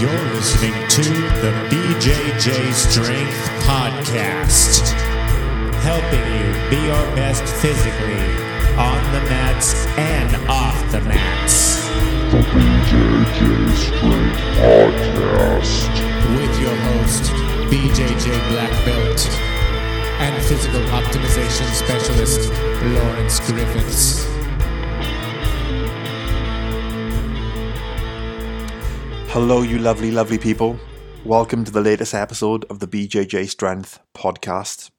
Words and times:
You're 0.00 0.32
listening 0.32 0.72
to 0.72 1.02
the 1.42 1.52
BJJ 1.68 2.72
Strength 2.72 3.36
Podcast, 3.66 4.88
helping 5.82 6.24
you 6.40 6.70
be 6.70 6.86
your 6.86 7.04
best 7.14 7.44
physically 7.60 8.16
on 8.78 8.96
the 9.12 9.20
mats 9.28 9.74
and 9.98 10.34
off 10.48 10.90
the 10.90 11.02
mats. 11.02 11.84
The 12.30 12.38
BJJ 12.48 13.76
Strength 13.76 14.40
Podcast. 14.56 15.92
With 16.34 16.60
your 16.62 16.76
host, 16.76 17.24
BJJ 17.70 18.48
Black 18.48 18.72
Belt, 18.86 19.28
and 20.18 20.42
physical 20.44 20.80
optimization 20.96 21.70
specialist, 21.74 22.50
Lawrence 22.84 23.38
Griffiths. 23.40 24.39
Hello, 29.32 29.62
you 29.62 29.78
lovely, 29.78 30.10
lovely 30.10 30.38
people. 30.38 30.76
Welcome 31.24 31.64
to 31.64 31.70
the 31.70 31.80
latest 31.80 32.14
episode 32.14 32.64
of 32.64 32.80
the 32.80 32.88
BJJ 32.88 33.48
Strength 33.48 34.00
podcast. 34.12 34.90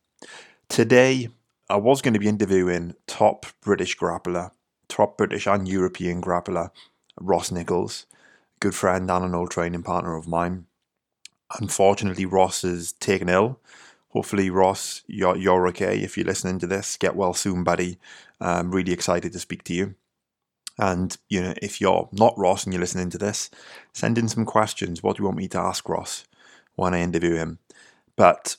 Today, 0.70 1.28
I 1.70 1.76
was 1.76 2.02
going 2.02 2.14
to 2.14 2.20
be 2.20 2.30
interviewing 2.30 2.96
top 3.08 3.46
British 3.60 3.98
grappler, 3.98 4.52
top 4.88 5.18
British 5.18 5.48
and 5.48 5.68
European 5.68 6.22
grappler, 6.22 6.70
Ross 7.20 7.52
Nichols, 7.52 8.06
good 8.62 8.74
friend 8.74 9.12
and 9.12 9.26
an 9.26 9.36
old 9.36 9.52
training 9.52 9.84
partner 9.84 10.16
of 10.16 10.30
mine. 10.30 10.66
Unfortunately, 11.60 12.26
Ross 12.26 12.64
is 12.64 12.94
taken 12.94 13.28
ill. 13.28 13.60
Hopefully, 14.12 14.50
Ross, 14.50 15.02
you're, 15.08 15.36
you're 15.36 15.68
okay. 15.68 16.00
If 16.00 16.16
you're 16.16 16.26
listening 16.26 16.58
to 16.60 16.68
this, 16.68 16.96
get 16.96 17.18
well 17.18 17.34
soon, 17.34 17.66
buddy. 17.66 18.00
I'm 18.40 18.72
really 18.72 18.94
excited 18.94 19.34
to 19.34 19.40
speak 19.40 19.66
to 19.66 19.74
you. 19.74 19.96
And 20.78 21.16
you 21.30 21.42
know, 21.42 21.54
if 21.62 21.80
you're 21.80 22.10
not 22.12 22.38
Ross 22.38 22.64
and 22.64 22.74
you're 22.74 22.82
listening 22.82 23.10
to 23.12 23.18
this, 23.18 23.50
send 23.94 24.18
in 24.18 24.28
some 24.28 24.46
questions. 24.46 25.04
What 25.04 25.18
do 25.18 25.22
you 25.22 25.26
want 25.26 25.38
me 25.38 25.48
to 25.50 25.60
ask 25.60 25.88
Ross 25.88 26.26
when 26.76 26.94
I 26.94 27.02
interview 27.02 27.36
him? 27.36 27.60
But 28.16 28.58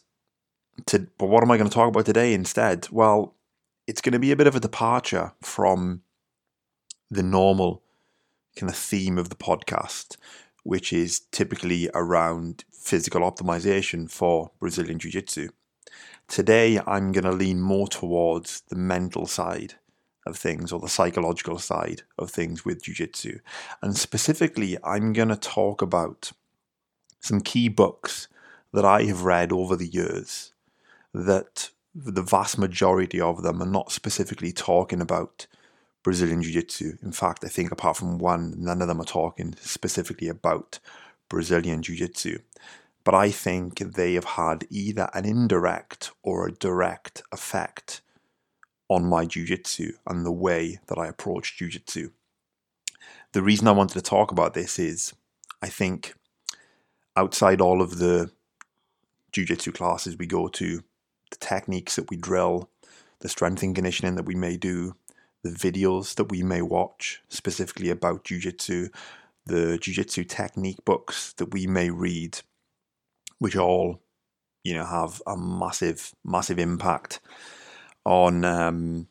to, 0.86 1.06
but 1.18 1.26
what 1.26 1.42
am 1.42 1.50
I 1.50 1.56
going 1.56 1.68
to 1.68 1.74
talk 1.74 1.88
about 1.88 2.06
today 2.06 2.34
instead? 2.34 2.88
Well, 2.90 3.34
it's 3.86 4.00
going 4.00 4.12
to 4.12 4.18
be 4.18 4.32
a 4.32 4.36
bit 4.36 4.46
of 4.46 4.56
a 4.56 4.60
departure 4.60 5.32
from 5.42 6.02
the 7.10 7.22
normal 7.22 7.82
kind 8.56 8.70
of 8.70 8.76
theme 8.76 9.18
of 9.18 9.28
the 9.28 9.36
podcast, 9.36 10.16
which 10.62 10.92
is 10.92 11.20
typically 11.30 11.90
around 11.94 12.64
physical 12.72 13.22
optimization 13.22 14.10
for 14.10 14.50
Brazilian 14.60 14.98
Jiu 14.98 15.10
Jitsu. 15.10 15.48
Today, 16.28 16.80
I'm 16.86 17.12
going 17.12 17.24
to 17.24 17.32
lean 17.32 17.60
more 17.60 17.88
towards 17.88 18.62
the 18.68 18.76
mental 18.76 19.26
side 19.26 19.74
of 20.26 20.36
things 20.36 20.72
or 20.72 20.80
the 20.80 20.88
psychological 20.88 21.58
side 21.58 22.02
of 22.18 22.30
things 22.30 22.64
with 22.64 22.82
jiu-jitsu. 22.82 23.38
And 23.82 23.96
specifically 23.96 24.76
i'm 24.84 25.12
going 25.12 25.28
to 25.28 25.36
talk 25.36 25.82
about 25.82 26.32
some 27.20 27.40
key 27.40 27.68
books 27.68 28.28
that 28.72 28.84
i 28.84 29.02
have 29.04 29.22
read 29.22 29.52
over 29.52 29.76
the 29.76 29.86
years 29.86 30.52
that 31.12 31.70
the 31.94 32.22
vast 32.22 32.58
majority 32.58 33.20
of 33.20 33.42
them 33.42 33.62
are 33.62 33.66
not 33.66 33.92
specifically 33.92 34.52
talking 34.52 35.00
about 35.00 35.46
brazilian 36.02 36.42
jiu-jitsu. 36.42 36.98
In 37.02 37.12
fact 37.12 37.44
i 37.44 37.48
think 37.48 37.72
apart 37.72 37.96
from 37.96 38.18
one 38.18 38.54
none 38.58 38.82
of 38.82 38.88
them 38.88 39.00
are 39.00 39.04
talking 39.04 39.54
specifically 39.60 40.28
about 40.28 40.78
brazilian 41.28 41.82
jiu-jitsu. 41.82 42.38
But 43.04 43.14
i 43.14 43.30
think 43.30 43.78
they 43.78 44.14
have 44.14 44.24
had 44.24 44.66
either 44.70 45.10
an 45.14 45.24
indirect 45.24 46.12
or 46.22 46.46
a 46.46 46.52
direct 46.52 47.22
effect 47.32 48.01
on 48.88 49.04
my 49.04 49.24
jujitsu 49.24 49.92
and 50.06 50.24
the 50.24 50.32
way 50.32 50.78
that 50.86 50.98
I 50.98 51.06
approach 51.06 51.56
jujitsu. 51.58 52.10
The 53.32 53.42
reason 53.42 53.68
I 53.68 53.72
wanted 53.72 53.94
to 53.94 54.02
talk 54.02 54.30
about 54.30 54.54
this 54.54 54.78
is 54.78 55.14
I 55.62 55.68
think 55.68 56.14
outside 57.16 57.60
all 57.60 57.80
of 57.80 57.98
the 57.98 58.30
jujitsu 59.32 59.74
classes 59.74 60.18
we 60.18 60.26
go 60.26 60.48
to, 60.48 60.82
the 61.30 61.36
techniques 61.36 61.96
that 61.96 62.10
we 62.10 62.16
drill, 62.16 62.68
the 63.20 63.28
strength 63.28 63.62
and 63.62 63.74
conditioning 63.74 64.16
that 64.16 64.26
we 64.26 64.34
may 64.34 64.56
do, 64.56 64.94
the 65.42 65.50
videos 65.50 66.14
that 66.16 66.30
we 66.30 66.42
may 66.42 66.62
watch 66.62 67.22
specifically 67.28 67.90
about 67.90 68.24
jujitsu, 68.24 68.92
the 69.46 69.78
jujitsu 69.80 70.28
technique 70.28 70.84
books 70.84 71.32
that 71.34 71.52
we 71.52 71.66
may 71.66 71.90
read, 71.90 72.40
which 73.38 73.56
all 73.56 74.00
you 74.62 74.74
know 74.74 74.84
have 74.84 75.22
a 75.26 75.36
massive, 75.36 76.14
massive 76.24 76.58
impact 76.58 77.20
on 78.04 78.44
um, 78.44 79.08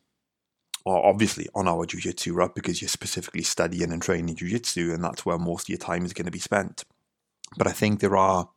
or 0.85 1.05
obviously 1.05 1.47
on 1.53 1.67
our 1.67 1.85
jiu-jitsu 1.85 2.33
route 2.33 2.55
because 2.55 2.81
you're 2.81 2.89
specifically 2.89 3.43
studying 3.43 3.91
and 3.91 4.01
training 4.01 4.35
jiu-jitsu 4.35 4.93
and 4.93 5.03
that's 5.03 5.25
where 5.25 5.37
most 5.37 5.65
of 5.65 5.69
your 5.69 5.77
time 5.77 6.05
is 6.05 6.13
going 6.13 6.25
to 6.25 6.31
be 6.31 6.39
spent. 6.39 6.83
But 7.57 7.67
i 7.67 7.71
think 7.71 7.99
there 7.99 8.17
are 8.17 8.49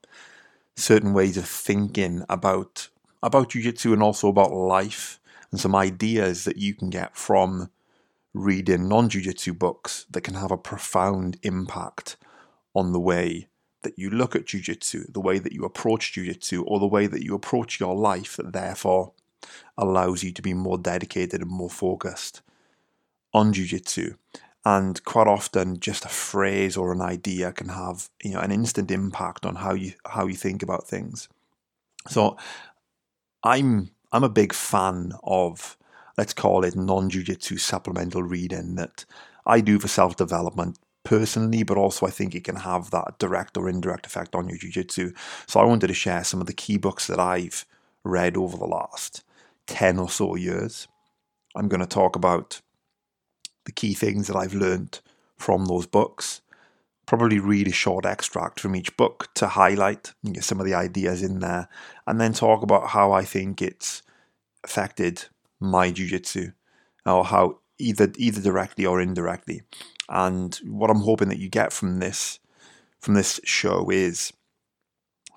certain 0.77 1.13
ways 1.13 1.37
of 1.37 1.47
thinking 1.47 2.25
about 2.29 2.89
about 3.23 3.51
jiu-jitsu 3.51 3.93
and 3.93 4.03
also 4.03 4.29
about 4.29 4.53
life 4.53 5.21
and 5.51 5.61
some 5.61 5.75
ideas 5.75 6.45
that 6.45 6.57
you 6.57 6.75
can 6.75 6.91
get 6.91 7.17
from 7.17 7.71
reading 8.33 8.89
non-jiu-jitsu 8.89 9.55
books 9.55 10.07
that 10.11 10.23
can 10.23 10.35
have 10.35 10.51
a 10.51 10.59
profound 10.59 11.39
impact 11.43 12.17
on 12.75 12.93
the 12.93 13.01
way 13.01 13.49
that 13.83 13.97
you 13.99 14.11
look 14.11 14.35
at 14.35 14.47
jiu-jitsu 14.47 15.05
the 15.13 15.21
way 15.21 15.39
that 15.39 15.53
you 15.53 15.65
approach 15.65 16.13
jiu-jitsu 16.13 16.65
or 16.65 16.81
the 16.81 16.87
way 16.87 17.07
that 17.07 17.23
you 17.23 17.35
approach 17.35 17.79
your 17.79 17.95
life 17.95 18.37
that 18.37 18.53
therefore 18.53 19.13
allows 19.79 20.23
you 20.23 20.33
to 20.33 20.43
be 20.43 20.55
more 20.55 20.79
dedicated 20.79 21.41
and 21.41 21.51
more 21.51 21.71
focused 21.71 22.43
on 23.33 23.53
jiu-jitsu. 23.53 24.15
And 24.65 25.05
quite 25.05 25.27
often 25.27 25.79
just 25.81 26.05
a 26.05 26.09
phrase 26.09 26.77
or 26.77 26.93
an 26.93 27.03
idea 27.03 27.53
can 27.53 27.69
have 27.69 28.09
you 28.23 28.33
know 28.33 28.41
an 28.41 28.53
instant 28.53 28.91
impact 28.91 29.45
on 29.45 29.57
how 29.57 29.75
you 29.75 29.93
how 30.07 30.27
you 30.27 30.35
think 30.35 30.63
about 30.63 30.89
things. 30.89 31.29
So 32.09 32.37
i'm 33.45 33.91
i'm 34.13 34.25
a 34.25 34.29
big 34.29 34.53
fan 34.53 35.13
of 35.23 35.77
let's 36.19 36.33
call 36.33 36.65
it 36.65 36.75
non-jiu-jitsu 36.75 37.57
supplemental 37.59 38.23
reading 38.23 38.75
that 38.75 39.05
i 39.47 39.61
do 39.61 39.79
for 39.79 39.89
self-development 39.89 40.79
personally 41.05 41.63
but 41.63 41.77
also 41.77 42.07
i 42.07 42.11
think 42.11 42.35
it 42.35 42.45
can 42.45 42.57
have 42.57 42.91
that 42.91 43.19
direct 43.19 43.57
or 43.57 43.69
indirect 43.69 44.07
effect 44.07 44.35
on 44.35 44.49
your 44.49 44.59
jiu-jitsu. 44.59 45.13
So 45.47 45.61
i 45.61 45.65
wanted 45.65 45.89
to 45.89 45.95
share 45.95 46.25
some 46.25 46.41
of 46.41 46.47
the 46.47 46.53
key 46.55 46.79
books 46.79 47.07
that 47.07 47.21
i've 47.21 47.67
read 48.03 48.37
over 48.37 48.57
the 48.57 48.67
last 48.67 49.24
10 49.67 49.99
or 49.99 50.09
so 50.09 50.37
years. 50.37 50.89
I'm 51.55 51.69
going 51.69 51.81
to 51.81 51.87
talk 51.87 52.17
about 52.17 52.61
the 53.65 53.73
key 53.73 53.95
things 53.95 54.27
that 54.27 54.37
I've 54.37 54.55
learned 54.55 55.01
from 55.37 55.67
those 55.67 55.87
books. 55.87 56.41
Probably 57.07 57.39
read 57.39 57.69
a 57.69 57.73
short 57.73 58.07
extract 58.07 58.61
from 58.61 58.75
each 58.75 58.97
book 58.97 59.29
to 59.35 59.47
highlight 59.47 60.13
some 60.41 60.59
of 60.59 60.67
the 60.67 60.75
ideas 60.75 61.23
in 61.23 61.41
there, 61.41 61.69
and 62.07 62.21
then 62.21 62.33
talk 62.33 62.63
about 62.63 62.89
how 62.89 63.13
I 63.13 63.25
think 63.25 63.61
it's 63.61 64.03
affected 64.65 65.25
my 65.61 65.91
jiu-jitsu, 65.91 66.53
or 67.05 67.25
how 67.25 67.59
either 67.79 68.11
either 68.17 68.41
directly 68.41 68.87
or 68.87 69.01
indirectly. 69.01 69.63
And 70.09 70.55
what 70.65 70.91
I'm 70.91 71.01
hoping 71.01 71.29
that 71.29 71.39
you 71.39 71.49
get 71.49 71.73
from 71.73 71.99
this 71.99 72.39
from 73.01 73.15
this 73.15 73.39
show 73.45 73.91
is, 73.91 74.33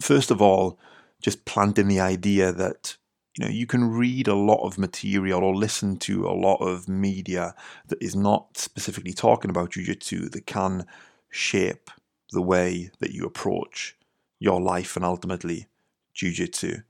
first 0.02 0.32
of 0.32 0.42
all, 0.42 0.80
just 1.22 1.44
planting 1.44 1.90
the 1.90 2.00
idea 2.00 2.54
that 2.54 2.96
you 3.38 3.46
know, 3.46 3.52
you 3.52 3.68
can 3.68 3.90
read 3.92 4.28
a 4.28 4.36
lot 4.36 4.66
of 4.66 4.78
material 4.78 5.44
or 5.44 5.56
listen 5.56 5.98
to 5.98 6.28
a 6.28 6.34
lot 6.34 6.58
of 6.58 6.90
media 6.90 7.54
that 7.88 8.02
is 8.02 8.16
not 8.16 8.58
specifically 8.58 9.14
talking 9.14 9.52
about 9.52 9.72
jujitsu 9.72 10.32
that 10.32 10.48
can 10.48 10.86
shape 11.30 11.92
the 12.32 12.42
way 12.42 12.90
that 13.00 13.12
you 13.12 13.26
approach 13.26 13.96
your 14.40 14.60
life 14.60 14.96
and 14.96 15.06
ultimately 15.06 15.68
jujitsu. 16.16 16.84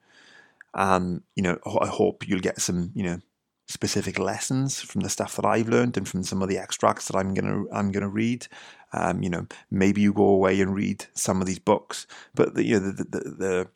And 0.73 1.23
you 1.35 1.43
know, 1.43 1.59
I 1.81 1.87
hope 1.87 2.27
you'll 2.27 2.39
get 2.39 2.61
some, 2.61 2.91
you 2.95 3.03
know, 3.03 3.19
specific 3.67 4.17
lessons 4.17 4.81
from 4.81 5.01
the 5.01 5.09
stuff 5.09 5.35
that 5.35 5.45
I've 5.45 5.67
learned 5.67 5.97
and 5.97 6.07
from 6.07 6.23
some 6.23 6.41
of 6.41 6.47
the 6.47 6.57
extracts 6.57 7.07
that 7.07 7.17
I'm 7.17 7.33
gonna 7.33 7.65
I'm 7.73 7.91
gonna 7.91 8.07
read. 8.07 8.47
Um, 8.93 9.21
you 9.21 9.29
know, 9.29 9.47
maybe 9.69 9.99
you 9.99 10.13
go 10.13 10.27
away 10.27 10.61
and 10.61 10.73
read 10.73 11.05
some 11.13 11.41
of 11.41 11.47
these 11.47 11.59
books, 11.59 12.07
but 12.33 12.53
the, 12.53 12.63
you 12.63 12.79
know 12.79 12.91
the, 12.91 13.03
the, 13.03 13.19
the 13.19 13.67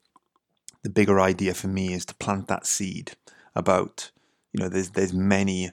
the 0.83 0.89
bigger 0.89 1.19
idea 1.19 1.53
for 1.53 1.67
me 1.67 1.93
is 1.93 2.05
to 2.05 2.15
plant 2.15 2.47
that 2.47 2.65
seed 2.65 3.13
about 3.55 4.11
you 4.53 4.59
know 4.59 4.69
there's 4.69 4.91
there's 4.91 5.13
many 5.13 5.71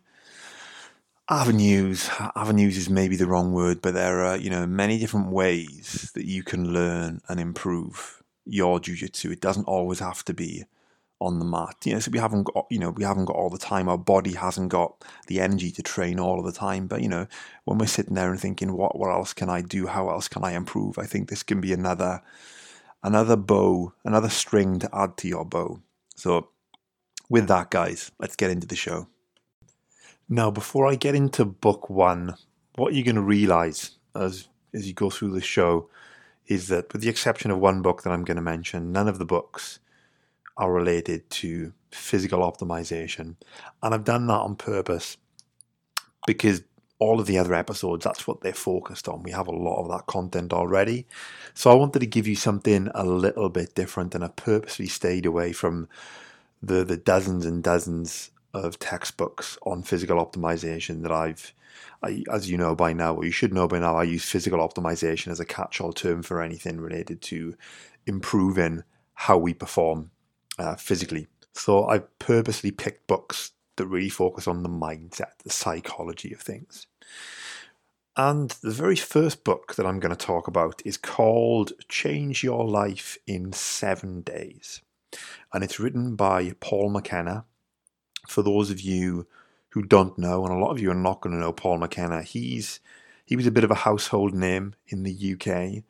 avenues. 1.31 2.09
Avenues 2.35 2.77
is 2.77 2.89
maybe 2.89 3.17
the 3.17 3.27
wrong 3.27 3.53
word 3.53 3.83
but 3.83 3.95
there 3.95 4.25
are 4.25 4.37
you 4.37 4.51
know 4.51 4.67
many 4.67 4.99
different 4.99 5.31
ways 5.31 6.11
that 6.15 6.27
you 6.27 6.43
can 6.43 6.73
learn 6.73 7.21
and 7.29 7.41
improve 7.41 8.23
your 8.45 8.81
jiu-jitsu 8.81 9.31
it 9.31 9.43
doesn't 9.43 9.67
always 9.67 9.99
have 9.99 10.25
to 10.25 10.33
be 10.33 10.65
on 11.21 11.39
the 11.39 11.45
mat. 11.45 11.77
You 11.85 11.95
know 11.95 11.99
so 11.99 12.11
we 12.11 12.19
haven't 12.19 12.45
got 12.45 12.67
you 12.71 12.79
know 12.79 12.91
we 12.91 13.05
haven't 13.05 13.27
got 13.27 13.37
all 13.37 13.51
the 13.51 13.59
time. 13.59 13.89
Our 13.89 13.99
body 13.99 14.35
hasn't 14.35 14.71
got 14.71 15.05
the 15.27 15.41
energy 15.41 15.71
to 15.73 15.83
train 15.83 16.21
all 16.21 16.39
of 16.39 16.45
the 16.45 16.53
time. 16.53 16.87
But 16.87 17.03
you 17.03 17.09
know 17.09 17.27
when 17.65 17.79
we're 17.79 17.87
sitting 17.87 18.15
there 18.15 18.31
and 18.31 18.41
thinking 18.41 18.73
what 18.73 18.99
what 18.99 19.11
else 19.11 19.33
can 19.33 19.49
i 19.51 19.61
do? 19.61 19.87
How 19.87 20.11
else 20.11 20.29
can 20.29 20.45
i 20.45 20.53
improve? 20.53 20.99
I 20.99 21.07
think 21.07 21.29
this 21.29 21.43
can 21.43 21.61
be 21.61 21.73
another 21.73 22.23
another 23.03 23.37
bow, 23.37 23.93
another 24.05 24.29
string 24.29 24.79
to 24.81 24.91
add 24.93 25.17
to 25.19 25.29
your 25.29 25.45
bow. 25.45 25.81
So, 26.17 26.49
with 27.29 27.49
that, 27.49 27.71
guys, 27.71 28.11
let's 28.19 28.37
get 28.37 28.51
into 28.51 28.67
the 28.67 28.77
show. 28.77 29.09
Now, 30.29 30.51
before 30.51 30.87
I 30.87 30.95
get 30.95 31.15
into 31.15 31.45
book 31.45 31.89
one, 31.89 32.35
what 32.77 32.95
you're 32.95 33.05
going 33.05 33.17
to 33.17 33.23
realize 33.23 33.93
as 34.15 34.49
as 34.75 34.87
you 34.87 34.93
go 34.93 35.11
through 35.11 35.33
the 35.33 35.41
show 35.41 35.89
is 36.47 36.69
that, 36.69 36.93
with 36.93 37.03
the 37.03 37.09
exception 37.09 37.51
of 37.51 37.59
one 37.59 37.83
book 37.83 38.03
that 38.03 38.11
I'm 38.11 38.25
going 38.25 38.37
to 38.37 38.43
mention, 38.43 38.93
none 38.93 39.09
of 39.09 39.19
the 39.19 39.25
books 39.25 39.79
are 40.57 40.73
related 40.73 41.29
to 41.31 41.73
physical 41.91 42.41
optimization. 42.41 43.37
And 43.83 43.95
I've 43.95 44.05
done 44.05 44.27
that 44.27 44.41
on 44.41 44.57
purpose 44.57 45.17
because 46.27 46.63
all 46.99 47.21
of 47.21 47.27
the 47.27 47.39
other 47.39 47.55
episodes, 47.55 48.05
that's 48.05 48.27
what 48.27 48.41
they're 48.41 48.53
focused 48.53 49.09
on. 49.09 49.23
We 49.23 49.31
have 49.31 49.47
a 49.47 49.53
lot 49.53 49.81
of 49.83 49.89
that 49.91 50.07
content 50.07 50.53
already. 50.53 51.07
So 51.55 51.71
I 51.71 51.75
wanted 51.75 52.01
to 52.01 52.07
give 52.07 52.27
you 52.27 52.35
something 52.35 52.89
a 52.95 53.05
little 53.05 53.49
bit 53.49 53.75
different, 53.75 54.15
and 54.15 54.25
I 54.25 54.29
purposely 54.29 54.87
stayed 54.87 55.27
away 55.27 55.53
from 55.53 55.89
the, 56.63 56.85
the 56.85 56.97
dozens 56.97 57.47
and 57.47 57.63
dozens 57.63 58.31
of 58.53 58.79
textbooks 58.79 59.59
on 59.63 59.83
physical 59.83 60.25
optimization 60.25 61.03
that 61.03 61.13
I've, 61.13 61.55
I, 62.03 62.25
as 62.33 62.51
you 62.51 62.57
know 62.57 62.75
by 62.75 62.93
now, 62.93 63.15
or 63.15 63.25
you 63.25 63.31
should 63.31 63.53
know 63.53 63.69
by 63.69 63.79
now, 63.79 63.97
I 63.97 64.03
use 64.03 64.25
physical 64.25 64.59
optimization 64.59 65.29
as 65.29 65.39
a 65.39 65.45
catch 65.45 65.81
all 65.81 65.93
term 65.93 66.23
for 66.23 66.43
anything 66.43 66.81
related 66.81 67.21
to 67.23 67.55
improving 68.07 68.83
how 69.15 69.39
we 69.39 69.55
perform 69.55 70.11
uh, 70.59 70.75
physically. 70.75 71.29
So 71.53 71.89
I 71.89 71.99
purposely 72.19 72.71
picked 72.71 73.07
books 73.07 73.53
that 73.79 73.87
really 73.87 74.09
focus 74.09 74.47
on 74.47 74.63
the 74.63 74.69
mindset, 74.69 75.39
the 75.43 75.51
psychology 75.51 76.33
of 76.33 76.41
things. 76.41 76.87
And 78.17 78.51
the 78.51 78.73
very 78.73 78.97
first 78.97 79.45
book 79.45 79.77
that 79.77 79.87
I'm 79.87 80.01
going 80.01 80.15
to 80.15 80.27
talk 80.27 80.49
about 80.49 80.83
is 80.85 80.97
called 80.97 81.73
Change 81.89 82.43
Your 82.43 82.67
Life 82.67 83.17
in 83.29 83.53
Seven 83.53 84.23
Days. 84.23 84.83
And 85.53 85.63
it's 85.63 85.79
written 85.79 86.17
by 86.17 86.55
Paul 86.59 86.91
McKenna. 86.91 87.45
For 88.27 88.43
those 88.43 88.71
of 88.71 88.81
you 88.81 89.27
who 89.71 89.83
don't 89.83 90.19
know, 90.19 90.45
and 90.45 90.53
a 90.53 90.59
lot 90.59 90.73
of 90.73 90.81
you 90.81 90.91
are 90.91 90.95
not 90.95 91.21
going 91.21 91.35
to 91.35 91.41
know 91.41 91.53
Paul 91.53 91.79
McKenna, 91.79 92.23
he's 92.23 92.81
he 93.25 93.37
was 93.37 93.47
a 93.47 93.53
bit 93.53 93.63
of 93.63 93.71
a 93.71 93.77
household 93.77 94.35
name 94.35 94.75
in 94.89 95.03
the 95.03 95.35
UK 95.35 95.85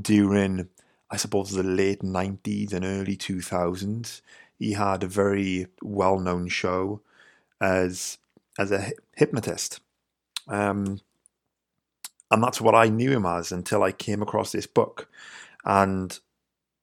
during, 0.00 0.68
I 1.10 1.16
suppose, 1.16 1.50
the 1.50 1.62
late 1.62 2.00
90s 2.00 2.72
and 2.72 2.84
early 2.84 3.14
2000s. 3.16 4.22
He 4.58 4.72
had 4.72 5.02
a 5.02 5.06
very 5.06 5.66
well 5.82 6.18
known 6.18 6.48
show 6.48 7.02
as 7.60 8.18
as 8.58 8.72
a 8.72 8.90
hypnotist. 9.14 9.80
Um, 10.48 11.00
and 12.30 12.42
that's 12.42 12.60
what 12.60 12.74
I 12.74 12.88
knew 12.88 13.10
him 13.10 13.24
as 13.24 13.52
until 13.52 13.82
I 13.82 13.92
came 13.92 14.22
across 14.22 14.52
this 14.52 14.66
book. 14.66 15.08
And 15.64 16.18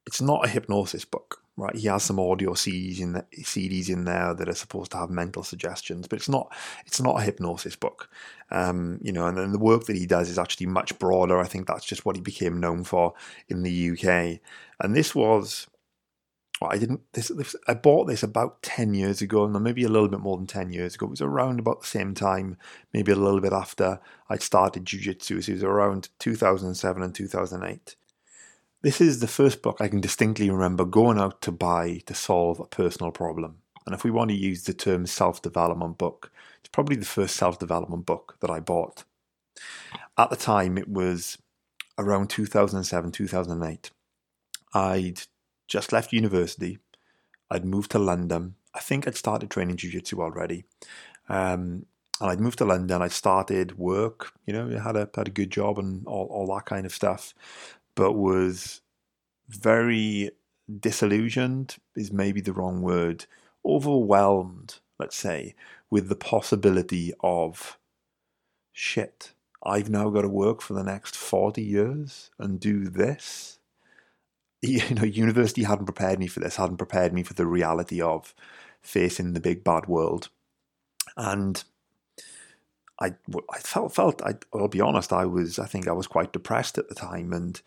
it's 0.06 0.22
not 0.22 0.46
a 0.46 0.50
hypnosis 0.50 1.06
book, 1.06 1.42
right? 1.58 1.76
He 1.76 1.88
has 1.88 2.04
some 2.04 2.20
audio 2.20 2.54
CDs 2.54 3.00
in, 3.00 3.14
the, 3.14 3.26
CDs 3.38 3.90
in 3.90 4.06
there 4.06 4.34
that 4.34 4.50
are 4.50 4.56
supposed 4.56 4.92
to 4.92 4.98
have 4.98 5.10
mental 5.10 5.44
suggestions, 5.44 6.08
but 6.08 6.18
it's 6.18 6.30
not 6.30 6.52
it's 6.86 7.02
not 7.02 7.20
a 7.20 7.24
hypnosis 7.24 7.76
book. 7.76 8.10
Um, 8.52 9.00
you 9.02 9.12
know, 9.12 9.28
and 9.28 9.38
then 9.38 9.52
the 9.52 9.60
work 9.60 9.86
that 9.86 9.96
he 9.96 10.06
does 10.06 10.30
is 10.30 10.40
actually 10.40 10.68
much 10.68 10.98
broader. 11.00 11.40
I 11.40 11.46
think 11.46 11.68
that's 11.68 11.86
just 11.86 12.06
what 12.06 12.16
he 12.16 12.22
became 12.22 12.60
known 12.60 12.84
for 12.84 13.14
in 13.48 13.64
the 13.64 13.92
UK. 13.92 14.40
And 14.80 14.96
this 14.96 15.16
was 15.16 15.68
well, 16.62 16.72
I 16.72 16.78
didn't. 16.78 17.02
This, 17.14 17.28
this, 17.30 17.56
I 17.68 17.74
bought 17.74 18.06
this 18.06 18.24
about 18.24 18.62
ten 18.64 18.94
years 18.94 19.22
ago, 19.22 19.44
and 19.44 19.62
maybe 19.62 19.84
a 19.84 19.90
little 19.90 20.08
bit 20.08 20.22
more 20.22 20.38
than 20.38 20.48
ten 20.48 20.72
years 20.72 20.96
ago. 20.96 21.08
It 21.08 21.12
was 21.12 21.22
around 21.22 21.60
about 21.60 21.82
the 21.82 21.88
same 21.88 22.14
time, 22.14 22.58
maybe 22.94 23.12
a 23.12 23.18
little 23.18 23.42
bit 23.42 23.54
after 23.54 24.00
I'd 24.30 24.42
started 24.42 24.86
jiu-jitsu. 24.86 25.42
So 25.42 25.52
it 25.52 25.56
was 25.56 25.64
around 25.64 26.10
2007 26.20 27.04
and 27.04 27.14
2008. 27.14 27.96
This 28.82 29.02
is 29.02 29.20
the 29.20 29.28
first 29.28 29.62
book 29.62 29.82
I 29.82 29.88
can 29.88 30.00
distinctly 30.00 30.50
remember 30.50 30.86
going 30.86 31.20
out 31.20 31.42
to 31.42 31.52
buy 31.52 32.02
to 32.06 32.14
solve 32.14 32.60
a 32.60 32.66
personal 32.66 33.12
problem. 33.12 33.58
And 33.86 33.94
if 33.94 34.04
we 34.04 34.12
want 34.12 34.30
to 34.30 34.36
use 34.36 34.64
the 34.64 34.74
term 34.74 35.06
self-development 35.06 35.98
book, 35.98 36.32
it's 36.60 36.70
probably 36.70 36.96
the 36.96 37.06
first 37.06 37.36
self-development 37.36 38.06
book 38.06 38.38
that 38.40 38.50
I 38.50 38.60
bought. 38.60 39.04
At 40.18 40.30
the 40.30 40.36
time, 40.36 40.78
it 40.78 40.88
was 40.88 41.38
around 41.98 42.30
2007, 42.30 43.12
2008. 43.12 43.92
I'd 44.74 45.22
just 45.68 45.92
left 45.92 46.14
university. 46.14 46.80
I'd 47.50 47.66
moved 47.66 47.92
to 47.92 48.00
London. 48.00 48.56
I 48.74 48.80
think 48.80 49.08
I'd 49.08 49.16
started 49.16 49.50
training 49.50 49.78
jiu-jitsu 49.78 50.22
already. 50.22 50.66
Um, 51.30 51.86
and 52.22 52.32
I'd 52.32 52.40
moved 52.40 52.60
to 52.60 52.66
London. 52.66 53.02
I'd 53.02 53.12
started 53.12 53.78
work, 53.78 54.32
you 54.46 54.54
know, 54.54 54.70
had 54.80 54.96
a 54.96 55.10
had 55.16 55.28
a 55.28 55.32
good 55.32 55.52
job 55.52 55.78
and 55.78 56.06
all, 56.08 56.28
all 56.28 56.56
that 56.56 56.66
kind 56.66 56.86
of 56.86 56.94
stuff, 56.94 57.34
but 57.96 58.14
was 58.14 58.82
very 59.50 60.32
disillusioned 60.80 61.76
is 61.96 62.12
maybe 62.12 62.42
the 62.42 62.54
wrong 62.54 62.82
word, 62.82 63.26
overwhelmed, 63.66 64.80
let's 64.98 65.16
say, 65.16 65.56
with 65.90 66.10
the 66.10 66.16
possibility 66.16 67.14
of 67.22 67.78
shit. 68.72 69.34
I've 69.64 69.90
now 69.90 70.10
got 70.10 70.22
to 70.22 70.30
work 70.30 70.62
for 70.62 70.74
the 70.74 70.84
next 70.84 71.16
40 71.16 71.62
years 71.62 72.30
and 72.38 72.60
do 72.60 72.88
this 72.88 73.60
you 74.62 74.96
know, 74.96 75.04
university 75.04 75.64
hadn't 75.64 75.86
prepared 75.86 76.20
me 76.20 76.28
for 76.28 76.40
this, 76.40 76.56
hadn't 76.56 76.78
prepared 76.78 77.14
me 77.14 77.24
for 77.24 77.34
the 77.34 77.46
reality 77.46 78.02
of 78.02 78.34
facing 78.82 79.34
the 79.34 79.40
big 79.40 79.64
bad 79.64 79.88
world. 79.88 80.30
And 81.18 81.64
I, 83.00 83.14
I 83.52 83.60
felt, 83.60 83.94
felt 83.94 84.22
I, 84.22 84.36
I'll 84.54 84.68
be 84.68 84.82
honest, 84.82 85.12
I 85.12 85.26
was, 85.26 85.60
I 85.60 85.66
think 85.66 85.88
I 85.88 85.94
was 85.94 86.08
quite 86.08 86.34
depressed 86.34 86.78
at 86.78 86.90
the 86.90 86.96
time, 86.96 87.34
and 87.34 87.62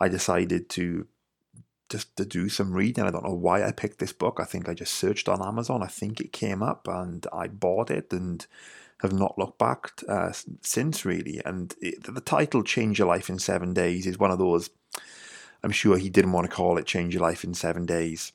I 0.00 0.08
decided 0.08 0.68
to 0.70 1.06
just 1.88 2.14
to 2.16 2.24
do 2.24 2.48
some 2.48 2.72
reading. 2.72 3.04
I 3.04 3.10
don't 3.10 3.24
know 3.24 3.34
why 3.34 3.64
I 3.64 3.72
picked 3.72 3.98
this 3.98 4.12
book. 4.12 4.38
I 4.40 4.44
think 4.44 4.68
I 4.68 4.74
just 4.74 4.94
searched 4.94 5.28
on 5.28 5.42
Amazon. 5.42 5.82
I 5.82 5.86
think 5.86 6.20
it 6.20 6.32
came 6.32 6.62
up, 6.62 6.86
and 6.86 7.26
I 7.32 7.48
bought 7.48 7.90
it, 7.90 8.12
and 8.12 8.46
have 9.00 9.12
not 9.12 9.38
looked 9.38 9.58
back 9.58 9.92
uh, 10.08 10.32
since 10.60 11.04
really. 11.04 11.40
And 11.44 11.74
it, 11.80 12.02
the 12.02 12.20
title 12.20 12.62
"Change 12.62 12.98
Your 12.98 13.08
Life 13.08 13.28
in 13.28 13.38
Seven 13.38 13.74
Days" 13.74 14.06
is 14.06 14.18
one 14.18 14.30
of 14.30 14.38
those 14.38 14.70
I'm 15.62 15.70
sure 15.70 15.96
he 15.96 16.10
didn't 16.10 16.32
want 16.32 16.48
to 16.48 16.54
call 16.54 16.78
it 16.78 16.86
Change 16.86 17.14
Your 17.14 17.22
Life 17.22 17.44
in 17.44 17.54
Seven 17.54 17.86
Days. 17.86 18.32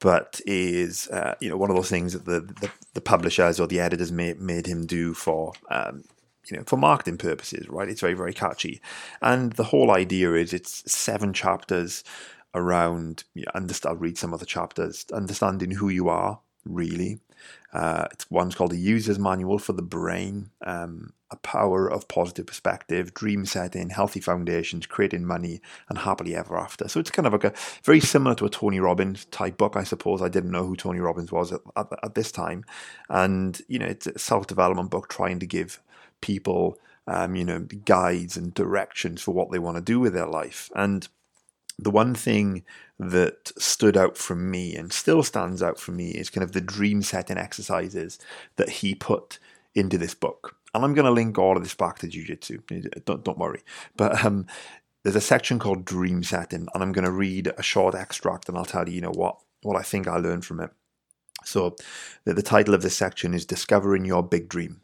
But 0.00 0.40
is 0.44 1.08
uh, 1.08 1.34
you 1.40 1.48
know 1.48 1.56
one 1.56 1.70
of 1.70 1.76
those 1.76 1.88
things 1.88 2.12
that 2.12 2.24
the, 2.24 2.40
the, 2.40 2.70
the 2.94 3.00
publishers 3.00 3.58
or 3.58 3.66
the 3.66 3.80
editors 3.80 4.12
made, 4.12 4.40
made 4.40 4.66
him 4.66 4.86
do 4.86 5.14
for 5.14 5.52
um, 5.70 6.04
you 6.50 6.56
know 6.56 6.64
for 6.66 6.76
marketing 6.76 7.16
purposes, 7.16 7.68
right? 7.68 7.88
It's 7.88 8.00
very 8.00 8.14
very 8.14 8.34
catchy, 8.34 8.82
and 9.22 9.52
the 9.52 9.64
whole 9.64 9.90
idea 9.90 10.34
is 10.34 10.52
it's 10.52 10.90
seven 10.90 11.32
chapters 11.32 12.04
around. 12.54 13.24
You 13.34 13.44
know, 13.44 13.66
I'll 13.84 13.96
read 13.96 14.18
some 14.18 14.34
of 14.34 14.40
the 14.40 14.46
chapters. 14.46 15.06
Understanding 15.12 15.70
who 15.70 15.88
you 15.88 16.08
are, 16.08 16.40
really. 16.64 17.20
Uh, 17.72 18.06
it's 18.12 18.30
one's 18.30 18.54
called 18.54 18.72
a 18.72 18.76
user's 18.76 19.18
manual 19.18 19.58
for 19.58 19.72
the 19.72 19.82
brain. 19.82 20.50
Um, 20.64 21.12
a 21.34 21.36
power 21.36 21.90
of 21.90 22.06
positive 22.06 22.46
perspective, 22.46 23.12
dream 23.12 23.44
setting, 23.44 23.90
healthy 23.90 24.20
foundations, 24.20 24.86
creating 24.86 25.24
money, 25.26 25.60
and 25.88 25.98
happily 25.98 26.34
ever 26.36 26.56
after. 26.56 26.86
So 26.88 27.00
it's 27.00 27.10
kind 27.10 27.26
of 27.26 27.32
like 27.32 27.44
a 27.44 27.52
very 27.82 28.00
similar 28.00 28.34
to 28.36 28.46
a 28.46 28.50
Tony 28.50 28.78
Robbins 28.78 29.24
type 29.26 29.58
book, 29.58 29.76
I 29.76 29.82
suppose. 29.82 30.22
I 30.22 30.28
didn't 30.28 30.52
know 30.52 30.64
who 30.64 30.76
Tony 30.76 31.00
Robbins 31.00 31.32
was 31.32 31.52
at, 31.52 31.60
at, 31.76 31.88
at 32.02 32.14
this 32.14 32.30
time. 32.30 32.64
And, 33.08 33.60
you 33.66 33.78
know, 33.78 33.86
it's 33.86 34.06
a 34.06 34.18
self 34.18 34.46
development 34.46 34.90
book 34.90 35.08
trying 35.08 35.40
to 35.40 35.46
give 35.46 35.80
people, 36.20 36.78
um, 37.08 37.34
you 37.34 37.44
know, 37.44 37.60
guides 37.60 38.36
and 38.36 38.54
directions 38.54 39.20
for 39.20 39.32
what 39.32 39.50
they 39.50 39.58
want 39.58 39.76
to 39.76 39.82
do 39.82 39.98
with 39.98 40.14
their 40.14 40.28
life. 40.28 40.70
And 40.76 41.08
the 41.78 41.90
one 41.90 42.14
thing 42.14 42.62
that 42.98 43.52
stood 43.58 43.96
out 43.96 44.16
for 44.16 44.36
me 44.36 44.76
and 44.76 44.92
still 44.92 45.22
stands 45.22 45.62
out 45.62 45.78
for 45.78 45.92
me 45.92 46.10
is 46.10 46.30
kind 46.30 46.44
of 46.44 46.52
the 46.52 46.60
dream 46.60 47.02
setting 47.02 47.38
exercises 47.38 48.18
that 48.56 48.68
he 48.68 48.94
put 48.94 49.38
into 49.74 49.98
this 49.98 50.14
book 50.14 50.56
and 50.74 50.84
I'm 50.84 50.94
going 50.94 51.04
to 51.04 51.12
link 51.12 51.38
all 51.38 51.56
of 51.56 51.62
this 51.62 51.74
back 51.74 52.00
to 52.00 52.08
Jiu-Jitsu. 52.08 52.62
Don't, 53.04 53.24
don't 53.24 53.38
worry. 53.38 53.62
But 53.96 54.24
um, 54.24 54.46
there's 55.04 55.14
a 55.14 55.20
section 55.20 55.58
called 55.58 55.84
Dream 55.84 56.24
Setting, 56.24 56.66
and 56.74 56.82
I'm 56.82 56.92
going 56.92 57.04
to 57.04 57.12
read 57.12 57.52
a 57.56 57.62
short 57.62 57.94
extract, 57.94 58.48
and 58.48 58.58
I'll 58.58 58.64
tell 58.64 58.88
you, 58.88 58.96
you 58.96 59.00
know, 59.00 59.12
what, 59.12 59.38
what 59.62 59.76
I 59.76 59.82
think 59.82 60.08
I 60.08 60.16
learned 60.16 60.44
from 60.44 60.60
it. 60.60 60.70
So 61.44 61.76
the, 62.24 62.34
the 62.34 62.42
title 62.42 62.74
of 62.74 62.82
this 62.82 62.96
section 62.96 63.34
is 63.34 63.46
Discovering 63.46 64.04
Your 64.04 64.22
Big 64.22 64.48
Dream. 64.48 64.80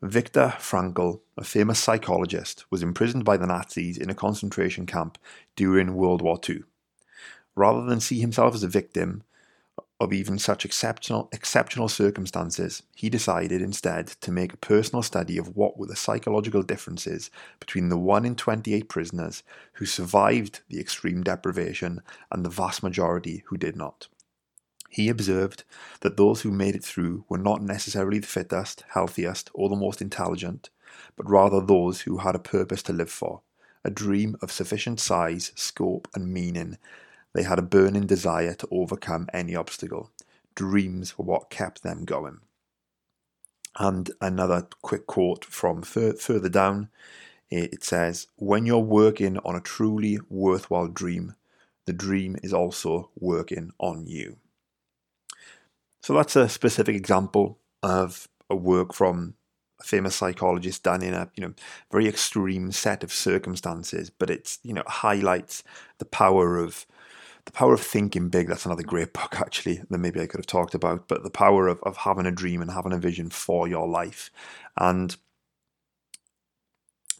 Viktor 0.00 0.54
Frankl, 0.58 1.20
a 1.36 1.44
famous 1.44 1.78
psychologist, 1.78 2.66
was 2.70 2.82
imprisoned 2.82 3.24
by 3.24 3.36
the 3.36 3.46
Nazis 3.46 3.98
in 3.98 4.10
a 4.10 4.14
concentration 4.14 4.86
camp 4.86 5.18
during 5.56 5.94
World 5.94 6.22
War 6.22 6.38
II. 6.48 6.64
Rather 7.54 7.84
than 7.84 8.00
see 8.00 8.20
himself 8.20 8.54
as 8.54 8.62
a 8.62 8.68
victim, 8.68 9.22
of 10.00 10.12
even 10.12 10.38
such 10.38 10.64
exceptional 10.64 11.28
exceptional 11.32 11.88
circumstances, 11.88 12.82
he 12.94 13.08
decided 13.08 13.62
instead 13.62 14.08
to 14.08 14.32
make 14.32 14.52
a 14.52 14.58
personal 14.58 15.02
study 15.02 15.38
of 15.38 15.56
what 15.56 15.78
were 15.78 15.86
the 15.86 15.96
psychological 15.96 16.62
differences 16.62 17.30
between 17.60 17.88
the 17.88 17.98
1 17.98 18.24
in 18.24 18.34
28 18.34 18.88
prisoners 18.88 19.42
who 19.74 19.86
survived 19.86 20.60
the 20.68 20.80
extreme 20.80 21.22
deprivation 21.22 22.02
and 22.30 22.44
the 22.44 22.50
vast 22.50 22.82
majority 22.82 23.44
who 23.46 23.56
did 23.56 23.76
not. 23.76 24.08
He 24.90 25.08
observed 25.08 25.64
that 26.00 26.16
those 26.16 26.42
who 26.42 26.50
made 26.50 26.76
it 26.76 26.84
through 26.84 27.24
were 27.28 27.38
not 27.38 27.62
necessarily 27.62 28.18
the 28.18 28.26
fittest, 28.26 28.84
healthiest, 28.90 29.50
or 29.54 29.68
the 29.68 29.76
most 29.76 30.00
intelligent, 30.02 30.70
but 31.16 31.28
rather 31.28 31.60
those 31.60 32.02
who 32.02 32.18
had 32.18 32.34
a 32.34 32.40
purpose 32.40 32.82
to 32.84 32.92
live 32.92 33.10
for, 33.10 33.40
a 33.84 33.90
dream 33.90 34.36
of 34.40 34.52
sufficient 34.52 35.00
size, 35.00 35.52
scope, 35.56 36.08
and 36.14 36.32
meaning 36.32 36.78
they 37.34 37.42
had 37.42 37.58
a 37.58 37.62
burning 37.62 38.06
desire 38.06 38.54
to 38.54 38.68
overcome 38.70 39.28
any 39.32 39.54
obstacle. 39.54 40.10
Dreams 40.54 41.18
were 41.18 41.24
what 41.24 41.50
kept 41.50 41.82
them 41.82 42.04
going. 42.04 42.38
And 43.76 44.10
another 44.20 44.68
quick 44.82 45.06
quote 45.06 45.44
from 45.44 45.82
fur- 45.82 46.14
further 46.14 46.48
down 46.48 46.90
it 47.50 47.84
says, 47.84 48.26
When 48.36 48.66
you're 48.66 48.78
working 48.78 49.38
on 49.38 49.54
a 49.54 49.60
truly 49.60 50.18
worthwhile 50.28 50.88
dream, 50.88 51.34
the 51.86 51.92
dream 51.92 52.36
is 52.42 52.52
also 52.52 53.10
working 53.18 53.72
on 53.78 54.06
you. 54.06 54.38
So 56.02 56.14
that's 56.14 56.36
a 56.36 56.48
specific 56.48 56.96
example 56.96 57.58
of 57.82 58.28
a 58.50 58.56
work 58.56 58.92
from 58.92 59.34
a 59.80 59.84
famous 59.84 60.16
psychologist 60.16 60.82
done 60.82 61.02
in 61.02 61.14
a 61.14 61.30
you 61.34 61.42
know 61.42 61.54
very 61.90 62.06
extreme 62.08 62.72
set 62.72 63.04
of 63.04 63.12
circumstances, 63.12 64.10
but 64.10 64.30
it's 64.30 64.58
you 64.62 64.72
know 64.72 64.84
highlights 64.86 65.62
the 65.98 66.04
power 66.04 66.58
of 66.58 66.86
the 67.46 67.52
power 67.52 67.74
of 67.74 67.80
thinking 67.80 68.28
big. 68.28 68.48
That's 68.48 68.66
another 68.66 68.82
great 68.82 69.12
book 69.12 69.36
actually 69.40 69.82
that 69.88 69.98
maybe 69.98 70.20
I 70.20 70.26
could 70.26 70.40
have 70.40 70.46
talked 70.46 70.74
about, 70.74 71.08
but 71.08 71.22
the 71.22 71.30
power 71.30 71.68
of, 71.68 71.80
of 71.82 71.98
having 71.98 72.26
a 72.26 72.30
dream 72.30 72.62
and 72.62 72.70
having 72.70 72.92
a 72.92 72.98
vision 72.98 73.30
for 73.30 73.68
your 73.68 73.86
life. 73.86 74.30
And 74.76 75.16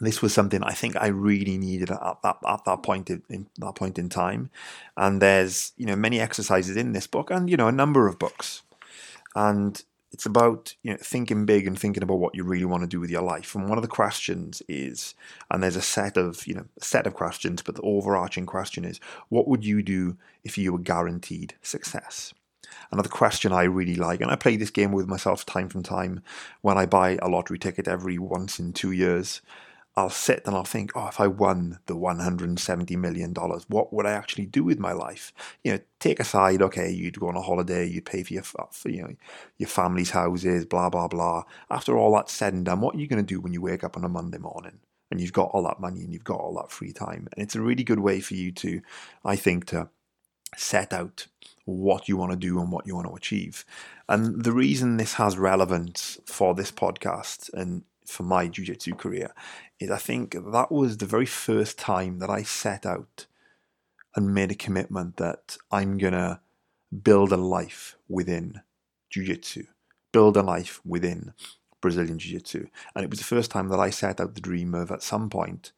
this 0.01 0.21
was 0.21 0.35
something 0.35 0.63
I 0.63 0.73
think 0.73 0.97
I 0.97 1.09
really 1.09 1.57
needed 1.57 1.91
at 1.91 2.19
that 2.23 2.39
at 2.47 2.65
that 2.65 2.83
point 2.83 3.11
in, 3.11 3.23
in, 3.29 3.47
that 3.59 3.75
point 3.75 3.99
in 3.99 4.09
time. 4.09 4.51
And 4.97 5.23
there's 5.23 5.73
you 5.77 5.87
know 5.87 5.97
many 5.97 6.21
exercises 6.21 6.77
in 6.77 6.93
this 6.93 7.07
book, 7.07 7.31
and 7.31 7.49
you 7.49 7.57
know 7.57 7.69
a 7.69 7.73
number 7.73 8.09
of 8.09 8.19
books, 8.19 8.63
and 9.35 9.83
it's 10.15 10.27
about 10.27 10.77
you 10.85 10.93
know 10.93 10.97
thinking 11.01 11.45
big 11.45 11.67
and 11.67 11.77
thinking 11.77 12.05
about 12.05 12.21
what 12.21 12.37
you 12.37 12.45
really 12.45 12.65
want 12.65 12.85
to 12.85 12.87
do 12.87 13.01
with 13.01 13.11
your 13.11 13.21
life. 13.21 13.55
And 13.55 13.69
one 13.69 13.77
of 13.77 13.83
the 13.83 13.89
questions 13.89 14.63
is, 14.69 15.15
and 15.51 15.61
there's 15.61 15.77
a 15.77 15.83
set 15.83 16.17
of 16.17 16.47
you 16.47 16.55
know 16.55 16.65
a 16.81 16.85
set 16.85 17.07
of 17.07 17.15
questions, 17.15 17.63
but 17.63 17.75
the 17.75 17.83
overarching 17.83 18.47
question 18.47 18.85
is, 18.85 19.01
what 19.29 19.49
would 19.49 19.65
you 19.65 19.83
do 19.83 20.17
if 20.45 20.57
you 20.57 20.73
were 20.73 20.79
guaranteed 20.79 21.55
success? 21.63 22.33
Another 22.93 23.09
question 23.09 23.53
I 23.53 23.65
really 23.65 23.97
like, 23.97 24.21
and 24.21 24.31
I 24.31 24.37
play 24.37 24.57
this 24.57 24.71
game 24.71 24.93
with 24.93 25.09
myself 25.09 25.45
time 25.45 25.69
from 25.69 25.83
time 25.83 26.23
when 26.63 26.79
I 26.79 26.87
buy 26.87 27.19
a 27.21 27.29
lottery 27.29 27.59
ticket 27.59 27.89
every 27.89 28.19
once 28.19 28.61
in 28.61 28.73
two 28.73 28.93
years. 28.93 29.43
I'll 29.97 30.11
sit 30.11 30.43
and 30.45 30.57
I'll 30.57 30.65
think, 30.65 30.91
oh, 30.97 31.07
if 31.07 31.21
I 31.21 31.29
won 31.29 31.79
the 31.87 31.95
$170 31.95 32.97
million, 32.97 33.33
what 33.33 33.93
would 33.93 34.07
I 34.07 34.11
actually 34.11 34.47
do 34.47 34.65
with 34.65 34.81
my 34.81 34.93
life? 34.93 35.33
You 35.63 35.73
know, 35.73 35.79
take 36.01 36.19
aside, 36.19 36.63
okay, 36.63 36.91
you'd 36.91 37.21
go 37.21 37.29
on 37.29 37.37
a 37.37 37.43
holiday, 37.43 37.87
you'd 37.87 38.05
pay 38.05 38.25
for 38.25 38.35
your, 38.35 38.43
uh, 38.59 38.65
for, 38.73 38.89
you 38.89 39.03
know, 39.03 39.15
your 39.57 39.69
family's 39.69 40.11
houses, 40.11 40.65
blah, 40.65 40.91
blah, 40.91 41.07
blah. 41.07 41.45
After 41.71 41.97
all 41.97 42.13
that's 42.15 42.33
said 42.33 42.55
and 42.55 42.65
done, 42.65 42.81
what 42.81 42.97
are 42.97 42.99
you 42.99 43.07
going 43.07 43.25
to 43.25 43.35
do 43.35 43.41
when 43.41 43.53
you 43.53 43.63
wake 43.63 43.85
up 43.85 43.97
on 43.97 44.05
a 44.05 44.09
Monday 44.09 44.39
morning? 44.39 44.81
And 45.11 45.21
you've 45.21 45.33
got 45.33 45.51
all 45.53 45.63
that 45.63 45.81
money 45.81 46.01
and 46.01 46.13
you've 46.13 46.25
got 46.25 46.41
all 46.41 46.55
that 46.55 46.73
free 46.73 46.93
time. 46.93 47.29
And 47.33 47.45
it's 47.45 47.55
a 47.55 47.61
really 47.61 47.85
good 47.85 48.01
way 48.01 48.21
for 48.21 48.35
you 48.35 48.51
to, 48.53 48.81
I 49.25 49.37
think, 49.37 49.67
to 49.67 49.91
set 50.57 50.93
out 50.93 51.29
what 51.67 52.09
you 52.09 52.17
want 52.17 52.33
to 52.33 52.37
do 52.37 52.61
and 52.61 52.73
what 52.73 52.87
you 52.87 52.97
want 52.97 53.07
to 53.07 53.15
achieve. 53.15 53.65
And 54.09 54.43
the 54.43 54.53
reason 54.53 54.97
this 54.97 55.15
has 55.15 55.39
relevance 55.39 56.19
for 56.27 56.55
this 56.55 56.73
podcast 56.73 57.53
and 57.55 57.85
for 58.07 58.23
my 58.23 58.47
jiu-jitsu 58.49 58.95
career 58.95 59.33
is 59.81 59.91
I 59.91 59.99
think 59.99 60.33
that 60.33 60.71
was 60.71 60.99
the 60.99 61.07
very 61.07 61.27
first 61.27 61.79
time 61.79 62.19
that 62.19 62.31
I 62.31 62.43
set 62.43 62.87
out 62.87 63.27
and 64.17 64.35
made 64.35 64.53
a 64.53 64.57
commitment 64.57 65.17
that 65.17 65.57
I'm 65.71 65.99
going 65.99 66.13
to 66.13 66.41
build 67.03 67.33
a 67.33 67.37
life 67.37 67.97
within 68.09 68.61
jiu-jitsu, 69.11 69.65
build 70.13 70.37
a 70.37 70.43
life 70.43 70.81
within 70.85 71.35
Brazilian 71.81 72.19
jiu-jitsu. 72.19 72.67
And 72.95 73.05
it 73.05 73.11
was 73.11 73.19
the 73.19 73.25
first 73.25 73.51
time 73.51 73.69
that 73.69 73.81
I 73.81 73.91
set 73.91 74.21
out 74.21 74.35
the 74.35 74.41
dream 74.41 74.75
of 74.75 74.91
at 74.91 75.03
some 75.03 75.29
point 75.29 75.73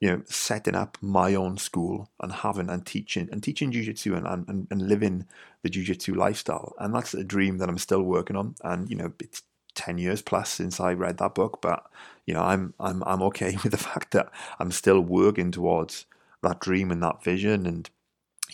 you 0.00 0.08
know, 0.08 0.22
setting 0.26 0.76
up 0.76 0.96
my 1.00 1.34
own 1.34 1.56
school 1.56 2.08
and 2.20 2.32
having 2.32 2.70
and 2.70 2.86
teaching 2.86 3.28
and 3.32 3.42
teaching 3.42 3.72
jujitsu 3.72 4.16
and, 4.16 4.48
and, 4.48 4.68
and 4.70 4.88
living 4.88 5.26
the 5.62 5.70
jujitsu 5.70 6.14
lifestyle. 6.14 6.74
And 6.78 6.94
that's 6.94 7.14
a 7.14 7.24
dream 7.24 7.58
that 7.58 7.68
I'm 7.68 7.78
still 7.78 8.02
working 8.02 8.36
on. 8.36 8.54
And, 8.62 8.88
you 8.88 8.96
know, 8.96 9.12
it's 9.18 9.42
10 9.78 9.98
years 9.98 10.22
plus 10.22 10.50
since 10.50 10.80
I 10.80 10.92
read 10.92 11.18
that 11.18 11.34
book, 11.34 11.60
but 11.62 11.86
you 12.26 12.34
know, 12.34 12.42
I'm 12.42 12.74
I'm 12.78 13.02
I'm 13.04 13.22
okay 13.22 13.56
with 13.62 13.72
the 13.72 13.78
fact 13.78 14.10
that 14.12 14.30
I'm 14.58 14.72
still 14.72 15.00
working 15.00 15.50
towards 15.50 16.04
that 16.42 16.60
dream 16.60 16.90
and 16.90 17.02
that 17.02 17.24
vision 17.24 17.66
and 17.66 17.88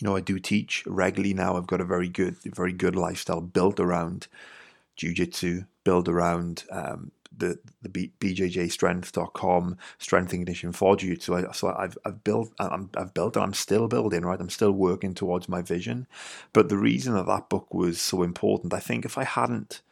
you 0.01 0.07
know, 0.09 0.17
I 0.17 0.21
do 0.21 0.39
teach 0.39 0.85
regularly 0.87 1.35
now. 1.35 1.57
I've 1.57 1.69
got 1.69 1.81
a 1.81 1.85
very 1.85 2.09
good, 2.09 2.37
very 2.45 2.73
good 2.73 2.97
lifestyle 2.97 3.41
built 3.41 3.79
around 3.79 4.27
jiu-jitsu, 4.97 5.65
built 5.85 6.09
around 6.09 6.65
um, 6.71 7.13
the 7.37 7.59
the 7.83 7.89
B, 7.89 8.13
bjjstrength.com 8.21 9.77
strength 9.99 10.33
and 10.33 10.41
conditioning 10.41 10.73
for 10.73 10.97
jiu-jitsu. 10.97 11.53
So 11.53 11.75
I've 11.77 11.97
I've 12.05 12.25
built 12.25 12.53
I'm, 12.59 12.91
I've 12.97 13.15
built 13.15 13.37
and 13.37 13.45
I'm 13.45 13.55
still 13.55 13.89
building. 13.89 14.23
Right, 14.23 14.41
I'm 14.41 14.51
still 14.51 14.73
working 14.73 15.15
towards 15.15 15.49
my 15.49 15.63
vision. 15.63 16.07
But 16.53 16.69
the 16.69 16.79
reason 16.79 17.15
that 17.15 17.27
that 17.27 17.49
book 17.49 17.73
was 17.73 18.01
so 18.01 18.23
important, 18.23 18.75
I 18.75 18.81
think, 18.81 19.05
if 19.05 19.17
I 19.17 19.25
hadn't 19.25 19.83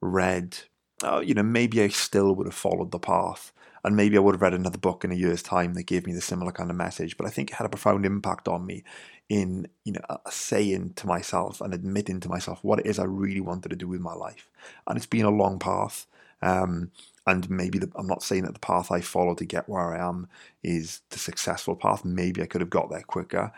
read 0.00 0.58
uh, 1.04 1.20
you 1.20 1.34
know, 1.34 1.42
maybe 1.42 1.82
I 1.82 1.88
still 1.88 2.34
would 2.34 2.46
have 2.46 2.54
followed 2.54 2.90
the 2.90 2.98
path. 2.98 3.52
And 3.84 3.94
maybe 3.96 4.16
I 4.16 4.20
would 4.20 4.34
have 4.34 4.42
read 4.42 4.54
another 4.54 4.78
book 4.78 5.04
in 5.04 5.12
a 5.12 5.14
year's 5.14 5.42
time 5.42 5.74
that 5.74 5.84
gave 5.84 6.04
me 6.06 6.12
the 6.12 6.20
similar 6.20 6.50
kind 6.50 6.68
of 6.68 6.76
message. 6.76 7.16
But 7.16 7.26
I 7.26 7.30
think 7.30 7.50
it 7.50 7.56
had 7.56 7.66
a 7.66 7.70
profound 7.70 8.04
impact 8.04 8.48
on 8.48 8.66
me 8.66 8.82
in, 9.28 9.68
you 9.84 9.92
know, 9.92 10.00
saying 10.28 10.94
to 10.96 11.06
myself 11.06 11.60
and 11.60 11.72
admitting 11.72 12.18
to 12.20 12.28
myself 12.28 12.64
what 12.64 12.80
it 12.80 12.86
is 12.86 12.98
I 12.98 13.04
really 13.04 13.40
wanted 13.40 13.68
to 13.68 13.76
do 13.76 13.86
with 13.86 14.00
my 14.00 14.14
life. 14.14 14.50
And 14.86 14.96
it's 14.96 15.06
been 15.06 15.24
a 15.24 15.30
long 15.30 15.58
path. 15.60 16.06
Um, 16.42 16.90
and 17.26 17.48
maybe 17.48 17.78
the, 17.78 17.90
I'm 17.94 18.06
not 18.06 18.22
saying 18.22 18.44
that 18.44 18.54
the 18.54 18.60
path 18.60 18.90
I 18.90 19.00
follow 19.00 19.34
to 19.36 19.44
get 19.44 19.68
where 19.68 19.94
I 19.94 20.06
am 20.06 20.28
is 20.62 21.02
the 21.10 21.18
successful 21.18 21.76
path. 21.76 22.04
Maybe 22.04 22.42
I 22.42 22.46
could 22.46 22.60
have 22.60 22.70
got 22.70 22.90
there 22.90 23.02
quicker, 23.02 23.52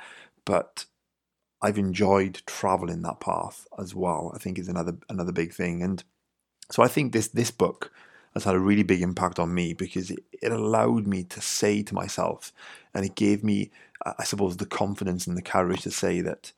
but 0.44 0.85
I've 1.62 1.78
enjoyed 1.78 2.42
traveling 2.47 3.02
that 3.02 3.20
path 3.20 3.66
as 3.78 3.94
well. 3.94 4.32
I 4.35 4.38
think 4.38 4.59
is 4.59 4.68
another 4.68 4.99
another 5.09 5.32
big 5.32 5.52
thing. 5.52 5.82
And 5.82 6.02
so 6.70 6.82
I 6.82 6.88
think 6.88 7.12
this 7.12 7.28
this 7.28 7.50
book 7.50 7.92
has 8.34 8.44
had 8.44 8.54
a 8.54 8.60
really 8.60 8.82
big 8.84 9.02
impact 9.02 9.38
on 9.38 9.52
me 9.52 9.74
because 9.74 10.10
it, 10.10 10.20
it 10.40 10.52
allowed 10.52 11.06
me 11.06 11.24
to 11.24 11.40
say 11.40 11.82
to 11.82 11.94
myself, 11.94 12.52
and 12.94 13.04
it 13.04 13.14
gave 13.16 13.42
me, 13.42 13.70
I 14.04 14.24
suppose, 14.24 14.56
the 14.56 14.66
confidence 14.66 15.26
and 15.26 15.36
the 15.36 15.42
courage 15.42 15.82
to 15.82 15.90
say 15.90 16.20
that, 16.20 16.52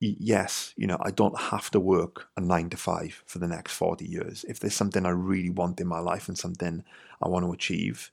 yes, 0.00 0.74
you 0.76 0.86
know, 0.88 0.98
I 1.00 1.12
don't 1.12 1.38
have 1.38 1.70
to 1.70 1.80
work 1.80 2.28
a 2.36 2.40
nine 2.40 2.68
to 2.70 2.76
five 2.76 3.22
for 3.26 3.38
the 3.38 3.46
next 3.46 3.74
40 3.74 4.04
years. 4.04 4.44
If 4.48 4.58
there's 4.58 4.74
something 4.74 5.06
I 5.06 5.10
really 5.10 5.50
want 5.50 5.80
in 5.80 5.86
my 5.86 6.00
life 6.00 6.26
and 6.28 6.36
something 6.36 6.84
I 7.22 7.28
want 7.28 7.44
to 7.46 7.52
achieve, 7.52 8.10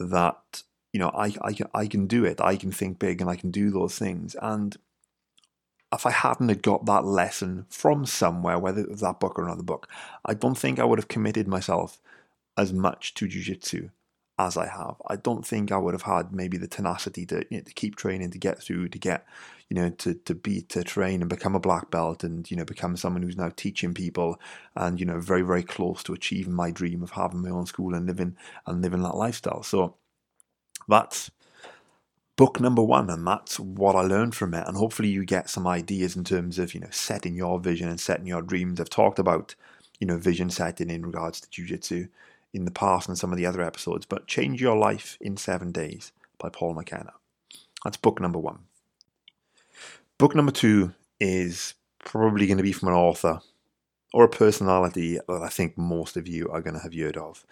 that, 0.00 0.64
you 0.92 0.98
know, 0.98 1.10
I, 1.10 1.32
I, 1.42 1.52
can, 1.52 1.68
I 1.72 1.86
can 1.86 2.08
do 2.08 2.24
it. 2.24 2.40
I 2.40 2.56
can 2.56 2.72
think 2.72 2.98
big 2.98 3.20
and 3.20 3.30
I 3.30 3.36
can 3.36 3.52
do 3.52 3.70
those 3.70 3.96
things. 3.96 4.34
And 4.42 4.76
if 5.94 6.06
I 6.06 6.10
hadn't 6.10 6.62
got 6.62 6.86
that 6.86 7.04
lesson 7.04 7.66
from 7.68 8.06
somewhere, 8.06 8.58
whether 8.58 8.82
it 8.82 8.90
was 8.90 9.00
that 9.00 9.20
book 9.20 9.38
or 9.38 9.44
another 9.44 9.62
book, 9.62 9.88
I 10.24 10.34
don't 10.34 10.56
think 10.56 10.78
I 10.78 10.84
would 10.84 10.98
have 10.98 11.08
committed 11.08 11.48
myself 11.48 12.00
as 12.56 12.72
much 12.72 13.14
to 13.14 13.26
jiu-jitsu 13.26 13.90
as 14.38 14.56
I 14.56 14.66
have. 14.66 14.96
I 15.06 15.16
don't 15.16 15.46
think 15.46 15.70
I 15.70 15.78
would 15.78 15.94
have 15.94 16.02
had 16.02 16.32
maybe 16.32 16.56
the 16.56 16.66
tenacity 16.66 17.24
to, 17.26 17.44
you 17.50 17.58
know, 17.58 17.62
to 17.62 17.72
keep 17.72 17.96
training, 17.96 18.30
to 18.32 18.38
get 18.38 18.60
through, 18.60 18.88
to 18.88 18.98
get, 18.98 19.24
you 19.70 19.76
know, 19.76 19.90
to, 19.90 20.14
to 20.14 20.34
be, 20.34 20.60
to 20.62 20.82
train 20.82 21.20
and 21.20 21.30
become 21.30 21.54
a 21.54 21.60
black 21.60 21.90
belt 21.90 22.24
and, 22.24 22.50
you 22.50 22.56
know, 22.56 22.64
become 22.64 22.96
someone 22.96 23.22
who's 23.22 23.36
now 23.36 23.50
teaching 23.54 23.94
people 23.94 24.40
and, 24.74 24.98
you 24.98 25.06
know, 25.06 25.20
very, 25.20 25.42
very 25.42 25.62
close 25.62 26.02
to 26.02 26.12
achieving 26.12 26.52
my 26.52 26.70
dream 26.70 27.02
of 27.02 27.12
having 27.12 27.42
my 27.42 27.50
own 27.50 27.66
school 27.66 27.94
and 27.94 28.06
living 28.06 28.36
and 28.66 28.82
living 28.82 29.02
that 29.02 29.16
lifestyle. 29.16 29.62
So 29.62 29.94
that's 30.88 31.30
book 32.36 32.60
number 32.60 32.82
one, 32.82 33.10
and 33.10 33.26
that's 33.26 33.58
what 33.58 33.96
I 33.96 34.02
learned 34.02 34.34
from 34.34 34.54
it. 34.54 34.66
And 34.66 34.76
hopefully, 34.76 35.08
you 35.08 35.24
get 35.24 35.50
some 35.50 35.66
ideas 35.66 36.16
in 36.16 36.24
terms 36.24 36.58
of 36.58 36.74
you 36.74 36.80
know 36.80 36.90
setting 36.90 37.34
your 37.34 37.58
vision 37.58 37.88
and 37.88 38.00
setting 38.00 38.26
your 38.26 38.42
dreams. 38.42 38.80
I've 38.80 38.90
talked 38.90 39.18
about 39.18 39.54
you 39.98 40.06
know 40.06 40.18
vision 40.18 40.50
setting 40.50 40.90
in 40.90 41.06
regards 41.06 41.40
to 41.40 41.48
jujitsu 41.48 42.08
in 42.52 42.64
the 42.64 42.70
past 42.70 43.08
and 43.08 43.18
some 43.18 43.32
of 43.32 43.38
the 43.38 43.46
other 43.46 43.62
episodes, 43.62 44.06
but 44.06 44.26
change 44.26 44.60
your 44.60 44.76
life 44.76 45.18
in 45.20 45.36
seven 45.36 45.72
days 45.72 46.12
by 46.38 46.48
Paul 46.48 46.74
McKenna. 46.74 47.12
That's 47.82 47.96
book 47.96 48.20
number 48.20 48.38
one. 48.38 48.60
Book 50.18 50.34
number 50.34 50.52
two 50.52 50.94
is 51.18 51.74
probably 51.98 52.46
going 52.46 52.58
to 52.58 52.62
be 52.62 52.72
from 52.72 52.88
an 52.88 52.94
author 52.94 53.40
or 54.12 54.24
a 54.24 54.28
personality 54.28 55.18
that 55.26 55.42
I 55.42 55.48
think 55.48 55.76
most 55.76 56.16
of 56.16 56.28
you 56.28 56.48
are 56.48 56.62
going 56.62 56.74
to 56.74 56.80
have 56.80 56.94
heard 56.94 57.16
of 57.16 57.44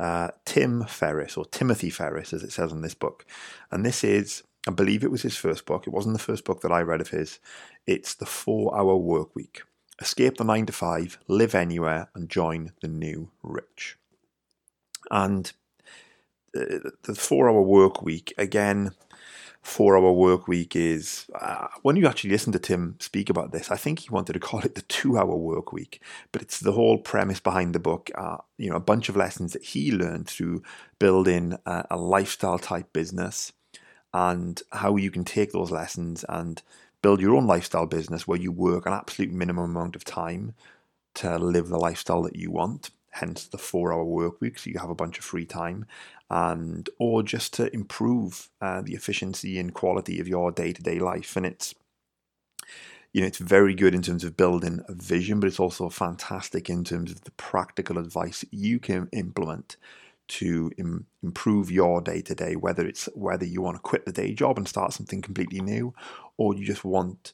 uh, 0.00 0.28
Tim 0.46 0.84
Ferriss, 0.84 1.36
or 1.36 1.44
Timothy 1.44 1.90
Ferriss, 1.90 2.32
as 2.32 2.42
it 2.42 2.52
says 2.52 2.72
in 2.72 2.80
this 2.80 2.94
book. 2.94 3.26
And 3.70 3.84
this 3.84 4.02
is, 4.02 4.42
I 4.66 4.70
believe 4.70 5.04
it 5.04 5.10
was 5.10 5.22
his 5.22 5.36
first 5.36 5.66
book. 5.66 5.86
It 5.86 5.92
wasn't 5.92 6.14
the 6.14 6.22
first 6.22 6.44
book 6.44 6.62
that 6.62 6.72
I 6.72 6.80
read 6.80 7.02
of 7.02 7.10
his. 7.10 7.38
It's 7.86 8.14
The 8.14 8.26
Four 8.26 8.76
Hour 8.76 8.96
Work 8.96 9.36
Week. 9.36 9.62
Escape 10.00 10.38
the 10.38 10.44
9 10.44 10.66
to 10.66 10.72
5, 10.72 11.18
live 11.28 11.54
anywhere, 11.54 12.08
and 12.14 12.30
join 12.30 12.72
the 12.80 12.88
new 12.88 13.30
rich. 13.42 13.98
And 15.10 15.52
uh, 16.56 16.90
the 17.02 17.14
four 17.14 17.50
hour 17.50 17.60
work 17.60 18.02
week, 18.02 18.32
again, 18.38 18.92
four 19.62 19.96
hour 19.96 20.12
work 20.12 20.48
week 20.48 20.74
is 20.74 21.26
uh, 21.38 21.68
when 21.82 21.96
you 21.96 22.06
actually 22.06 22.30
listen 22.30 22.52
to 22.52 22.58
Tim 22.58 22.96
speak 22.98 23.28
about 23.28 23.52
this, 23.52 23.70
I 23.70 23.76
think 23.76 24.00
he 24.00 24.10
wanted 24.10 24.32
to 24.34 24.40
call 24.48 24.60
it 24.60 24.74
the 24.74 24.82
two 24.82 25.18
hour 25.18 25.36
work 25.36 25.72
week, 25.72 26.02
but 26.32 26.42
it's 26.42 26.60
the 26.60 26.72
whole 26.72 26.98
premise 26.98 27.40
behind 27.40 27.74
the 27.74 27.80
book. 27.80 28.10
Uh, 28.14 28.38
you 28.56 28.70
know, 28.70 28.76
a 28.76 28.80
bunch 28.80 29.08
of 29.08 29.16
lessons 29.16 29.52
that 29.52 29.62
he 29.62 29.92
learned 29.92 30.28
through 30.28 30.62
building 30.98 31.58
a, 31.66 31.86
a 31.90 31.96
lifestyle 31.96 32.58
type 32.58 32.92
business 32.92 33.52
and 34.12 34.62
how 34.72 34.96
you 34.96 35.10
can 35.10 35.24
take 35.24 35.52
those 35.52 35.70
lessons 35.70 36.24
and 36.28 36.62
build 37.02 37.20
your 37.20 37.34
own 37.34 37.46
lifestyle 37.46 37.86
business 37.86 38.26
where 38.26 38.38
you 38.38 38.52
work 38.52 38.86
an 38.86 38.92
absolute 38.92 39.32
minimum 39.32 39.70
amount 39.70 39.96
of 39.96 40.04
time 40.04 40.54
to 41.14 41.38
live 41.38 41.68
the 41.68 41.78
lifestyle 41.78 42.22
that 42.22 42.36
you 42.36 42.50
want 42.50 42.90
hence 43.10 43.44
the 43.46 43.58
four-hour 43.58 44.04
work 44.04 44.40
week, 44.40 44.58
so 44.58 44.70
you 44.70 44.78
have 44.78 44.90
a 44.90 44.94
bunch 44.94 45.18
of 45.18 45.24
free 45.24 45.46
time, 45.46 45.86
and 46.28 46.88
or 46.98 47.22
just 47.22 47.52
to 47.54 47.72
improve 47.74 48.50
uh, 48.60 48.82
the 48.82 48.94
efficiency 48.94 49.58
and 49.58 49.74
quality 49.74 50.20
of 50.20 50.28
your 50.28 50.52
day-to-day 50.52 50.98
life. 50.98 51.36
And 51.36 51.46
it's 51.46 51.74
you 53.12 53.20
know, 53.20 53.26
it's 53.26 53.38
very 53.38 53.74
good 53.74 53.94
in 53.94 54.02
terms 54.02 54.22
of 54.22 54.36
building 54.36 54.84
a 54.88 54.94
vision, 54.94 55.40
but 55.40 55.48
it's 55.48 55.58
also 55.58 55.88
fantastic 55.88 56.70
in 56.70 56.84
terms 56.84 57.10
of 57.10 57.22
the 57.22 57.32
practical 57.32 57.98
advice 57.98 58.44
you 58.52 58.78
can 58.78 59.08
implement 59.12 59.76
to 60.28 60.70
Im- 60.78 61.06
improve 61.22 61.72
your 61.72 62.00
day 62.00 62.22
to 62.22 62.34
day. 62.36 62.54
Whether 62.54 62.86
it's 62.86 63.08
whether 63.14 63.44
you 63.44 63.62
want 63.62 63.76
to 63.76 63.82
quit 63.82 64.06
the 64.06 64.12
day 64.12 64.32
job 64.32 64.58
and 64.58 64.68
start 64.68 64.92
something 64.92 65.22
completely 65.22 65.60
new, 65.60 65.92
or 66.36 66.54
you 66.54 66.64
just 66.64 66.84
want 66.84 67.32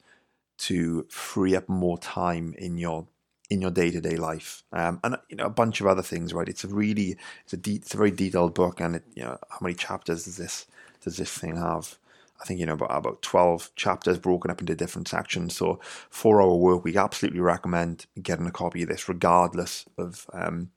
to 0.58 1.06
free 1.10 1.54
up 1.54 1.68
more 1.68 1.98
time 1.98 2.54
in 2.56 2.78
your 2.78 3.06
in 3.50 3.60
your 3.60 3.70
day 3.70 3.90
to 3.90 4.00
day 4.00 4.16
life, 4.16 4.62
um, 4.72 5.00
and 5.04 5.16
you 5.28 5.36
know 5.36 5.46
a 5.46 5.50
bunch 5.50 5.80
of 5.80 5.86
other 5.86 6.02
things. 6.02 6.34
Right? 6.34 6.48
It's 6.48 6.64
a 6.64 6.68
really 6.68 7.16
it's 7.44 7.52
a 7.52 7.56
de- 7.56 7.76
it's 7.76 7.94
a 7.94 7.96
very 7.96 8.10
detailed 8.10 8.54
book, 8.54 8.80
and 8.80 8.96
it, 8.96 9.04
you 9.14 9.22
know 9.22 9.38
how 9.50 9.58
many 9.60 9.74
chapters 9.74 10.24
does 10.24 10.36
this 10.36 10.66
does 11.02 11.16
this 11.16 11.32
thing 11.32 11.56
have? 11.56 11.98
I 12.40 12.44
think 12.44 12.60
you 12.60 12.66
know 12.66 12.74
about 12.74 12.90
about 12.96 13.22
twelve 13.22 13.70
chapters 13.76 14.18
broken 14.18 14.50
up 14.50 14.60
into 14.60 14.74
different 14.74 15.08
sections. 15.08 15.56
So 15.56 15.80
four 16.10 16.42
hour 16.42 16.56
work 16.56 16.84
week. 16.84 16.96
Absolutely 16.96 17.40
recommend 17.40 18.06
getting 18.22 18.46
a 18.46 18.50
copy 18.52 18.82
of 18.82 18.88
this, 18.88 19.08
regardless 19.08 19.86
of 19.96 20.28
um, 20.32 20.70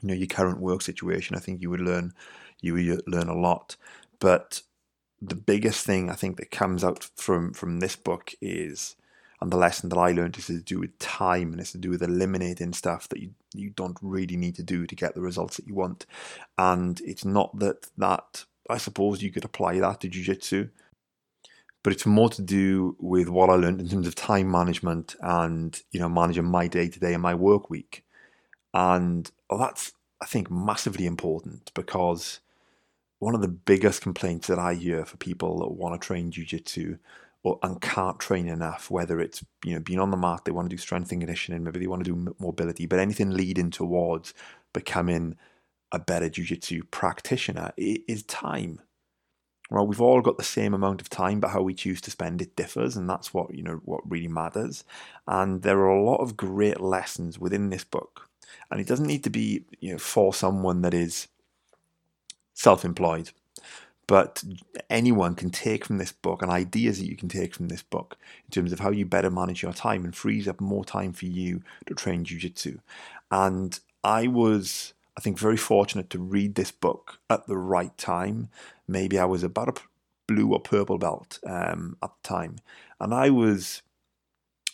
you 0.00 0.08
know 0.08 0.14
your 0.14 0.26
current 0.26 0.60
work 0.60 0.82
situation. 0.82 1.36
I 1.36 1.40
think 1.40 1.60
you 1.60 1.70
would 1.70 1.80
learn 1.80 2.14
you 2.60 2.74
would 2.74 3.02
learn 3.06 3.28
a 3.28 3.38
lot. 3.38 3.76
But 4.20 4.62
the 5.20 5.34
biggest 5.34 5.84
thing 5.84 6.10
I 6.10 6.14
think 6.14 6.36
that 6.36 6.50
comes 6.50 6.84
out 6.84 7.08
from 7.16 7.52
from 7.52 7.80
this 7.80 7.96
book 7.96 8.34
is, 8.40 8.96
and 9.44 9.52
the 9.52 9.56
lesson 9.56 9.88
that 9.90 9.98
I 9.98 10.12
learned 10.12 10.36
is 10.38 10.46
to 10.46 10.60
do 10.60 10.80
with 10.80 10.98
time, 10.98 11.52
and 11.52 11.60
it's 11.60 11.72
to 11.72 11.78
do 11.78 11.90
with 11.90 12.02
eliminating 12.02 12.72
stuff 12.72 13.08
that 13.10 13.20
you 13.20 13.30
you 13.54 13.70
don't 13.70 13.98
really 14.02 14.36
need 14.36 14.56
to 14.56 14.62
do 14.64 14.86
to 14.86 14.96
get 14.96 15.14
the 15.14 15.20
results 15.20 15.56
that 15.56 15.68
you 15.68 15.74
want. 15.74 16.06
And 16.58 17.00
it's 17.02 17.24
not 17.24 17.56
that 17.60 17.86
that 17.98 18.44
I 18.68 18.78
suppose 18.78 19.22
you 19.22 19.30
could 19.30 19.44
apply 19.44 19.78
that 19.78 20.00
to 20.00 20.08
jujitsu 20.08 20.70
but 21.84 21.92
it's 21.92 22.06
more 22.06 22.30
to 22.30 22.42
do 22.42 22.96
with 22.98 23.28
what 23.28 23.50
I 23.50 23.54
learned 23.54 23.78
in 23.78 23.88
terms 23.88 24.08
of 24.08 24.14
time 24.14 24.50
management 24.50 25.14
and 25.20 25.80
you 25.92 26.00
know 26.00 26.08
managing 26.08 26.46
my 26.46 26.66
day 26.66 26.88
to 26.88 26.98
day 26.98 27.12
and 27.12 27.22
my 27.22 27.34
work 27.34 27.70
week, 27.70 28.04
and 28.72 29.30
well, 29.48 29.60
that's 29.60 29.92
I 30.20 30.26
think 30.26 30.50
massively 30.50 31.06
important 31.06 31.70
because 31.74 32.40
one 33.18 33.34
of 33.34 33.42
the 33.42 33.48
biggest 33.48 34.00
complaints 34.00 34.48
that 34.48 34.58
I 34.58 34.74
hear 34.74 35.04
for 35.04 35.18
people 35.18 35.60
that 35.60 35.72
want 35.72 36.00
to 36.00 36.04
train 36.04 36.32
jujitsu 36.32 36.98
or 37.44 37.58
and 37.62 37.80
can't 37.80 38.18
train 38.18 38.48
enough, 38.48 38.90
whether 38.90 39.20
it's 39.20 39.44
you 39.64 39.74
know 39.74 39.80
being 39.80 40.00
on 40.00 40.10
the 40.10 40.16
mat, 40.16 40.44
they 40.44 40.50
want 40.50 40.68
to 40.68 40.74
do 40.76 40.80
strength 40.80 41.12
and 41.12 41.20
conditioning, 41.20 41.62
maybe 41.62 41.78
they 41.78 41.86
want 41.86 42.04
to 42.04 42.10
do 42.10 42.34
mobility, 42.40 42.86
but 42.86 42.98
anything 42.98 43.30
leading 43.30 43.70
towards 43.70 44.34
becoming 44.72 45.36
a 45.92 45.98
better 45.98 46.28
jujitsu 46.28 46.82
practitioner 46.90 47.72
is 47.76 48.24
time. 48.24 48.80
Well, 49.70 49.86
we've 49.86 50.00
all 50.00 50.20
got 50.20 50.36
the 50.36 50.44
same 50.44 50.74
amount 50.74 51.00
of 51.00 51.08
time, 51.08 51.40
but 51.40 51.50
how 51.50 51.62
we 51.62 51.74
choose 51.74 52.00
to 52.02 52.10
spend 52.10 52.42
it 52.42 52.56
differs, 52.56 52.96
and 52.96 53.08
that's 53.08 53.32
what 53.32 53.54
you 53.54 53.62
know 53.62 53.80
what 53.84 54.10
really 54.10 54.28
matters. 54.28 54.84
And 55.28 55.62
there 55.62 55.78
are 55.78 55.88
a 55.88 56.02
lot 56.04 56.20
of 56.20 56.36
great 56.36 56.80
lessons 56.80 57.38
within 57.38 57.70
this 57.70 57.84
book, 57.84 58.28
and 58.70 58.80
it 58.80 58.86
doesn't 58.86 59.06
need 59.06 59.24
to 59.24 59.30
be 59.30 59.64
you 59.80 59.92
know 59.92 59.98
for 59.98 60.34
someone 60.34 60.82
that 60.82 60.94
is 60.94 61.28
self-employed, 62.54 63.32
but 64.06 64.42
anyone 64.90 65.34
can 65.34 65.50
take 65.50 65.84
from 65.84 65.98
this 65.98 66.12
book 66.12 66.42
and 66.42 66.50
ideas 66.50 66.98
that 66.98 67.06
you 67.06 67.16
can 67.16 67.28
take 67.28 67.54
from 67.54 67.68
this 67.68 67.82
book 67.82 68.16
in 68.44 68.50
terms 68.50 68.72
of 68.72 68.80
how 68.80 68.90
you 68.90 69.06
better 69.06 69.30
manage 69.30 69.62
your 69.62 69.72
time 69.72 70.04
and 70.04 70.14
frees 70.14 70.46
up 70.46 70.60
more 70.60 70.84
time 70.84 71.12
for 71.12 71.26
you 71.26 71.62
to 71.86 71.94
train 71.94 72.24
jiu-jitsu. 72.24 72.78
And 73.30 73.78
I 74.02 74.26
was 74.26 74.94
I 75.16 75.20
think, 75.20 75.38
very 75.38 75.56
fortunate 75.56 76.10
to 76.10 76.18
read 76.18 76.54
this 76.54 76.70
book 76.72 77.18
at 77.30 77.46
the 77.46 77.56
right 77.56 77.96
time. 77.96 78.48
Maybe 78.88 79.18
I 79.18 79.24
was 79.24 79.42
about 79.42 79.68
a 79.68 79.80
blue 80.26 80.52
or 80.52 80.60
purple 80.60 80.98
belt 80.98 81.38
um, 81.46 81.96
at 82.02 82.10
the 82.10 82.28
time. 82.28 82.56
And 82.98 83.14
I 83.14 83.30
was, 83.30 83.82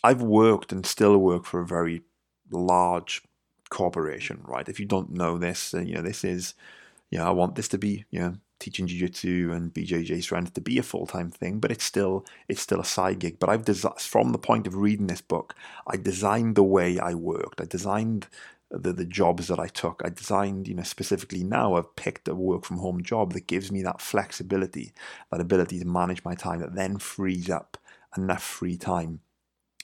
I've 0.03 0.21
worked 0.21 0.71
and 0.71 0.85
still 0.85 1.17
work 1.17 1.45
for 1.45 1.61
a 1.61 1.67
very 1.67 2.01
large 2.49 3.21
corporation, 3.69 4.41
right? 4.45 4.67
If 4.67 4.79
you 4.79 4.85
don't 4.85 5.11
know 5.11 5.37
this, 5.37 5.73
you 5.73 5.95
know, 5.95 6.01
this 6.01 6.23
is, 6.23 6.55
you 7.11 7.19
know, 7.19 7.27
I 7.27 7.31
want 7.31 7.55
this 7.55 7.67
to 7.69 7.77
be, 7.77 8.05
you 8.09 8.19
know, 8.19 8.35
teaching 8.61 8.87
jiu-jitsu 8.87 9.51
and 9.53 9.73
BJJ 9.73 10.23
strength 10.23 10.53
to 10.53 10.61
be 10.61 10.77
a 10.77 10.83
full-time 10.83 11.31
thing, 11.31 11.59
but 11.59 11.71
it's 11.71 11.83
still 11.83 12.25
it's 12.47 12.61
still 12.61 12.79
a 12.79 12.85
side 12.85 13.19
gig. 13.19 13.39
But 13.39 13.49
I've 13.49 13.65
designed 13.65 13.99
from 13.99 14.31
the 14.31 14.37
point 14.37 14.67
of 14.67 14.75
reading 14.75 15.07
this 15.07 15.21
book, 15.21 15.55
I 15.87 15.97
designed 15.97 16.55
the 16.55 16.63
way 16.63 16.99
I 16.99 17.13
worked. 17.15 17.59
I 17.59 17.65
designed 17.65 18.27
the, 18.69 18.93
the 18.93 19.05
jobs 19.05 19.47
that 19.47 19.59
I 19.59 19.67
took. 19.67 20.01
I 20.05 20.09
designed, 20.09 20.67
you 20.67 20.75
know, 20.75 20.83
specifically 20.83 21.43
now 21.43 21.75
I've 21.75 21.95
picked 21.95 22.27
a 22.27 22.35
work 22.35 22.63
from 22.63 22.77
home 22.77 23.03
job 23.03 23.33
that 23.33 23.47
gives 23.47 23.71
me 23.71 23.81
that 23.83 24.01
flexibility, 24.01 24.93
that 25.31 25.41
ability 25.41 25.79
to 25.79 25.85
manage 25.85 26.23
my 26.23 26.35
time 26.35 26.59
that 26.61 26.75
then 26.75 26.97
frees 26.97 27.49
up 27.49 27.77
enough 28.15 28.43
free 28.43 28.77
time 28.77 29.19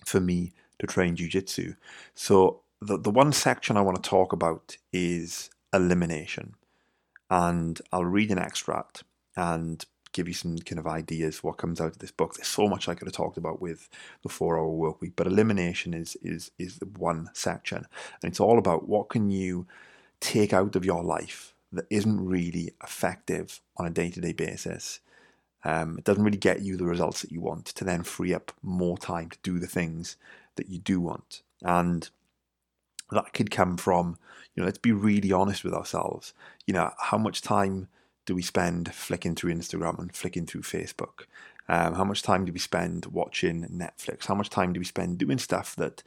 for 0.05 0.19
me 0.19 0.53
to 0.79 0.87
train 0.87 1.15
jiu-jitsu. 1.15 1.73
So 2.13 2.61
the, 2.81 2.97
the 2.97 3.11
one 3.11 3.33
section 3.33 3.75
I 3.75 3.81
want 3.81 4.01
to 4.01 4.09
talk 4.09 4.31
about 4.31 4.77
is 4.93 5.49
elimination. 5.73 6.55
And 7.29 7.81
I'll 7.91 8.05
read 8.05 8.31
an 8.31 8.39
extract 8.39 9.03
and 9.35 9.83
give 10.13 10.27
you 10.27 10.33
some 10.33 10.57
kind 10.57 10.79
of 10.79 10.87
ideas 10.87 11.43
what 11.43 11.57
comes 11.57 11.79
out 11.79 11.91
of 11.91 11.99
this 11.99 12.11
book. 12.11 12.35
There's 12.35 12.47
so 12.47 12.67
much 12.67 12.87
I 12.87 12.95
could 12.95 13.07
have 13.07 13.15
talked 13.15 13.37
about 13.37 13.61
with 13.61 13.89
the 14.23 14.29
four 14.29 14.57
hour 14.57 14.69
work 14.69 15.01
week, 15.01 15.13
but 15.15 15.27
elimination 15.27 15.93
is 15.93 16.17
is 16.21 16.51
is 16.57 16.77
the 16.77 16.85
one 16.85 17.29
section. 17.33 17.85
And 18.21 18.31
it's 18.31 18.39
all 18.39 18.57
about 18.57 18.87
what 18.87 19.09
can 19.09 19.29
you 19.29 19.67
take 20.19 20.53
out 20.53 20.75
of 20.75 20.85
your 20.85 21.03
life 21.03 21.53
that 21.71 21.85
isn't 21.89 22.25
really 22.25 22.73
effective 22.83 23.61
on 23.77 23.85
a 23.85 23.91
day 23.91 24.09
to 24.09 24.21
day 24.21 24.33
basis. 24.33 24.99
Um, 25.63 25.97
it 25.97 26.05
doesn't 26.05 26.23
really 26.23 26.37
get 26.37 26.61
you 26.61 26.77
the 26.77 26.85
results 26.85 27.21
that 27.21 27.31
you 27.31 27.41
want 27.41 27.65
to 27.65 27.83
then 27.83 28.03
free 28.03 28.33
up 28.33 28.53
more 28.63 28.97
time 28.97 29.29
to 29.29 29.37
do 29.43 29.59
the 29.59 29.67
things 29.67 30.15
that 30.55 30.69
you 30.69 30.79
do 30.79 31.01
want. 31.01 31.41
And 31.61 32.09
that 33.11 33.33
could 33.33 33.51
come 33.51 33.77
from, 33.77 34.17
you 34.55 34.61
know, 34.61 34.65
let's 34.65 34.77
be 34.77 34.91
really 34.91 35.31
honest 35.31 35.63
with 35.63 35.73
ourselves. 35.73 36.33
You 36.65 36.73
know, 36.73 36.91
how 36.99 37.17
much 37.17 37.41
time 37.41 37.87
do 38.25 38.35
we 38.35 38.41
spend 38.41 38.93
flicking 38.93 39.35
through 39.35 39.53
Instagram 39.53 39.99
and 39.99 40.13
flicking 40.13 40.45
through 40.45 40.61
Facebook? 40.61 41.25
Um, 41.69 41.95
how 41.95 42.03
much 42.03 42.21
time 42.21 42.45
do 42.45 42.53
we 42.53 42.59
spend 42.59 43.07
watching 43.07 43.63
Netflix? 43.65 44.25
How 44.25 44.35
much 44.35 44.49
time 44.49 44.73
do 44.73 44.79
we 44.79 44.85
spend 44.85 45.17
doing 45.17 45.37
stuff 45.37 45.75
that, 45.77 46.03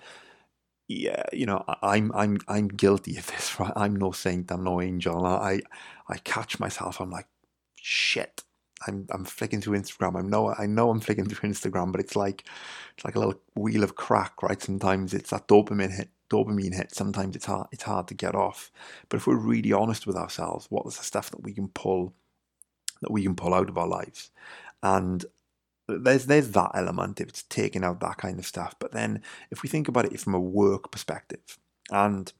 yeah, 0.88 1.22
you 1.32 1.46
know, 1.46 1.64
I'm 1.82 2.10
I'm 2.12 2.38
I'm 2.48 2.68
guilty 2.68 3.16
of 3.16 3.26
this. 3.26 3.56
Right? 3.60 3.72
I'm 3.76 3.96
no 3.96 4.12
saint. 4.12 4.50
I'm 4.50 4.64
no 4.64 4.80
angel. 4.80 5.24
I 5.24 5.60
I 6.08 6.16
catch 6.18 6.58
myself. 6.58 7.00
I'm 7.00 7.10
like, 7.10 7.28
shit. 7.76 8.42
I'm 8.86 9.06
I'm 9.10 9.24
flicking 9.24 9.60
through 9.60 9.78
Instagram. 9.78 10.16
I 10.18 10.22
know 10.22 10.54
I 10.54 10.66
know 10.66 10.90
I'm 10.90 11.00
flicking 11.00 11.28
through 11.28 11.50
Instagram, 11.50 11.92
but 11.92 12.00
it's 12.00 12.16
like 12.16 12.44
it's 12.96 13.04
like 13.04 13.14
a 13.14 13.18
little 13.18 13.40
wheel 13.54 13.84
of 13.84 13.96
crack, 13.96 14.42
right? 14.42 14.60
Sometimes 14.60 15.12
it's 15.14 15.30
that 15.30 15.46
dopamine 15.48 15.94
hit 15.96 16.08
dopamine 16.30 16.74
hit, 16.74 16.94
sometimes 16.94 17.36
it's 17.36 17.46
hard, 17.46 17.68
it's 17.72 17.82
hard 17.82 18.08
to 18.08 18.14
get 18.14 18.34
off. 18.34 18.70
But 19.08 19.18
if 19.18 19.26
we're 19.26 19.36
really 19.36 19.72
honest 19.72 20.06
with 20.06 20.16
ourselves, 20.16 20.66
what 20.70 20.86
is 20.86 20.96
the 20.96 21.04
stuff 21.04 21.30
that 21.30 21.42
we 21.42 21.52
can 21.52 21.68
pull 21.68 22.14
that 23.02 23.10
we 23.10 23.22
can 23.22 23.34
pull 23.34 23.54
out 23.54 23.68
of 23.68 23.78
our 23.78 23.88
lives? 23.88 24.30
And 24.82 25.24
there's 25.88 26.26
there's 26.26 26.50
that 26.52 26.70
element 26.74 27.20
if 27.20 27.28
it's 27.28 27.42
taking 27.42 27.84
out 27.84 28.00
that 28.00 28.18
kind 28.18 28.38
of 28.38 28.46
stuff. 28.46 28.74
But 28.78 28.92
then 28.92 29.22
if 29.50 29.62
we 29.62 29.68
think 29.68 29.88
about 29.88 30.06
it 30.06 30.20
from 30.20 30.34
a 30.34 30.40
work 30.40 30.90
perspective, 30.90 31.58
and 31.90 32.32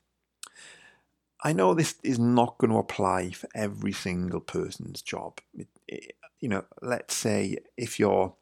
I 1.43 1.53
know 1.53 1.75
this 1.75 1.97
is 2.03 2.19
not 2.19 2.59
going 2.59 2.71
to 2.71 2.79
apply 2.79 3.31
for 3.31 3.49
every 3.55 3.93
single 3.93 4.41
person's 4.41 5.03
job. 5.03 5.39
It, 5.55 5.69
it, 5.89 6.13
you 6.39 6.49
know, 6.49 6.65
let's 6.83 7.15
say 7.15 7.59
if 7.77 7.99
you're 7.99 8.35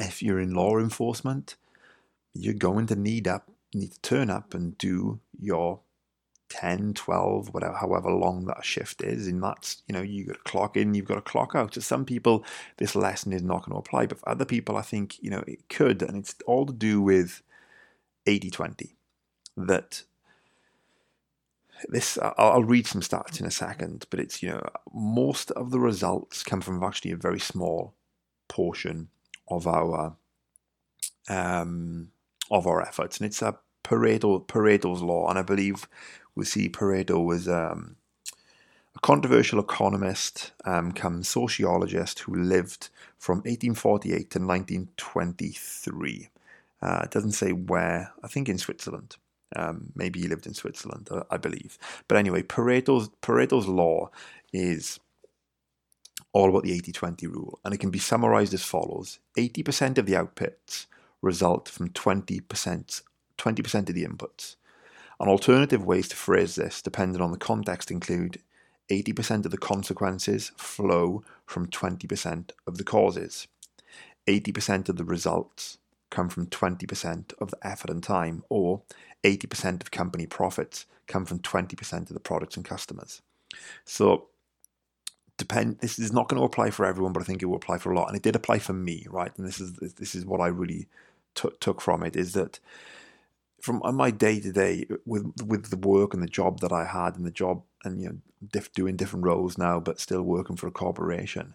if 0.00 0.22
you're 0.22 0.40
in 0.40 0.54
law 0.54 0.78
enforcement, 0.78 1.56
you're 2.32 2.54
going 2.54 2.86
to 2.86 2.96
need 2.96 3.26
up 3.26 3.50
need 3.74 3.92
to 3.92 4.00
turn 4.00 4.30
up 4.30 4.54
and 4.54 4.76
do 4.78 5.20
your 5.38 5.80
10, 6.48 6.94
12, 6.94 7.52
whatever, 7.52 7.74
however 7.74 8.10
long 8.10 8.46
that 8.46 8.64
shift 8.64 9.02
is. 9.02 9.26
And 9.26 9.42
that's, 9.42 9.82
you 9.86 9.92
know, 9.92 10.02
you 10.02 10.26
got 10.26 10.44
to 10.44 10.50
clock 10.50 10.76
in, 10.76 10.94
you've 10.94 11.06
got 11.06 11.16
to 11.16 11.20
clock 11.20 11.54
out. 11.54 11.72
To 11.72 11.82
some 11.82 12.04
people, 12.04 12.44
this 12.78 12.96
lesson 12.96 13.32
is 13.32 13.42
not 13.42 13.64
going 13.64 13.72
to 13.72 13.78
apply, 13.78 14.06
but 14.06 14.20
for 14.20 14.28
other 14.28 14.44
people, 14.44 14.76
I 14.76 14.82
think, 14.82 15.22
you 15.22 15.30
know, 15.30 15.44
it 15.46 15.68
could. 15.68 16.02
And 16.02 16.18
it's 16.18 16.34
all 16.46 16.66
to 16.66 16.72
do 16.72 17.00
with 17.00 17.42
80 18.26 18.50
20. 18.50 18.94
That 19.56 20.02
this, 21.88 22.18
I'll 22.20 22.64
read 22.64 22.86
some 22.86 23.02
stats 23.02 23.40
in 23.40 23.46
a 23.46 23.50
second, 23.50 24.06
but 24.10 24.20
it's, 24.20 24.42
you 24.42 24.50
know, 24.50 24.62
most 24.92 25.50
of 25.52 25.70
the 25.70 25.80
results 25.80 26.42
come 26.42 26.60
from 26.60 26.82
actually 26.82 27.12
a 27.12 27.16
very 27.16 27.40
small 27.40 27.94
portion 28.48 29.08
of 29.48 29.66
our, 29.66 30.16
um, 31.28 32.10
of 32.50 32.66
our 32.66 32.82
efforts. 32.82 33.18
And 33.18 33.26
it's 33.26 33.42
a 33.42 33.58
Pareto 33.84 34.46
Pareto's 34.46 35.02
law, 35.02 35.28
and 35.28 35.38
I 35.38 35.42
believe 35.42 35.88
we 36.34 36.44
see 36.44 36.68
Pareto 36.68 37.24
was 37.24 37.48
um, 37.48 37.96
a 38.94 39.00
controversial 39.00 39.60
economist, 39.60 40.52
um, 40.64 40.92
come 40.92 41.22
sociologist 41.22 42.20
who 42.20 42.34
lived 42.34 42.90
from 43.16 43.38
1848 43.38 44.30
to 44.30 44.38
1923. 44.38 46.28
Uh, 46.80 47.00
it 47.04 47.10
doesn't 47.10 47.32
say 47.32 47.52
where. 47.52 48.12
I 48.22 48.28
think 48.28 48.48
in 48.48 48.58
Switzerland. 48.58 49.16
Um, 49.56 49.92
maybe 49.94 50.20
he 50.20 50.28
lived 50.28 50.46
in 50.46 50.52
Switzerland, 50.54 51.08
uh, 51.10 51.22
I 51.30 51.38
believe. 51.38 51.78
But 52.06 52.18
anyway, 52.18 52.42
Pareto's 52.42 53.08
Pareto's 53.22 53.66
law 53.66 54.10
is 54.52 55.00
all 56.34 56.50
about 56.50 56.64
the 56.64 56.78
80-20 56.78 57.22
rule, 57.32 57.58
and 57.64 57.72
it 57.72 57.78
can 57.78 57.90
be 57.90 57.98
summarized 57.98 58.52
as 58.52 58.62
follows: 58.62 59.18
80% 59.38 59.96
of 59.96 60.04
the 60.04 60.12
outputs 60.12 60.86
result 61.22 61.68
from 61.68 61.90
20% 61.90 63.02
20% 63.38 63.88
of 63.88 63.94
the 63.94 64.04
inputs. 64.04 64.56
An 65.20 65.28
alternative 65.28 65.84
ways 65.84 66.08
to 66.08 66.16
phrase 66.16 66.56
this, 66.56 66.82
depending 66.82 67.22
on 67.22 67.32
the 67.32 67.38
context, 67.38 67.90
include 67.90 68.40
80% 68.90 69.44
of 69.44 69.50
the 69.50 69.58
consequences 69.58 70.52
flow 70.56 71.22
from 71.46 71.68
20% 71.68 72.50
of 72.66 72.78
the 72.78 72.84
causes. 72.84 73.46
80% 74.26 74.88
of 74.88 74.96
the 74.96 75.04
results 75.04 75.78
come 76.10 76.28
from 76.28 76.46
20% 76.46 77.32
of 77.40 77.50
the 77.50 77.66
effort 77.66 77.90
and 77.90 78.02
time, 78.02 78.44
or 78.48 78.82
80% 79.24 79.82
of 79.82 79.90
company 79.90 80.26
profits 80.26 80.86
come 81.06 81.24
from 81.24 81.38
20% 81.40 82.00
of 82.08 82.14
the 82.14 82.20
products 82.20 82.56
and 82.56 82.64
customers. 82.64 83.22
So, 83.84 84.28
depend. 85.36 85.80
This 85.80 85.98
is 85.98 86.12
not 86.12 86.28
going 86.28 86.40
to 86.40 86.46
apply 86.46 86.70
for 86.70 86.84
everyone, 86.84 87.12
but 87.12 87.22
I 87.22 87.26
think 87.26 87.42
it 87.42 87.46
will 87.46 87.56
apply 87.56 87.78
for 87.78 87.90
a 87.90 87.96
lot, 87.96 88.08
and 88.08 88.16
it 88.16 88.22
did 88.22 88.36
apply 88.36 88.58
for 88.58 88.72
me, 88.72 89.06
right? 89.08 89.32
And 89.36 89.46
this 89.46 89.60
is 89.60 89.72
this 89.74 90.14
is 90.14 90.26
what 90.26 90.40
I 90.40 90.48
really 90.48 90.86
t- 91.42 91.56
took 91.60 91.80
from 91.80 92.02
it 92.02 92.16
is 92.16 92.32
that 92.32 92.60
from 93.60 93.82
my 93.96 94.10
day 94.10 94.40
to 94.40 94.52
day 94.52 94.86
with 95.04 95.42
with 95.44 95.70
the 95.70 95.76
work 95.76 96.14
and 96.14 96.22
the 96.22 96.28
job 96.28 96.60
that 96.60 96.72
I 96.72 96.84
had 96.84 97.16
and 97.16 97.26
the 97.26 97.30
job 97.30 97.62
and 97.84 98.00
you 98.00 98.08
know 98.08 98.18
diff, 98.52 98.72
doing 98.72 98.96
different 98.96 99.24
roles 99.24 99.58
now, 99.58 99.80
but 99.80 100.00
still 100.00 100.22
working 100.22 100.56
for 100.56 100.66
a 100.66 100.72
corporation. 100.72 101.54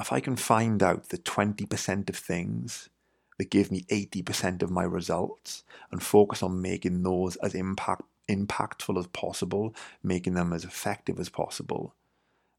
If 0.00 0.12
I 0.12 0.20
can 0.20 0.36
find 0.36 0.82
out 0.82 1.08
the 1.08 1.18
twenty 1.18 1.66
percent 1.66 2.10
of 2.10 2.16
things 2.16 2.88
that 3.38 3.50
give 3.50 3.70
me 3.70 3.84
eighty 3.88 4.22
percent 4.22 4.62
of 4.62 4.70
my 4.70 4.82
results 4.84 5.64
and 5.90 6.02
focus 6.02 6.42
on 6.42 6.62
making 6.62 7.02
those 7.02 7.36
as 7.36 7.54
impact 7.54 8.02
impactful 8.28 8.98
as 8.98 9.06
possible, 9.08 9.74
making 10.02 10.34
them 10.34 10.52
as 10.52 10.64
effective 10.64 11.20
as 11.20 11.28
possible, 11.28 11.94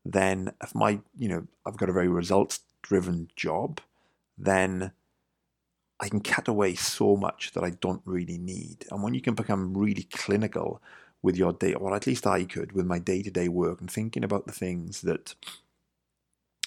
then 0.06 0.54
if 0.62 0.74
my 0.74 1.00
you 1.18 1.28
know 1.28 1.48
I've 1.66 1.78
got 1.78 1.90
a 1.90 1.94
very 1.94 2.08
results 2.08 2.62
driven 2.82 3.30
job, 3.36 3.82
then 4.38 4.92
I 6.00 6.10
can 6.10 6.20
cut 6.20 6.48
away 6.48 6.76
so 6.76 7.16
much 7.16 7.52
that 7.54 7.64
I 7.64 7.72
don't 7.72 8.02
really 8.06 8.38
need. 8.38 8.86
And 8.92 9.02
when 9.02 9.14
you 9.14 9.22
can 9.22 9.34
become 9.34 9.78
really 9.78 10.04
clinical 10.04 10.82
with 11.22 11.38
your 11.38 11.54
day, 11.54 11.74
or 11.74 11.96
at 11.96 12.06
least 12.06 12.28
I 12.28 12.44
could 12.44 12.74
with 12.74 12.86
my 12.86 13.00
day 13.00 13.22
to 13.24 13.32
day 13.32 13.48
work 13.48 13.82
and 13.82 13.90
thinking 13.90 14.24
about 14.24 14.46
the 14.46 14.52
things 14.52 15.02
that, 15.02 15.36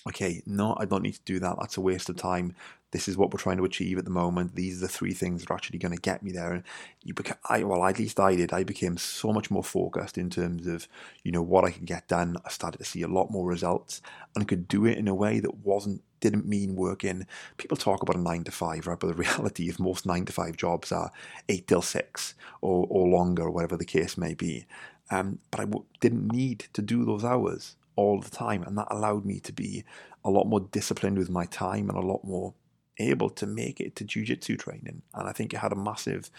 okay, 0.07 0.43
no, 0.47 0.77
I 0.79 0.87
don't 0.87 1.03
need 1.03 1.15
to 1.15 1.21
do 1.25 1.39
that. 1.41 1.57
That's 1.61 1.77
a 1.77 1.83
waste 1.83 2.09
of 2.09 2.17
time. 2.17 2.55
This 2.91 3.07
is 3.07 3.19
what 3.19 3.31
we're 3.31 3.39
trying 3.39 3.59
to 3.59 3.67
achieve 3.67 3.99
at 3.99 4.07
the 4.07 4.11
moment. 4.11 4.55
These 4.55 4.79
are 4.79 4.87
the 4.87 4.93
three 4.93 5.13
things 5.13 5.43
that 5.43 5.51
are 5.51 5.55
actually 5.55 5.79
going 5.79 5.95
to 5.95 6.01
get 6.01 6.23
me 6.23 6.33
there. 6.33 6.55
And 6.55 6.63
you 7.05 7.13
become, 7.13 7.37
I, 7.47 7.63
well, 7.65 7.85
at 7.85 7.99
least 7.99 8.19
I 8.19 8.35
did. 8.35 8.55
I 8.55 8.65
became 8.65 8.97
so 8.97 9.31
much 9.31 9.51
more 9.51 9.63
focused 9.63 10.17
in 10.17 10.31
terms 10.31 10.67
of, 10.67 10.89
you 11.23 11.31
know, 11.31 11.43
what 11.43 11.67
I 11.67 11.71
could 11.71 11.85
get 11.85 12.09
done. 12.09 12.39
I 12.47 12.49
started 12.49 12.79
to 12.79 12.85
see 12.85 13.03
a 13.03 13.09
lot 13.09 13.31
more 13.31 13.47
results 13.47 14.01
and 14.35 14.43
I 14.43 14.47
could 14.47 14.69
do 14.69 14.87
it 14.87 14.97
in 14.97 15.07
a 15.07 15.15
way 15.15 15.39
that 15.39 15.59
wasn't 15.59 16.03
didn't 16.21 16.47
mean 16.47 16.77
working. 16.77 17.27
People 17.57 17.77
talk 17.77 18.03
about 18.03 18.17
a 18.17 18.21
nine 18.21 18.45
to 18.45 18.51
five, 18.51 18.87
right? 18.87 18.99
But 18.99 19.09
the 19.09 19.15
reality 19.23 19.69
of 19.69 19.79
most 19.79 20.07
nine 20.07 20.25
to 20.27 20.33
five 20.33 20.57
jobs 20.57 20.93
are 20.93 21.11
eight 21.49 21.67
till 21.67 21.83
six 21.83 22.35
or, 22.61 22.87
or 22.89 23.09
longer, 23.09 23.45
or 23.45 23.51
whatever 23.51 23.77
the 23.77 23.85
case 23.85 24.17
may 24.17 24.35
be. 24.35 24.67
Um, 25.11 25.39
but 25.51 25.61
I 25.61 25.65
w- 25.65 25.85
didn't 26.01 26.31
need 26.31 26.67
to 26.73 26.83
do 26.83 27.05
those 27.05 27.25
hours 27.25 27.77
all 27.97 28.21
the 28.21 28.31
time. 28.31 28.63
And 28.63 28.77
that 28.79 28.89
allowed 28.91 29.25
me 29.25 29.41
to 29.41 29.53
be 29.53 29.85
a 30.25 30.31
lot 30.31 30.47
more 30.47 30.61
disciplined 30.61 31.19
with 31.19 31.31
my 31.31 31.47
time 31.47 31.89
and 31.89 31.99
a 31.99 32.07
lot 32.07 32.25
more 32.25 32.55
able 32.99 33.31
to 33.31 33.47
make 33.47 33.81
it 33.81 33.97
to 33.97 34.05
jiu-jitsu 34.05 34.57
training. 34.57 35.03
And 35.15 35.29
I 35.29 35.33
think 35.33 35.53
it 35.53 35.59
had 35.59 35.73
a 35.73 35.77
massive 35.77 36.31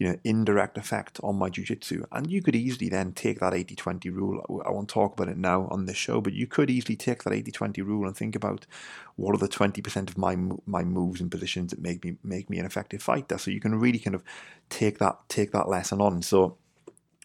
you 0.00 0.08
know, 0.08 0.16
indirect 0.24 0.78
effect 0.78 1.20
on 1.22 1.36
my 1.36 1.50
jiu-jitsu. 1.50 2.02
And 2.10 2.30
you 2.30 2.40
could 2.40 2.56
easily 2.56 2.88
then 2.88 3.12
take 3.12 3.38
that 3.40 3.52
80-20 3.52 4.10
rule. 4.10 4.62
I 4.66 4.70
won't 4.70 4.88
talk 4.88 5.12
about 5.12 5.28
it 5.28 5.36
now 5.36 5.68
on 5.70 5.84
this 5.84 5.98
show, 5.98 6.22
but 6.22 6.32
you 6.32 6.46
could 6.46 6.70
easily 6.70 6.96
take 6.96 7.22
that 7.22 7.34
80-20 7.34 7.84
rule 7.84 8.06
and 8.06 8.16
think 8.16 8.34
about 8.34 8.66
what 9.16 9.34
are 9.34 9.38
the 9.38 9.46
20% 9.46 10.08
of 10.08 10.16
my 10.16 10.36
my 10.64 10.82
moves 10.84 11.20
and 11.20 11.30
positions 11.30 11.70
that 11.70 11.82
make 11.82 12.02
me 12.02 12.16
make 12.24 12.48
me 12.48 12.58
an 12.58 12.64
effective 12.64 13.02
fighter. 13.02 13.36
So 13.36 13.50
you 13.50 13.60
can 13.60 13.78
really 13.78 13.98
kind 13.98 14.14
of 14.14 14.24
take 14.70 14.98
that 15.00 15.18
take 15.28 15.52
that 15.52 15.68
lesson 15.68 16.00
on. 16.00 16.22
So 16.22 16.56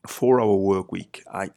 four 0.05 0.41
hour 0.41 0.57
work 0.57 0.91
week, 0.91 1.23
I 1.31 1.51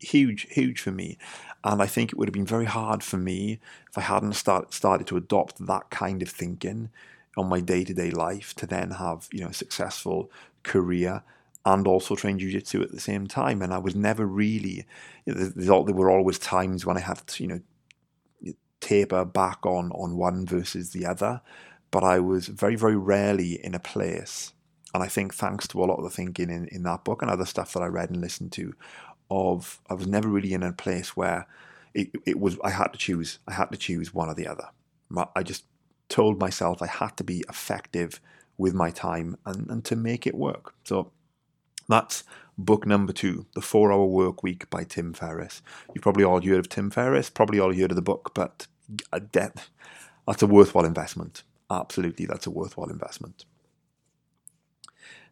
huge, 0.00 0.48
huge 0.50 0.82
for 0.82 0.90
me. 0.90 1.16
And 1.64 1.80
I 1.80 1.86
think 1.86 2.12
it 2.12 2.18
would 2.18 2.28
have 2.28 2.34
been 2.34 2.44
very 2.44 2.66
hard 2.66 3.02
for 3.02 3.16
me 3.16 3.58
if 3.88 3.96
I 3.96 4.02
hadn't 4.02 4.34
start, 4.34 4.74
started 4.74 5.06
to 5.06 5.16
adopt 5.16 5.66
that 5.66 5.88
kind 5.90 6.20
of 6.20 6.28
thinking 6.28 6.90
on 7.36 7.48
my 7.48 7.60
day 7.60 7.84
to 7.84 7.94
day 7.94 8.10
life 8.10 8.54
to 8.54 8.66
then 8.66 8.92
have 8.92 9.28
you 9.32 9.40
know 9.40 9.48
a 9.48 9.54
successful 9.54 10.30
career 10.62 11.22
and 11.64 11.86
also 11.86 12.16
train 12.16 12.38
jiu-jitsu 12.38 12.82
at 12.82 12.90
the 12.90 13.00
same 13.00 13.26
time. 13.26 13.62
And 13.62 13.72
I 13.72 13.78
was 13.78 13.94
never 13.94 14.26
really 14.26 14.84
you 15.26 15.34
know, 15.34 15.84
there 15.84 15.94
were 15.94 16.10
always 16.10 16.38
times 16.38 16.84
when 16.84 16.96
I 16.96 17.00
had 17.00 17.26
to 17.26 17.42
you 17.42 17.48
know 17.48 18.54
taper 18.80 19.24
back 19.24 19.64
on 19.64 19.92
on 19.92 20.16
one 20.16 20.46
versus 20.46 20.90
the 20.90 21.06
other. 21.06 21.40
But 21.90 22.04
I 22.04 22.20
was 22.20 22.48
very 22.48 22.76
very 22.76 22.96
rarely 22.96 23.64
in 23.64 23.74
a 23.74 23.80
place 23.80 24.52
and 24.94 25.02
I 25.02 25.08
think 25.08 25.34
thanks 25.34 25.66
to 25.68 25.82
a 25.82 25.86
lot 25.86 25.96
of 25.96 26.04
the 26.04 26.10
thinking 26.10 26.50
in, 26.50 26.68
in 26.68 26.82
that 26.82 27.04
book 27.04 27.22
and 27.22 27.30
other 27.30 27.46
stuff 27.46 27.72
that 27.72 27.82
I 27.82 27.86
read 27.86 28.10
and 28.10 28.20
listened 28.20 28.52
to 28.52 28.74
of 29.30 29.80
I 29.88 29.94
was 29.94 30.06
never 30.06 30.28
really 30.28 30.52
in 30.52 30.62
a 30.62 30.72
place 30.72 31.16
where 31.16 31.46
it, 31.94 32.10
it 32.26 32.38
was 32.38 32.58
I 32.62 32.70
had 32.70 32.92
to 32.92 32.98
choose 32.98 33.38
I 33.48 33.54
had 33.54 33.70
to 33.70 33.78
choose 33.78 34.12
one 34.12 34.28
or 34.28 34.34
the 34.34 34.46
other. 34.46 34.68
I 35.36 35.42
just 35.42 35.64
told 36.12 36.38
myself 36.38 36.82
I 36.82 36.86
had 36.86 37.16
to 37.16 37.24
be 37.24 37.42
effective 37.48 38.20
with 38.58 38.74
my 38.74 38.90
time 38.90 39.36
and, 39.46 39.68
and 39.70 39.84
to 39.86 39.96
make 39.96 40.26
it 40.26 40.34
work. 40.34 40.74
So 40.84 41.10
that's 41.88 42.22
book 42.58 42.86
number 42.86 43.12
two, 43.12 43.46
The 43.54 43.62
Four 43.62 43.92
Hour 43.92 44.04
Work 44.04 44.42
Week 44.42 44.68
by 44.68 44.84
Tim 44.84 45.14
Ferriss. 45.14 45.62
You've 45.94 46.02
probably 46.02 46.24
all 46.24 46.42
heard 46.42 46.58
of 46.58 46.68
Tim 46.68 46.90
Ferriss, 46.90 47.30
probably 47.30 47.58
all 47.58 47.74
heard 47.74 47.90
of 47.90 47.96
the 47.96 48.02
book, 48.02 48.32
but 48.34 48.66
that's 49.32 50.42
a 50.42 50.46
worthwhile 50.46 50.84
investment. 50.84 51.42
Absolutely, 51.70 52.26
that's 52.26 52.46
a 52.46 52.50
worthwhile 52.50 52.90
investment. 52.90 53.46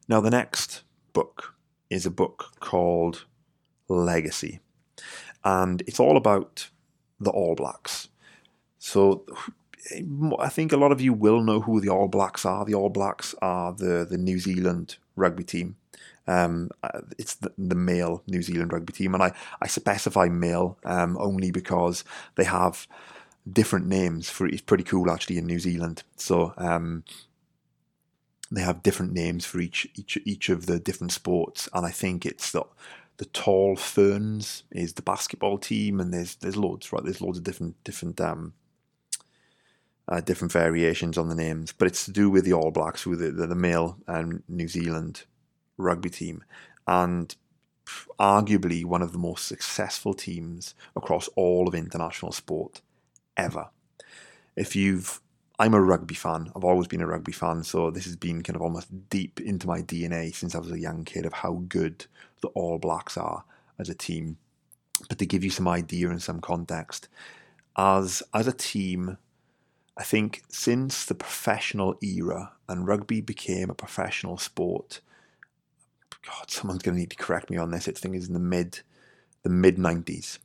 Now, 0.08 0.20
the 0.20 0.30
next 0.30 0.82
book 1.12 1.54
is 1.90 2.06
a 2.06 2.10
book 2.10 2.52
called 2.58 3.26
Legacy, 3.88 4.60
and 5.44 5.82
it's 5.86 6.00
all 6.00 6.16
about 6.16 6.70
the 7.20 7.30
All 7.30 7.54
Blacks. 7.54 8.08
So, 8.78 9.26
I 10.38 10.48
think 10.48 10.72
a 10.72 10.76
lot 10.76 10.92
of 10.92 11.00
you 11.00 11.12
will 11.12 11.40
know 11.40 11.60
who 11.60 11.80
the 11.80 11.88
All 11.88 12.08
Blacks 12.08 12.44
are. 12.44 12.64
The 12.64 12.74
All 12.74 12.90
Blacks 12.90 13.34
are 13.40 13.72
the, 13.72 14.06
the 14.08 14.18
New 14.18 14.38
Zealand 14.38 14.96
rugby 15.16 15.44
team. 15.44 15.76
Um, 16.26 16.70
uh, 16.82 17.00
it's 17.18 17.34
the, 17.36 17.52
the, 17.58 17.74
male 17.74 18.22
New 18.26 18.42
Zealand 18.42 18.72
rugby 18.72 18.92
team, 18.92 19.14
and 19.14 19.22
I, 19.22 19.32
I 19.60 19.66
specify 19.66 20.28
male 20.28 20.78
um, 20.84 21.16
only 21.18 21.50
because 21.50 22.04
they 22.36 22.44
have 22.44 22.86
different 23.50 23.86
names 23.86 24.30
for 24.30 24.46
it's 24.46 24.60
pretty 24.60 24.84
cool 24.84 25.10
actually 25.10 25.38
in 25.38 25.46
New 25.46 25.58
Zealand. 25.58 26.02
So 26.16 26.54
um, 26.56 27.04
they 28.50 28.60
have 28.60 28.82
different 28.82 29.12
names 29.12 29.44
for 29.44 29.60
each 29.60 29.88
each 29.96 30.18
each 30.24 30.48
of 30.50 30.66
the 30.66 30.78
different 30.78 31.12
sports, 31.12 31.68
and 31.72 31.86
I 31.86 31.90
think 31.90 32.26
it's 32.26 32.52
the 32.52 32.64
the 33.16 33.24
Tall 33.26 33.76
Ferns 33.76 34.62
is 34.70 34.94
the 34.94 35.02
basketball 35.02 35.58
team, 35.58 36.00
and 36.00 36.12
there's 36.12 36.36
there's 36.36 36.56
loads 36.56 36.92
right. 36.92 37.02
There's 37.02 37.20
loads 37.20 37.38
of 37.38 37.44
different 37.44 37.82
different 37.82 38.20
um, 38.20 38.52
uh, 40.10 40.20
different 40.20 40.52
variations 40.52 41.16
on 41.16 41.28
the 41.28 41.34
names, 41.34 41.72
but 41.72 41.86
it's 41.86 42.04
to 42.04 42.10
do 42.10 42.28
with 42.28 42.44
the 42.44 42.52
All 42.52 42.70
Blacks, 42.70 43.06
with 43.06 43.20
the, 43.20 43.30
the, 43.30 43.46
the 43.46 43.54
male 43.54 43.96
um, 44.08 44.42
New 44.48 44.68
Zealand 44.68 45.24
rugby 45.76 46.10
team, 46.10 46.44
and 46.86 47.34
arguably 48.18 48.84
one 48.84 49.02
of 49.02 49.12
the 49.12 49.18
most 49.18 49.46
successful 49.46 50.14
teams 50.14 50.74
across 50.94 51.28
all 51.36 51.66
of 51.68 51.74
international 51.74 52.32
sport 52.32 52.82
ever. 53.36 53.70
If 54.56 54.76
you've 54.76 55.20
I'm 55.60 55.74
a 55.74 55.80
rugby 55.80 56.14
fan. 56.14 56.50
I've 56.56 56.64
always 56.64 56.88
been 56.88 57.02
a 57.02 57.06
rugby 57.06 57.32
fan, 57.32 57.64
so 57.64 57.90
this 57.90 58.06
has 58.06 58.16
been 58.16 58.42
kind 58.42 58.56
of 58.56 58.62
almost 58.62 59.10
deep 59.10 59.42
into 59.42 59.66
my 59.66 59.82
DNA 59.82 60.34
since 60.34 60.54
I 60.54 60.58
was 60.58 60.72
a 60.72 60.78
young 60.78 61.04
kid 61.04 61.26
of 61.26 61.34
how 61.34 61.62
good 61.68 62.06
the 62.40 62.48
All 62.48 62.78
Blacks 62.78 63.18
are 63.18 63.44
as 63.78 63.90
a 63.90 63.94
team. 63.94 64.38
But 65.10 65.18
to 65.18 65.26
give 65.26 65.44
you 65.44 65.50
some 65.50 65.68
idea 65.68 66.08
and 66.08 66.22
some 66.22 66.40
context, 66.40 67.08
as 67.76 68.22
as 68.32 68.46
a 68.46 68.54
team, 68.54 69.18
I 70.00 70.02
think 70.02 70.42
since 70.48 71.04
the 71.04 71.14
professional 71.14 71.94
era 72.00 72.52
and 72.66 72.88
rugby 72.88 73.20
became 73.20 73.68
a 73.68 73.74
professional 73.74 74.38
sport, 74.38 75.02
God, 76.26 76.50
someone's 76.50 76.82
going 76.82 76.94
to 76.94 77.00
need 77.00 77.10
to 77.10 77.16
correct 77.16 77.50
me 77.50 77.58
on 77.58 77.70
this. 77.70 77.86
I 77.86 77.92
think 77.92 78.16
it's 78.16 78.26
in 78.26 78.32
the 78.32 78.40
mid, 78.40 78.80
the 79.42 79.50
mid 79.50 79.78
nineties. 79.78 80.38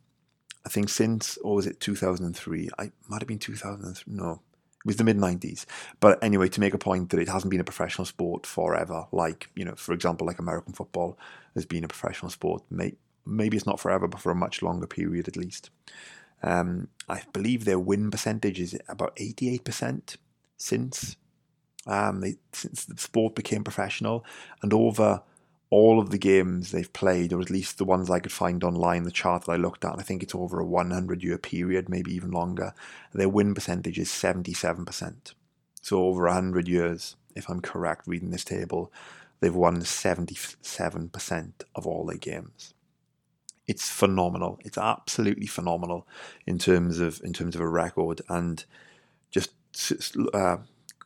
I 0.65 0.70
think 0.70 0.89
since, 0.89 1.38
or 1.38 1.56
was 1.56 1.68
it 1.68 1.80
2003? 1.80 2.70
I 2.78 2.91
might 3.08 3.22
have 3.22 3.30
been 3.30 3.39
2003. 3.39 4.13
No, 4.13 4.32
it 4.32 4.86
was 4.86 4.98
the 4.98 5.06
mid 5.06 5.18
90s. 5.18 5.65
But 6.02 6.22
anyway, 6.22 6.50
to 6.50 6.60
make 6.60 6.74
a 6.74 6.78
point 6.78 7.12
that 7.12 7.20
it 7.22 7.30
hasn't 7.30 7.52
been 7.52 7.62
a 7.62 7.63
professional 7.63 8.06
sport 8.06 8.46
forever, 8.46 9.06
like, 9.13 9.50
you 9.56 9.63
know, 9.63 9.76
for 9.76 9.94
example, 9.94 10.28
like 10.28 10.39
American 10.39 10.74
football 10.74 11.18
has 11.54 11.65
been 11.65 11.86
a 11.86 11.88
professional 11.88 12.30
sport. 12.30 12.63
Maybe 12.70 13.56
it's 13.56 13.65
not 13.65 13.80
forever, 13.80 14.08
but 14.08 14.20
for 14.20 14.32
a 14.32 14.36
much 14.36 14.62
longer 14.62 14.88
period 14.88 15.30
at 15.30 15.38
least. 15.38 15.70
Um, 16.43 16.89
I 17.08 17.21
believe 17.34 17.65
their 17.65 17.80
win 17.80 18.12
percentage 18.12 18.60
is 18.60 18.78
about 18.88 19.15
88% 19.15 20.17
since 20.58 21.15
um, 21.88 22.21
they, 22.21 22.36
since 22.52 22.86
the 22.86 22.98
sport 22.98 23.36
became 23.36 23.63
professional, 23.63 24.26
and 24.62 24.74
over 24.74 25.21
all 25.69 26.00
of 26.00 26.10
the 26.10 26.17
games 26.17 26.71
they've 26.71 26.93
played, 26.93 27.34
or 27.34 27.41
at 27.41 27.50
least 27.50 27.78
the 27.78 27.86
ones 27.86 28.10
I 28.10 28.19
could 28.19 28.32
find 28.32 28.63
online, 28.63 29.04
the 29.04 29.12
chart 29.12 29.45
that 29.45 29.52
I 29.52 29.56
looked 29.56 29.84
at, 29.84 29.98
I 29.98 30.04
think 30.04 30.24
it's 30.24 30.36
over 30.36 30.60
a 30.60 30.65
100 30.65 31.24
year 31.24 31.38
period, 31.38 31.89
maybe 31.89 32.13
even 32.13 32.32
longer, 32.32 32.74
their 33.13 33.30
win 33.30 33.54
percentage 33.54 34.00
is 34.00 34.10
77%. 34.10 35.34
So 35.82 36.04
over 36.06 36.26
100 36.26 36.67
years, 36.67 37.15
if 37.36 37.50
I'm 37.50 37.62
correct 37.62 38.08
reading 38.08 38.32
this 38.32 38.45
table, 38.45 38.91
they've 39.39 39.54
won 39.54 39.82
77% 39.82 41.52
of 41.76 41.88
all 41.88 42.06
their 42.06 42.17
games. 42.17 42.75
It's 43.67 43.89
phenomenal. 43.89 44.60
It's 44.63 44.78
absolutely 44.78 45.47
phenomenal 45.47 46.08
in 46.45 46.60
terms 46.60 46.99
of 46.99 47.21
in 47.23 47.34
terms 47.34 47.56
of 47.56 47.62
a 47.62 47.67
record. 47.67 48.21
And 48.30 48.63
just 49.32 49.51
uh, 50.34 50.58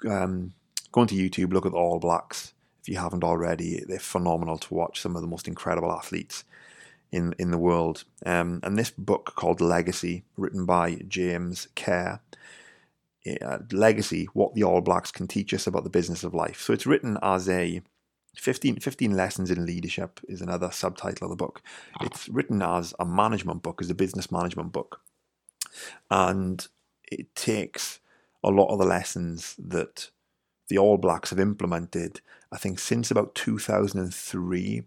um, 0.07 0.53
go 0.91 1.01
onto 1.01 1.15
YouTube, 1.15 1.53
look 1.53 1.65
at 1.65 1.71
the 1.71 1.77
All 1.77 1.99
Blacks 1.99 2.53
if 2.81 2.89
you 2.89 2.97
haven't 2.97 3.23
already. 3.23 3.83
They're 3.87 3.99
phenomenal 3.99 4.57
to 4.57 4.73
watch. 4.73 5.01
Some 5.01 5.15
of 5.15 5.21
the 5.21 5.27
most 5.27 5.47
incredible 5.47 5.91
athletes 5.91 6.43
in 7.11 7.33
in 7.39 7.51
the 7.51 7.57
world. 7.57 8.03
Um, 8.25 8.59
and 8.63 8.77
this 8.77 8.91
book 8.91 9.33
called 9.35 9.61
Legacy, 9.61 10.23
written 10.37 10.65
by 10.65 10.95
James 11.07 11.67
Kerr. 11.75 12.19
Uh, 13.41 13.59
Legacy: 13.71 14.25
What 14.33 14.53
the 14.53 14.63
All 14.63 14.81
Blacks 14.81 15.11
Can 15.11 15.27
Teach 15.27 15.53
Us 15.53 15.67
About 15.67 15.83
the 15.83 15.89
Business 15.89 16.23
of 16.23 16.33
Life. 16.33 16.61
So 16.61 16.73
it's 16.73 16.87
written 16.87 17.17
as 17.21 17.49
a 17.49 17.81
15, 18.35 18.77
15 18.79 19.11
lessons 19.15 19.51
in 19.51 19.65
leadership 19.65 20.19
is 20.27 20.41
another 20.41 20.71
subtitle 20.71 21.25
of 21.25 21.29
the 21.31 21.43
book. 21.43 21.61
It's 22.01 22.29
written 22.29 22.61
as 22.61 22.93
a 22.99 23.05
management 23.05 23.63
book, 23.63 23.81
as 23.81 23.89
a 23.89 23.95
business 23.95 24.31
management 24.31 24.71
book, 24.71 25.01
and 26.09 26.67
it 27.11 27.35
takes 27.35 27.99
a 28.43 28.49
lot 28.49 28.71
of 28.71 28.79
the 28.79 28.85
lessons 28.85 29.55
that 29.57 30.09
the 30.69 30.77
All 30.77 30.97
Blacks 30.97 31.31
have 31.31 31.39
implemented. 31.39 32.21
I 32.51 32.57
think 32.57 32.79
since 32.79 33.11
about 33.11 33.35
2003 33.35 34.83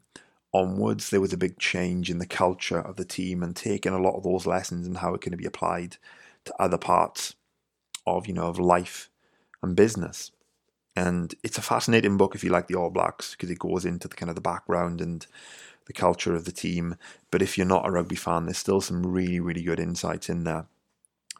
onwards, 0.54 1.10
there 1.10 1.20
was 1.20 1.32
a 1.32 1.38
big 1.38 1.58
change 1.58 2.10
in 2.10 2.18
the 2.18 2.26
culture 2.26 2.78
of 2.78 2.96
the 2.96 3.04
team 3.04 3.42
and 3.42 3.54
taking 3.54 3.92
a 3.92 4.00
lot 4.00 4.16
of 4.16 4.22
those 4.22 4.46
lessons 4.46 4.86
and 4.86 4.98
how 4.98 5.14
it 5.14 5.20
can 5.20 5.36
be 5.36 5.46
applied 5.46 5.96
to 6.44 6.54
other 6.62 6.78
parts 6.78 7.34
of 8.06 8.26
you 8.26 8.34
know 8.34 8.46
of 8.46 8.58
life 8.58 9.10
and 9.62 9.76
business. 9.76 10.30
And 10.94 11.34
it's 11.42 11.58
a 11.58 11.62
fascinating 11.62 12.16
book 12.16 12.34
if 12.34 12.44
you 12.44 12.50
like 12.50 12.68
the 12.68 12.74
All 12.74 12.90
Blacks 12.90 13.32
because 13.32 13.50
it 13.50 13.58
goes 13.58 13.84
into 13.84 14.08
the 14.08 14.14
kind 14.14 14.28
of 14.28 14.34
the 14.34 14.42
background 14.42 15.00
and 15.00 15.26
the 15.86 15.92
culture 15.92 16.34
of 16.34 16.44
the 16.44 16.52
team. 16.52 16.96
But 17.30 17.42
if 17.42 17.56
you're 17.56 17.66
not 17.66 17.86
a 17.86 17.90
rugby 17.90 18.16
fan, 18.16 18.44
there's 18.44 18.58
still 18.58 18.80
some 18.80 19.06
really, 19.06 19.40
really 19.40 19.62
good 19.62 19.80
insights 19.80 20.28
in 20.28 20.44
there. 20.44 20.66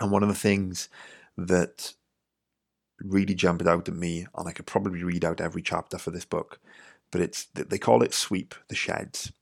And 0.00 0.10
one 0.10 0.22
of 0.22 0.28
the 0.28 0.34
things 0.34 0.88
that 1.36 1.94
really 3.00 3.34
jumped 3.34 3.66
out 3.66 3.88
at 3.88 3.94
me, 3.94 4.26
and 4.36 4.48
I 4.48 4.52
could 4.52 4.66
probably 4.66 5.02
read 5.02 5.24
out 5.24 5.40
every 5.40 5.62
chapter 5.62 5.98
for 5.98 6.10
this 6.10 6.24
book, 6.24 6.58
but 7.10 7.20
it's 7.20 7.44
they 7.54 7.78
call 7.78 8.02
it 8.02 8.14
sweep 8.14 8.54
the 8.68 8.74
sheds. 8.74 9.32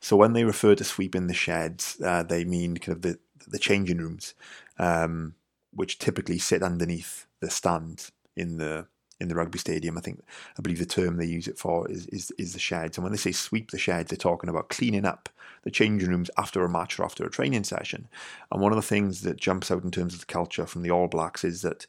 So 0.00 0.16
when 0.16 0.32
they 0.32 0.44
refer 0.44 0.74
to 0.74 0.84
sweeping 0.84 1.28
the 1.28 1.34
sheds, 1.34 2.00
uh, 2.04 2.24
they 2.24 2.44
mean 2.44 2.76
kind 2.76 2.96
of 2.96 3.02
the 3.02 3.18
the 3.46 3.58
changing 3.58 3.98
rooms, 3.98 4.34
um, 4.78 5.34
which 5.72 5.98
typically 5.98 6.38
sit 6.38 6.62
underneath 6.62 7.26
the 7.40 7.50
stand 7.50 8.10
in 8.36 8.56
the 8.56 8.86
in 9.22 9.28
the 9.28 9.34
rugby 9.34 9.58
stadium. 9.58 9.96
I 9.96 10.00
think 10.00 10.22
I 10.58 10.62
believe 10.62 10.78
the 10.78 10.86
term 10.86 11.16
they 11.16 11.26
use 11.26 11.48
it 11.48 11.58
for 11.58 11.90
is 11.90 12.06
is, 12.08 12.30
is 12.38 12.52
the 12.52 12.58
sheds. 12.58 12.98
And 12.98 13.04
when 13.04 13.12
they 13.12 13.18
say 13.18 13.32
sweep 13.32 13.70
the 13.70 13.78
sheds, 13.78 14.10
they're 14.10 14.16
talking 14.16 14.50
about 14.50 14.68
cleaning 14.68 15.06
up 15.06 15.28
the 15.62 15.70
changing 15.70 16.08
rooms 16.08 16.30
after 16.36 16.64
a 16.64 16.68
match 16.68 16.98
or 16.98 17.04
after 17.04 17.24
a 17.24 17.30
training 17.30 17.64
session. 17.64 18.08
And 18.50 18.60
one 18.60 18.72
of 18.72 18.76
the 18.76 18.82
things 18.82 19.22
that 19.22 19.36
jumps 19.36 19.70
out 19.70 19.84
in 19.84 19.90
terms 19.90 20.14
of 20.14 20.20
the 20.20 20.26
culture 20.26 20.66
from 20.66 20.82
the 20.82 20.90
All 20.90 21.08
Blacks 21.08 21.44
is 21.44 21.62
that 21.62 21.86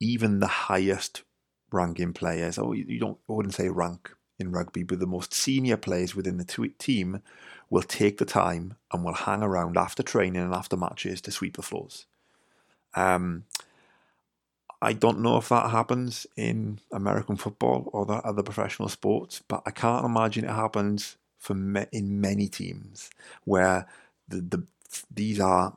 even 0.00 0.40
the 0.40 0.46
highest 0.46 1.22
ranking 1.70 2.12
players, 2.12 2.58
oh, 2.58 2.72
you 2.72 2.98
don't, 2.98 3.18
I 3.28 3.32
wouldn't 3.32 3.54
say 3.54 3.68
rank 3.68 4.10
in 4.38 4.50
rugby, 4.50 4.82
but 4.82 4.98
the 4.98 5.06
most 5.06 5.34
senior 5.34 5.76
players 5.76 6.14
within 6.14 6.38
the 6.38 6.72
team 6.78 7.22
will 7.70 7.82
take 7.82 8.18
the 8.18 8.24
time 8.24 8.76
and 8.92 9.04
will 9.04 9.12
hang 9.12 9.42
around 9.42 9.76
after 9.76 10.02
training 10.02 10.40
and 10.40 10.54
after 10.54 10.76
matches 10.76 11.20
to 11.20 11.30
sweep 11.30 11.56
the 11.56 11.62
floors. 11.62 12.06
Um, 12.94 13.44
I 14.80 14.92
don't 14.92 15.20
know 15.20 15.36
if 15.38 15.48
that 15.48 15.70
happens 15.70 16.26
in 16.36 16.78
American 16.92 17.36
football 17.36 17.90
or 17.92 18.06
the 18.06 18.14
other 18.14 18.42
professional 18.42 18.88
sports, 18.88 19.42
but 19.48 19.62
I 19.66 19.70
can't 19.70 20.04
imagine 20.06 20.44
it 20.44 20.50
happens 20.50 21.16
for 21.38 21.54
me, 21.54 21.86
in 21.92 22.20
many 22.20 22.48
teams 22.48 23.10
where 23.44 23.86
the, 24.28 24.40
the 24.40 24.66
these 25.12 25.40
are 25.40 25.76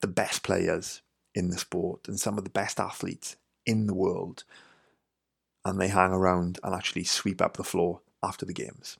the 0.00 0.06
best 0.06 0.42
players 0.42 1.02
in 1.34 1.50
the 1.50 1.58
sport 1.58 2.08
and 2.08 2.18
some 2.18 2.38
of 2.38 2.44
the 2.44 2.50
best 2.50 2.80
athletes 2.80 3.36
in 3.66 3.86
the 3.86 3.94
world, 3.94 4.44
and 5.64 5.80
they 5.80 5.88
hang 5.88 6.12
around 6.12 6.58
and 6.62 6.74
actually 6.74 7.04
sweep 7.04 7.42
up 7.42 7.56
the 7.56 7.64
floor 7.64 8.00
after 8.22 8.46
the 8.46 8.54
games. 8.54 8.98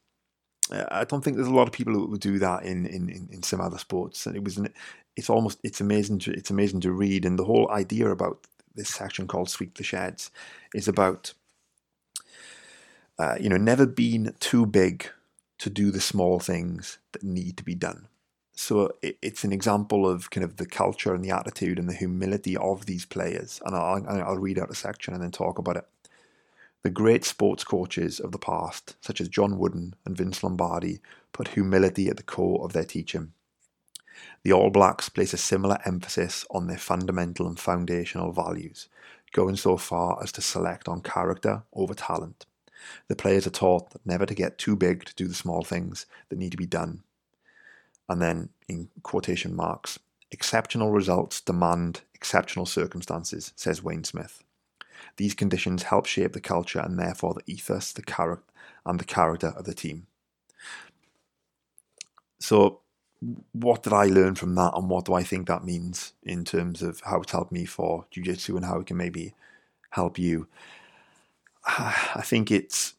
I 0.72 1.04
don't 1.04 1.22
think 1.22 1.36
there's 1.36 1.48
a 1.48 1.54
lot 1.54 1.66
of 1.66 1.72
people 1.72 1.94
who 1.94 2.06
would 2.06 2.20
do 2.20 2.38
that 2.38 2.62
in, 2.62 2.86
in, 2.86 3.28
in 3.30 3.42
some 3.42 3.60
other 3.60 3.78
sports, 3.78 4.26
and 4.26 4.36
it 4.36 4.44
was 4.44 4.56
an, 4.56 4.68
it's 5.16 5.30
almost 5.30 5.58
it's 5.64 5.80
amazing 5.80 6.20
to 6.20 6.32
it's 6.32 6.50
amazing 6.50 6.80
to 6.82 6.92
read, 6.92 7.24
and 7.24 7.38
the 7.38 7.44
whole 7.44 7.70
idea 7.70 8.08
about 8.10 8.46
this 8.74 8.88
section 8.88 9.26
called 9.26 9.50
"Sweep 9.50 9.76
the 9.76 9.84
Sheds" 9.84 10.30
is 10.74 10.88
about 10.88 11.34
uh, 13.18 13.36
you 13.40 13.48
know 13.48 13.56
never 13.56 13.86
being 13.86 14.34
too 14.40 14.66
big 14.66 15.08
to 15.58 15.70
do 15.70 15.90
the 15.90 16.00
small 16.00 16.38
things 16.38 16.98
that 17.12 17.22
need 17.22 17.56
to 17.58 17.64
be 17.64 17.74
done. 17.74 18.08
So 18.52 18.92
it, 19.02 19.18
it's 19.22 19.44
an 19.44 19.52
example 19.52 20.08
of 20.08 20.30
kind 20.30 20.44
of 20.44 20.56
the 20.56 20.66
culture 20.66 21.14
and 21.14 21.24
the 21.24 21.30
attitude 21.30 21.78
and 21.78 21.88
the 21.88 21.94
humility 21.94 22.56
of 22.56 22.86
these 22.86 23.04
players. 23.04 23.60
And 23.64 23.74
I'll, 23.76 24.04
I'll 24.08 24.38
read 24.38 24.58
out 24.58 24.70
a 24.70 24.74
section 24.74 25.14
and 25.14 25.22
then 25.22 25.30
talk 25.30 25.58
about 25.58 25.76
it. 25.76 25.84
The 26.82 26.90
great 26.90 27.24
sports 27.26 27.62
coaches 27.62 28.20
of 28.20 28.32
the 28.32 28.38
past, 28.38 28.96
such 29.02 29.20
as 29.20 29.28
John 29.28 29.58
Wooden 29.58 29.94
and 30.06 30.16
Vince 30.16 30.42
Lombardi, 30.42 31.00
put 31.32 31.48
humility 31.48 32.08
at 32.08 32.16
the 32.16 32.22
core 32.22 32.64
of 32.64 32.72
their 32.72 32.84
teaching. 32.84 33.32
The 34.42 34.52
All 34.52 34.70
Blacks 34.70 35.08
place 35.08 35.32
a 35.32 35.36
similar 35.36 35.78
emphasis 35.84 36.46
on 36.50 36.66
their 36.66 36.78
fundamental 36.78 37.46
and 37.46 37.58
foundational 37.58 38.32
values, 38.32 38.88
going 39.32 39.56
so 39.56 39.76
far 39.76 40.22
as 40.22 40.32
to 40.32 40.40
select 40.40 40.88
on 40.88 41.02
character 41.02 41.62
over 41.72 41.94
talent. 41.94 42.46
The 43.08 43.16
players 43.16 43.46
are 43.46 43.50
taught 43.50 43.92
never 44.04 44.26
to 44.26 44.34
get 44.34 44.58
too 44.58 44.76
big 44.76 45.04
to 45.04 45.14
do 45.14 45.28
the 45.28 45.34
small 45.34 45.62
things 45.62 46.06
that 46.28 46.38
need 46.38 46.50
to 46.52 46.56
be 46.56 46.66
done 46.66 47.02
and 48.10 48.20
then 48.20 48.48
in 48.68 48.88
quotation 49.04 49.54
marks, 49.54 50.00
exceptional 50.32 50.90
results 50.90 51.40
demand 51.40 52.02
exceptional 52.12 52.66
circumstances, 52.66 53.52
says 53.54 53.84
Wayne 53.84 54.02
Smith. 54.02 54.42
These 55.16 55.34
conditions 55.34 55.84
help 55.84 56.06
shape 56.06 56.32
the 56.32 56.40
culture 56.40 56.80
and 56.80 56.98
therefore 56.98 57.34
the 57.34 57.52
ethos, 57.52 57.92
the 57.92 58.02
character, 58.02 58.52
and 58.84 58.98
the 58.98 59.04
character 59.04 59.54
of 59.56 59.64
the 59.64 59.74
team. 59.74 60.08
So, 62.40 62.80
what 63.52 63.82
did 63.82 63.92
I 63.92 64.06
learn 64.06 64.34
from 64.34 64.54
that, 64.54 64.72
and 64.74 64.88
what 64.88 65.04
do 65.04 65.14
I 65.14 65.22
think 65.22 65.46
that 65.46 65.64
means 65.64 66.12
in 66.22 66.44
terms 66.44 66.82
of 66.82 67.00
how 67.04 67.20
it's 67.20 67.32
helped 67.32 67.52
me 67.52 67.64
for 67.64 68.06
jiu-jitsu 68.10 68.56
and 68.56 68.64
how 68.64 68.80
it 68.80 68.86
can 68.86 68.96
maybe 68.96 69.34
help 69.90 70.18
you? 70.18 70.46
I 71.66 72.22
think 72.24 72.50
it's 72.50 72.94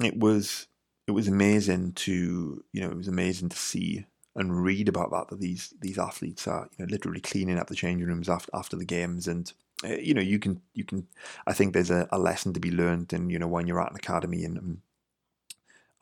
it 0.00 0.18
was 0.18 0.66
it 1.06 1.12
was 1.12 1.28
amazing 1.28 1.92
to 1.92 2.64
you 2.72 2.80
know 2.80 2.90
it 2.90 2.96
was 2.96 3.08
amazing 3.08 3.48
to 3.50 3.56
see 3.56 4.06
and 4.36 4.62
read 4.62 4.88
about 4.88 5.10
that 5.10 5.28
that 5.28 5.40
these 5.40 5.74
these 5.80 5.98
athletes 5.98 6.46
are 6.46 6.68
you 6.76 6.84
know 6.84 6.90
literally 6.90 7.20
cleaning 7.20 7.58
up 7.58 7.66
the 7.66 7.74
changing 7.74 8.06
rooms 8.06 8.28
after 8.28 8.50
after 8.54 8.76
the 8.76 8.84
games 8.84 9.26
and 9.28 9.52
uh, 9.84 9.96
you 9.96 10.14
know 10.14 10.20
you 10.20 10.38
can 10.38 10.60
you 10.74 10.84
can 10.84 11.06
I 11.46 11.52
think 11.52 11.72
there's 11.72 11.90
a, 11.90 12.08
a 12.12 12.18
lesson 12.18 12.52
to 12.54 12.60
be 12.60 12.70
learned 12.70 13.12
and 13.12 13.30
you 13.30 13.38
know 13.38 13.48
when 13.48 13.66
you're 13.66 13.80
at 13.80 13.90
an 13.90 13.96
academy 13.96 14.44
and, 14.44 14.56
and 14.56 14.78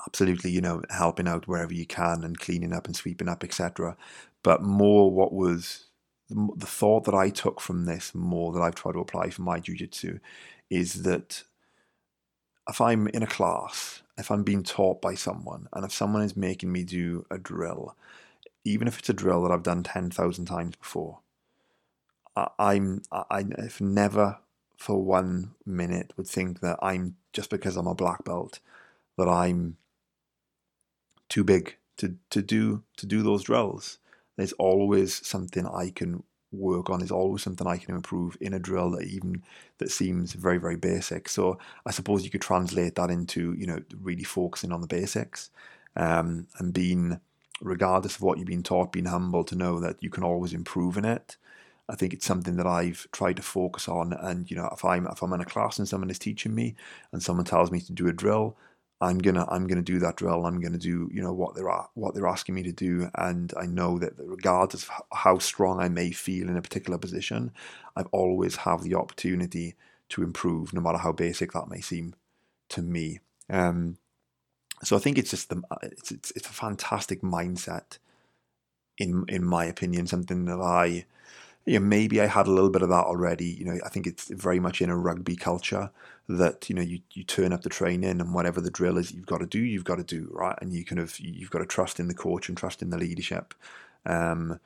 absolutely 0.06 0.50
you 0.50 0.60
know 0.60 0.82
helping 0.90 1.28
out 1.28 1.48
wherever 1.48 1.74
you 1.74 1.86
can 1.86 2.24
and 2.24 2.38
cleaning 2.38 2.72
up 2.72 2.86
and 2.86 2.96
sweeping 2.96 3.28
up 3.28 3.42
etc 3.42 3.96
but 4.42 4.62
more 4.62 5.10
what 5.10 5.32
was 5.32 5.86
the, 6.30 6.66
thought 6.66 7.04
that 7.04 7.14
I 7.14 7.30
took 7.30 7.60
from 7.60 7.86
this 7.86 8.14
more 8.14 8.52
that 8.52 8.60
I've 8.60 8.74
tried 8.74 8.92
to 8.92 9.00
apply 9.00 9.30
for 9.30 9.42
my 9.42 9.58
jiu-jitsu 9.60 10.18
is 10.70 11.02
that 11.02 11.42
if 12.68 12.80
I'm 12.80 13.08
in 13.08 13.22
a 13.22 13.26
class 13.26 14.02
if 14.18 14.30
I'm 14.32 14.42
being 14.42 14.64
taught 14.64 15.00
by 15.00 15.14
someone 15.14 15.68
and 15.72 15.84
if 15.84 15.92
someone 15.92 16.22
is 16.22 16.36
making 16.36 16.72
me 16.72 16.82
do 16.82 17.24
a 17.30 17.38
drill, 17.38 17.96
even 18.64 18.88
if 18.88 18.98
it's 18.98 19.08
a 19.08 19.14
drill 19.14 19.42
that 19.44 19.52
I've 19.52 19.62
done 19.62 19.84
10,000 19.84 20.44
times 20.44 20.74
before, 20.74 21.20
I, 22.34 22.48
I'm, 22.58 23.02
I, 23.12 23.44
if 23.58 23.80
never 23.80 24.38
for 24.76 25.02
one 25.02 25.52
minute 25.64 26.12
would 26.16 26.26
think 26.26 26.60
that 26.60 26.78
I'm, 26.82 27.16
just 27.32 27.48
because 27.48 27.76
I'm 27.76 27.86
a 27.86 27.94
black 27.94 28.24
belt, 28.24 28.58
that 29.16 29.28
I'm 29.28 29.76
too 31.28 31.44
big 31.44 31.76
to, 31.98 32.16
to 32.30 32.42
do, 32.42 32.82
to 32.96 33.06
do 33.06 33.22
those 33.22 33.44
drills. 33.44 33.98
There's 34.36 34.52
always 34.54 35.26
something 35.26 35.66
I 35.66 35.90
can 35.90 36.22
work 36.50 36.88
on 36.88 36.98
There's 36.98 37.10
always 37.10 37.42
something 37.42 37.66
I 37.66 37.76
can 37.76 37.94
improve 37.94 38.36
in 38.40 38.54
a 38.54 38.58
drill 38.58 38.90
that 38.92 39.06
even 39.06 39.42
that 39.78 39.90
seems 39.90 40.32
very 40.32 40.58
very 40.58 40.76
basic. 40.76 41.28
So 41.28 41.58
I 41.84 41.90
suppose 41.90 42.24
you 42.24 42.30
could 42.30 42.40
translate 42.40 42.94
that 42.94 43.10
into 43.10 43.52
you 43.54 43.66
know 43.66 43.80
really 44.00 44.24
focusing 44.24 44.72
on 44.72 44.80
the 44.80 44.86
basics 44.86 45.50
um, 45.96 46.46
and 46.58 46.72
being 46.72 47.20
regardless 47.60 48.16
of 48.16 48.22
what 48.22 48.38
you've 48.38 48.46
been 48.46 48.62
taught, 48.62 48.92
being 48.92 49.06
humble 49.06 49.44
to 49.44 49.56
know 49.56 49.80
that 49.80 50.02
you 50.02 50.10
can 50.10 50.22
always 50.22 50.52
improve 50.52 50.96
in 50.96 51.04
it. 51.04 51.36
I 51.88 51.96
think 51.96 52.12
it's 52.12 52.26
something 52.26 52.56
that 52.56 52.66
I've 52.66 53.08
tried 53.12 53.36
to 53.36 53.42
focus 53.42 53.88
on. 53.88 54.12
And 54.12 54.50
you 54.50 54.56
know, 54.56 54.68
if 54.72 54.84
I'm 54.84 55.06
if 55.06 55.22
I'm 55.22 55.32
in 55.32 55.40
a 55.40 55.44
class 55.44 55.78
and 55.78 55.88
someone 55.88 56.10
is 56.10 56.18
teaching 56.18 56.54
me, 56.54 56.76
and 57.12 57.22
someone 57.22 57.44
tells 57.44 57.70
me 57.70 57.80
to 57.80 57.92
do 57.92 58.08
a 58.08 58.12
drill, 58.12 58.56
I'm 59.00 59.18
gonna 59.18 59.46
I'm 59.48 59.66
gonna 59.66 59.82
do 59.82 60.00
that 60.00 60.16
drill. 60.16 60.44
I'm 60.44 60.60
gonna 60.60 60.78
do 60.78 61.08
you 61.12 61.22
know 61.22 61.32
what 61.32 61.54
they're 61.54 61.70
what 61.94 62.14
they're 62.14 62.26
asking 62.26 62.56
me 62.56 62.64
to 62.64 62.72
do, 62.72 63.10
and 63.14 63.52
I 63.56 63.66
know 63.66 63.98
that 63.98 64.14
regardless 64.18 64.84
of 64.84 64.90
how 65.12 65.38
strong 65.38 65.78
I 65.80 65.88
may 65.88 66.10
feel 66.10 66.48
in 66.48 66.56
a 66.56 66.62
particular 66.62 66.98
position, 66.98 67.52
I've 67.96 68.08
always 68.12 68.56
have 68.56 68.82
the 68.82 68.94
opportunity 68.96 69.76
to 70.10 70.22
improve, 70.22 70.72
no 70.72 70.80
matter 70.80 70.98
how 70.98 71.12
basic 71.12 71.52
that 71.52 71.68
may 71.68 71.80
seem 71.80 72.14
to 72.70 72.82
me. 72.82 73.20
Um, 73.48 73.98
so 74.82 74.96
I 74.96 75.00
think 75.00 75.18
it's 75.18 75.30
just 75.30 75.50
the 75.50 75.62
it's, 75.82 76.10
it's 76.10 76.32
it's 76.32 76.48
a 76.48 76.52
fantastic 76.52 77.22
mindset, 77.22 77.98
in 78.98 79.24
in 79.28 79.44
my 79.44 79.64
opinion, 79.66 80.08
something 80.08 80.44
that 80.46 80.60
I 80.60 81.06
you 81.68 81.78
know, 81.78 81.84
maybe 81.84 82.20
I 82.20 82.26
had 82.26 82.46
a 82.46 82.50
little 82.50 82.70
bit 82.70 82.82
of 82.82 82.88
that 82.88 83.04
already. 83.04 83.46
You 83.46 83.64
know, 83.66 83.78
I 83.84 83.88
think 83.88 84.06
it's 84.06 84.28
very 84.28 84.58
much 84.58 84.80
in 84.80 84.90
a 84.90 84.96
rugby 84.96 85.36
culture 85.36 85.90
that 86.28 86.68
you 86.68 86.74
know 86.74 86.82
you, 86.82 87.00
you 87.12 87.24
turn 87.24 87.52
up 87.52 87.62
the 87.62 87.68
training 87.68 88.20
and 88.20 88.34
whatever 88.34 88.60
the 88.60 88.70
drill 88.70 88.98
is 88.98 89.12
you've 89.12 89.26
got 89.26 89.38
to 89.38 89.46
do, 89.46 89.58
you've 89.58 89.84
got 89.84 89.96
to 89.96 90.04
do 90.04 90.28
right, 90.32 90.58
and 90.60 90.72
you 90.72 90.84
kind 90.84 91.00
of 91.00 91.18
you've 91.20 91.50
got 91.50 91.60
to 91.60 91.66
trust 91.66 92.00
in 92.00 92.08
the 92.08 92.14
coach 92.14 92.48
and 92.48 92.56
trust 92.56 92.82
in 92.82 92.90
the 92.90 92.98
leadership. 92.98 93.54
Um, 94.06 94.60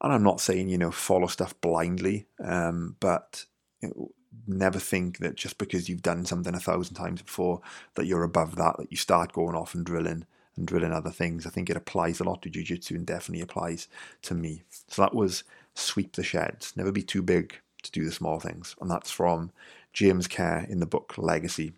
and 0.00 0.12
I'm 0.12 0.22
not 0.22 0.40
saying 0.40 0.68
you 0.68 0.78
know 0.78 0.90
follow 0.90 1.26
stuff 1.26 1.58
blindly, 1.60 2.26
um, 2.42 2.96
but 3.00 3.44
you 3.82 3.88
know, 3.88 4.10
never 4.46 4.78
think 4.78 5.18
that 5.18 5.36
just 5.36 5.58
because 5.58 5.88
you've 5.88 6.02
done 6.02 6.24
something 6.24 6.54
a 6.54 6.60
thousand 6.60 6.94
times 6.94 7.22
before 7.22 7.60
that 7.94 8.06
you're 8.06 8.22
above 8.22 8.56
that, 8.56 8.76
that 8.78 8.90
you 8.90 8.96
start 8.96 9.32
going 9.32 9.54
off 9.54 9.74
and 9.74 9.84
drilling 9.84 10.26
and 10.56 10.66
drilling 10.66 10.92
other 10.92 11.10
things. 11.10 11.46
I 11.46 11.50
think 11.50 11.68
it 11.68 11.76
applies 11.76 12.20
a 12.20 12.24
lot 12.24 12.42
to 12.42 12.50
jiu-jitsu 12.50 12.94
and 12.94 13.06
definitely 13.06 13.42
applies 13.42 13.88
to 14.22 14.34
me. 14.34 14.62
So 14.88 15.02
that 15.02 15.14
was 15.14 15.44
sweep 15.76 16.16
the 16.16 16.22
sheds, 16.22 16.72
never 16.76 16.92
be 16.92 17.02
too 17.02 17.22
big 17.22 17.54
to 17.82 17.90
do 17.92 18.04
the 18.04 18.12
small 18.12 18.40
things. 18.40 18.74
And 18.80 18.90
that's 18.90 19.10
from 19.10 19.52
James 19.92 20.26
Kerr 20.26 20.66
in 20.68 20.80
the 20.80 20.86
book 20.86 21.14
Legacy. 21.16 21.72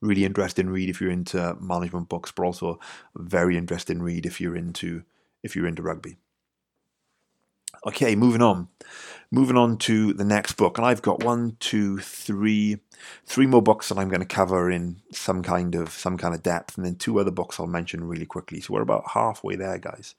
Really 0.00 0.24
interesting 0.24 0.68
read 0.68 0.90
if 0.90 1.00
you're 1.00 1.10
into 1.10 1.56
management 1.60 2.08
books, 2.08 2.30
but 2.30 2.44
also 2.44 2.78
very 3.16 3.56
interesting 3.56 4.02
read 4.02 4.26
if 4.26 4.40
you're 4.40 4.56
into 4.56 5.02
if 5.42 5.56
you're 5.56 5.66
into 5.66 5.82
rugby. 5.82 6.16
Okay, 7.86 8.14
moving 8.14 8.42
on. 8.42 8.68
Moving 9.30 9.56
on 9.56 9.76
to 9.78 10.12
the 10.12 10.24
next 10.24 10.52
book. 10.52 10.78
And 10.78 10.86
I've 10.86 11.02
got 11.02 11.22
one, 11.22 11.56
two, 11.60 11.98
three, 11.98 12.78
three 13.26 13.46
more 13.46 13.62
books 13.62 13.88
that 13.88 13.98
I'm 13.98 14.08
going 14.08 14.20
to 14.20 14.26
cover 14.26 14.70
in 14.70 15.02
some 15.12 15.42
kind 15.42 15.74
of 15.74 15.90
some 15.90 16.16
kind 16.16 16.34
of 16.34 16.42
depth, 16.42 16.76
and 16.76 16.86
then 16.86 16.96
two 16.96 17.18
other 17.18 17.30
books 17.30 17.58
I'll 17.58 17.66
mention 17.66 18.04
really 18.04 18.26
quickly. 18.26 18.60
So 18.60 18.74
we're 18.74 18.82
about 18.82 19.10
halfway 19.12 19.56
there, 19.56 19.78
guys. 19.78 20.14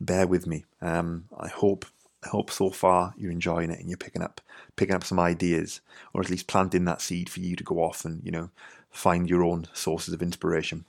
Bear 0.00 0.26
with 0.26 0.46
me. 0.46 0.64
Um, 0.80 1.24
I 1.38 1.48
hope 1.48 1.86
hope 2.26 2.50
so 2.50 2.70
far 2.70 3.14
you're 3.16 3.30
enjoying 3.30 3.70
it 3.70 3.80
and 3.80 3.88
you're 3.88 3.96
picking 3.96 4.22
up 4.22 4.40
picking 4.76 4.94
up 4.94 5.04
some 5.04 5.18
ideas, 5.18 5.80
or 6.12 6.20
at 6.20 6.30
least 6.30 6.46
planting 6.46 6.84
that 6.84 7.00
seed 7.00 7.28
for 7.28 7.40
you 7.40 7.56
to 7.56 7.64
go 7.64 7.76
off 7.82 8.04
and 8.04 8.24
you 8.24 8.30
know 8.30 8.50
find 8.90 9.28
your 9.28 9.42
own 9.42 9.66
sources 9.72 10.14
of 10.14 10.22
inspiration. 10.22 10.84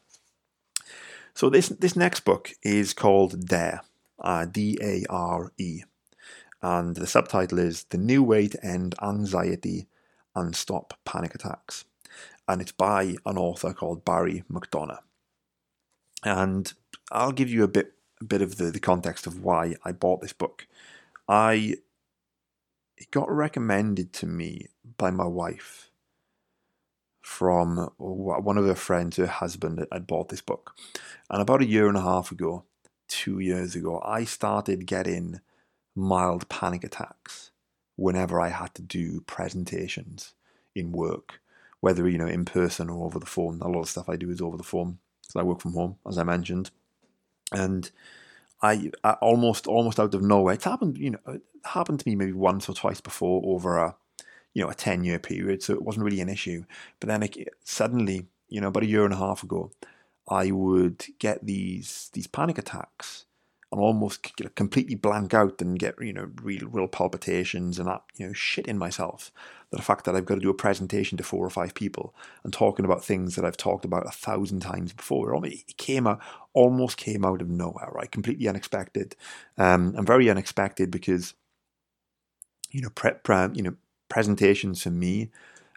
So 1.34 1.50
this 1.50 1.70
this 1.70 1.96
next 1.96 2.22
book 2.22 2.52
is 2.64 2.94
called 2.94 3.48
Dare, 3.48 3.82
uh, 4.20 4.46
D 4.46 4.78
A 4.82 5.06
R 5.10 5.52
E, 5.58 5.84
and 6.62 6.96
the 6.96 7.08
subtitle 7.08 7.60
is 7.60 7.84
"The 7.84 7.98
New 7.98 8.24
Way 8.24 8.48
to 8.48 8.66
End 8.66 8.96
Anxiety 9.02 9.88
and 10.36 10.56
Stop 10.56 10.96
Panic 11.06 11.36
Attacks," 11.36 11.86
and 12.48 12.62
it's 12.62 12.72
by 12.72 13.18
an 13.26 13.38
author 13.38 13.74
called 13.74 14.06
Barry 14.06 14.44
McDonagh. 14.52 15.00
And 16.24 16.74
I'll 17.12 17.32
give 17.32 17.50
you 17.50 17.64
a 17.64 17.68
bit 17.68 17.94
a 18.20 18.26
bit 18.26 18.42
of 18.42 18.58
the, 18.58 18.72
the 18.72 18.80
context 18.80 19.28
of 19.28 19.44
why 19.44 19.76
I 19.86 19.92
bought 19.92 20.22
this 20.22 20.34
book. 20.34 20.68
I 21.28 21.76
it 22.98 23.12
got 23.12 23.30
recommended 23.30 24.12
to 24.14 24.26
me 24.26 24.68
by 24.98 25.12
my 25.12 25.26
wife 25.26 25.92
from 27.22 27.90
one 27.98 28.58
of 28.58 28.66
her 28.66 28.74
friends, 28.74 29.18
her 29.18 29.28
husband, 29.28 29.86
had 29.92 30.08
bought 30.08 30.30
this 30.30 30.42
book. 30.42 30.76
And 31.30 31.42
about 31.42 31.62
a 31.62 31.68
year 31.68 31.88
and 31.88 31.98
a 31.98 32.02
half 32.02 32.32
ago, 32.32 32.64
two 33.08 33.40
years 33.40 33.76
ago, 33.76 34.02
I 34.04 34.24
started 34.24 34.88
getting 34.88 35.42
mild 35.94 36.48
panic 36.48 36.84
attacks 36.84 37.52
whenever 37.98 38.40
I 38.40 38.50
had 38.50 38.74
to 38.76 38.82
do 38.82 39.22
presentations 39.22 40.34
in 40.74 40.92
work, 40.92 41.42
whether, 41.82 42.08
you 42.08 42.18
know, 42.18 42.28
in 42.28 42.46
person 42.46 42.90
or 42.90 43.06
over 43.06 43.20
the 43.20 43.26
phone. 43.26 43.60
A 43.62 43.68
lot 43.68 43.82
of 43.82 43.90
stuff 43.90 44.08
I 44.08 44.16
do 44.16 44.30
is 44.30 44.42
over 44.42 44.58
the 44.58 44.64
phone. 44.64 45.00
So 45.22 45.40
I 45.40 45.44
work 45.44 45.60
from 45.60 45.74
home, 45.74 45.98
as 46.08 46.18
I 46.18 46.24
mentioned. 46.24 46.72
And 47.52 47.92
I, 48.62 48.92
I, 49.04 49.12
almost 49.14 49.68
almost 49.68 50.00
out 50.00 50.16
of 50.16 50.22
nowhere. 50.22 50.56
It's 50.56 50.66
happened, 50.66 50.98
you 50.98 51.12
know, 51.12 51.20
it 51.28 51.42
happened 51.64 52.00
to 52.00 52.10
me 52.10 52.16
maybe 52.16 52.34
once 52.34 52.68
or 52.68 52.74
twice 52.74 53.02
before 53.02 53.42
over 53.46 53.78
a 53.78 53.96
you 54.54 54.64
know 54.64 54.70
a 54.70 54.76
ten 54.76 55.04
year 55.04 55.20
period, 55.20 55.62
so 55.62 55.74
it 55.74 55.84
wasn't 55.84 56.06
really 56.06 56.22
an 56.22 56.30
issue. 56.30 56.66
But 57.00 57.08
then 57.08 57.24
it, 57.24 57.50
suddenly, 57.64 58.26
you 58.50 58.60
know, 58.60 58.70
about 58.70 58.84
a 58.84 58.88
year 58.88 59.06
and 59.06 59.14
a 59.14 59.18
half 59.18 59.44
ago, 59.44 59.72
I 60.28 60.52
would 60.52 61.06
get 61.20 61.46
these 61.46 62.10
these 62.14 62.28
panic 62.28 62.58
attacks 62.58 63.27
and 63.72 63.82
almost 63.82 64.32
completely 64.56 64.96
blank 64.96 65.34
out 65.34 65.62
and 65.62 65.78
get 65.78 65.96
you 66.02 66.14
know 66.14 66.30
real 66.42 66.68
real 66.68 66.88
palpitations 66.88 67.80
and 67.80 67.88
that 67.88 68.04
you 68.16 68.28
know 68.28 68.34
shit 68.34 68.68
in 68.68 68.78
myself. 68.78 69.32
The 69.72 69.82
fact 69.82 70.06
that 70.06 70.16
I've 70.16 70.26
got 70.26 70.36
to 70.36 70.42
do 70.42 70.50
a 70.50 70.54
presentation 70.54 71.18
to 71.18 71.24
four 71.26 71.46
or 71.46 71.50
five 71.50 71.74
people 71.74 72.16
and 72.44 72.54
talking 72.54 72.86
about 72.86 73.04
things 73.04 73.36
that 73.36 73.44
I've 73.44 73.58
talked 73.58 73.84
about 73.84 74.08
a 74.08 74.12
thousand 74.12 74.62
times 74.62 74.94
before. 74.94 75.38
It 75.46 75.76
came 75.78 76.08
out 76.08 76.22
almost 76.54 76.98
came 76.98 77.26
out 77.26 77.42
of 77.42 77.50
nowhere, 77.50 77.90
right? 77.92 78.10
Completely 78.10 78.48
unexpected, 78.48 79.16
um, 79.58 79.94
and 79.98 80.08
very 80.08 80.30
unexpected 80.30 80.90
because 80.90 81.34
you 82.72 82.82
know 82.82 82.90
pre, 82.90 83.12
pre, 83.24 83.50
you 83.54 83.64
know 83.64 83.76
presentations 84.10 84.84
for 84.84 84.92
me 84.92 85.30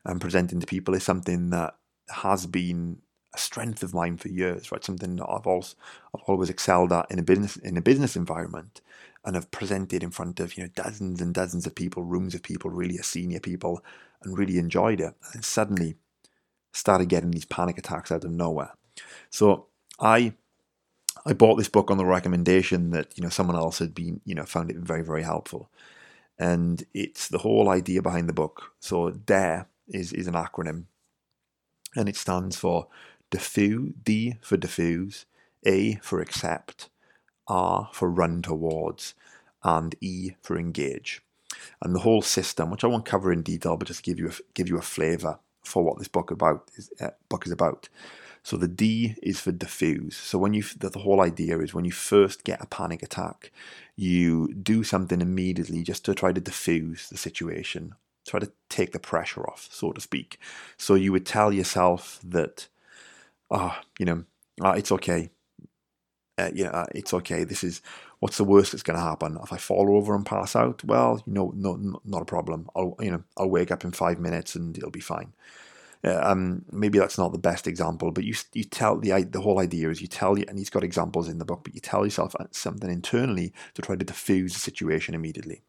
and 0.04 0.20
presenting 0.20 0.60
to 0.60 0.66
people 0.66 0.94
is 0.94 1.02
something 1.02 1.50
that 1.50 1.74
has 2.08 2.46
been 2.46 2.98
a 3.34 3.38
strength 3.38 3.82
of 3.82 3.94
mine 3.94 4.16
for 4.16 4.28
years, 4.28 4.72
right? 4.72 4.84
Something 4.84 5.16
that 5.16 5.28
I've 5.28 5.46
always 5.46 5.76
I've 6.14 6.22
always 6.26 6.50
excelled 6.50 6.92
at 6.92 7.10
in 7.10 7.18
a 7.18 7.22
business 7.22 7.56
in 7.56 7.76
a 7.76 7.82
business 7.82 8.16
environment, 8.16 8.80
and 9.24 9.36
have 9.36 9.50
presented 9.50 10.02
in 10.02 10.10
front 10.10 10.40
of 10.40 10.56
you 10.56 10.64
know 10.64 10.70
dozens 10.74 11.20
and 11.20 11.34
dozens 11.34 11.66
of 11.66 11.74
people, 11.74 12.02
rooms 12.02 12.34
of 12.34 12.42
people, 12.42 12.70
really 12.70 12.96
senior 12.98 13.40
people, 13.40 13.84
and 14.22 14.38
really 14.38 14.58
enjoyed 14.58 15.00
it. 15.00 15.14
And 15.32 15.44
suddenly 15.44 15.96
started 16.72 17.08
getting 17.08 17.30
these 17.30 17.44
panic 17.44 17.78
attacks 17.78 18.12
out 18.12 18.24
of 18.24 18.30
nowhere. 18.30 18.72
So 19.30 19.66
I 20.00 20.34
I 21.26 21.32
bought 21.32 21.56
this 21.56 21.68
book 21.68 21.90
on 21.90 21.98
the 21.98 22.06
recommendation 22.06 22.90
that 22.90 23.16
you 23.16 23.22
know 23.22 23.28
someone 23.28 23.56
else 23.56 23.78
had 23.78 23.94
been 23.94 24.20
you 24.24 24.34
know 24.34 24.44
found 24.44 24.70
it 24.70 24.76
very 24.76 25.02
very 25.02 25.22
helpful, 25.22 25.70
and 26.38 26.84
it's 26.94 27.28
the 27.28 27.38
whole 27.38 27.68
idea 27.68 28.02
behind 28.02 28.28
the 28.28 28.32
book. 28.32 28.72
So 28.80 29.10
DARE 29.10 29.68
is 29.88 30.12
is 30.12 30.26
an 30.26 30.34
acronym, 30.34 30.84
and 31.96 32.08
it 32.08 32.16
stands 32.16 32.56
for 32.56 32.88
diffuse, 33.30 33.92
D 34.02 34.36
for 34.42 34.56
diffuse, 34.56 35.26
A 35.66 35.96
for 35.96 36.20
accept, 36.20 36.88
R 37.48 37.90
for 37.92 38.10
run 38.10 38.42
towards, 38.42 39.14
and 39.62 39.94
E 40.00 40.32
for 40.42 40.58
engage. 40.58 41.22
And 41.82 41.94
the 41.94 42.00
whole 42.00 42.22
system, 42.22 42.70
which 42.70 42.84
I 42.84 42.86
won't 42.86 43.04
cover 43.04 43.32
in 43.32 43.42
detail, 43.42 43.76
but 43.76 43.88
just 43.88 44.02
give 44.02 44.18
you 44.18 44.28
a, 44.28 44.32
give 44.54 44.68
you 44.68 44.78
a 44.78 44.82
flavour 44.82 45.38
for 45.62 45.82
what 45.82 45.98
this 45.98 46.08
book 46.08 46.30
about 46.30 46.70
is, 46.76 46.90
uh, 47.00 47.10
book 47.28 47.46
is 47.46 47.52
about. 47.52 47.88
So 48.42 48.56
the 48.56 48.68
D 48.68 49.16
is 49.22 49.40
for 49.40 49.52
diffuse. 49.52 50.16
So 50.16 50.38
when 50.38 50.54
you 50.54 50.62
the, 50.62 50.88
the 50.88 51.00
whole 51.00 51.20
idea 51.20 51.58
is 51.58 51.74
when 51.74 51.84
you 51.84 51.92
first 51.92 52.44
get 52.44 52.62
a 52.62 52.66
panic 52.66 53.02
attack, 53.02 53.52
you 53.96 54.54
do 54.54 54.82
something 54.82 55.20
immediately 55.20 55.82
just 55.82 56.04
to 56.06 56.14
try 56.14 56.32
to 56.32 56.40
diffuse 56.40 57.08
the 57.08 57.18
situation, 57.18 57.94
try 58.26 58.40
to 58.40 58.50
take 58.70 58.92
the 58.92 58.98
pressure 58.98 59.42
off, 59.42 59.68
so 59.70 59.92
to 59.92 60.00
speak. 60.00 60.38
So 60.78 60.94
you 60.94 61.12
would 61.12 61.26
tell 61.26 61.52
yourself 61.52 62.18
that 62.24 62.68
oh, 63.50 63.76
you 63.98 64.06
know, 64.06 64.24
ah, 64.62 64.72
it's 64.72 64.92
okay. 64.92 65.30
Uh, 66.38 66.50
you 66.54 66.64
know, 66.64 66.70
uh, 66.70 66.86
it's 66.94 67.12
okay. 67.12 67.44
This 67.44 67.62
is 67.62 67.82
what's 68.20 68.38
the 68.38 68.44
worst 68.44 68.72
that's 68.72 68.82
going 68.82 68.98
to 68.98 69.04
happen. 69.04 69.38
If 69.42 69.52
I 69.52 69.58
fall 69.58 69.96
over 69.96 70.14
and 70.14 70.24
pass 70.24 70.56
out, 70.56 70.82
well, 70.84 71.22
you 71.26 71.32
know, 71.32 71.52
no, 71.54 72.00
not 72.04 72.22
a 72.22 72.26
problem. 72.26 72.70
I'll, 72.74 72.96
you 73.00 73.10
know, 73.10 73.22
I'll 73.36 73.50
wake 73.50 73.70
up 73.70 73.84
in 73.84 73.92
five 73.92 74.18
minutes 74.18 74.54
and 74.54 74.76
it'll 74.76 74.90
be 74.90 75.00
fine. 75.00 75.34
Uh, 76.02 76.18
um, 76.22 76.64
maybe 76.72 76.98
that's 76.98 77.18
not 77.18 77.32
the 77.32 77.38
best 77.38 77.66
example, 77.66 78.10
but 78.10 78.24
you 78.24 78.34
you 78.54 78.64
tell 78.64 78.96
the 78.96 79.22
the 79.24 79.40
whole 79.42 79.58
idea 79.58 79.90
is 79.90 80.00
you 80.00 80.08
tell 80.08 80.38
you, 80.38 80.46
and 80.48 80.58
he's 80.58 80.70
got 80.70 80.82
examples 80.82 81.28
in 81.28 81.38
the 81.38 81.44
book, 81.44 81.60
but 81.62 81.74
you 81.74 81.80
tell 81.80 82.04
yourself 82.04 82.34
uh, 82.40 82.46
something 82.52 82.90
internally 82.90 83.52
to 83.74 83.82
try 83.82 83.96
to 83.96 84.04
diffuse 84.04 84.54
the 84.54 84.60
situation 84.60 85.14
immediately. 85.14 85.60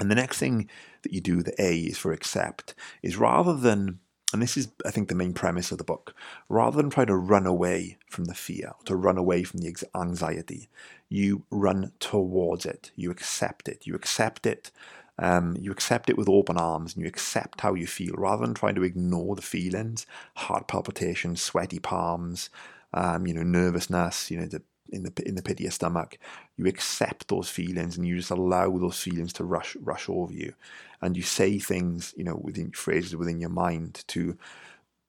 And 0.00 0.10
the 0.10 0.16
next 0.16 0.38
thing 0.38 0.68
that 1.02 1.12
you 1.12 1.20
do, 1.20 1.42
the 1.42 1.54
A 1.62 1.78
is 1.78 1.96
for 1.96 2.12
accept, 2.12 2.74
is 3.02 3.16
rather 3.16 3.54
than 3.54 4.00
and 4.32 4.42
this 4.42 4.56
is, 4.56 4.68
I 4.84 4.90
think, 4.90 5.08
the 5.08 5.14
main 5.14 5.32
premise 5.32 5.70
of 5.70 5.78
the 5.78 5.84
book. 5.84 6.14
Rather 6.48 6.76
than 6.76 6.90
try 6.90 7.04
to 7.04 7.14
run 7.14 7.46
away 7.46 7.98
from 8.08 8.24
the 8.24 8.34
fear, 8.34 8.72
to 8.84 8.96
run 8.96 9.16
away 9.16 9.44
from 9.44 9.60
the 9.60 9.74
anxiety, 9.94 10.68
you 11.08 11.44
run 11.50 11.92
towards 12.00 12.66
it. 12.66 12.90
You 12.96 13.10
accept 13.10 13.68
it. 13.68 13.86
You 13.86 13.94
accept 13.94 14.44
it. 14.44 14.72
Um, 15.18 15.56
you 15.58 15.70
accept 15.72 16.10
it 16.10 16.18
with 16.18 16.28
open 16.28 16.58
arms 16.58 16.94
and 16.94 17.02
you 17.02 17.08
accept 17.08 17.62
how 17.62 17.72
you 17.74 17.86
feel 17.86 18.14
rather 18.18 18.44
than 18.44 18.54
trying 18.54 18.74
to 18.74 18.82
ignore 18.82 19.34
the 19.34 19.42
feelings, 19.42 20.04
heart 20.34 20.68
palpitations, 20.68 21.40
sweaty 21.40 21.78
palms, 21.78 22.50
um, 22.92 23.26
you 23.26 23.32
know, 23.32 23.42
nervousness, 23.42 24.30
you 24.30 24.38
know, 24.38 24.46
the 24.46 24.62
in 24.90 25.02
the 25.02 25.12
in 25.26 25.34
the 25.34 25.42
pit 25.42 25.58
of 25.58 25.60
your 25.60 25.70
stomach. 25.70 26.18
You 26.56 26.66
accept 26.66 27.28
those 27.28 27.48
feelings 27.48 27.96
and 27.96 28.06
you 28.06 28.16
just 28.16 28.30
allow 28.30 28.76
those 28.78 29.00
feelings 29.00 29.32
to 29.34 29.44
rush 29.44 29.76
rush 29.80 30.08
over 30.08 30.32
you, 30.32 30.54
and 31.00 31.16
you 31.16 31.22
say 31.22 31.58
things, 31.58 32.14
you 32.16 32.24
know, 32.24 32.40
within 32.42 32.70
phrases 32.72 33.16
within 33.16 33.40
your 33.40 33.50
mind 33.50 34.04
to 34.08 34.36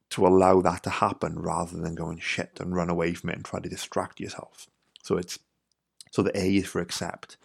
to 0.10 0.26
allow 0.26 0.62
that 0.62 0.84
to 0.84 0.90
happen 0.90 1.40
rather 1.40 1.78
than 1.78 1.96
going 1.96 2.20
shit 2.20 2.58
and 2.60 2.76
run 2.76 2.90
away 2.90 3.14
from 3.14 3.30
it 3.30 3.36
and 3.36 3.46
try 3.46 3.60
to 3.60 3.70
distract 3.70 4.20
yourself. 4.20 4.68
So 5.04 5.18
it's 5.18 5.40
so 6.12 6.22
the 6.22 6.38
A 6.38 6.56
is 6.58 6.68
for 6.68 6.82
accept. 6.82 7.38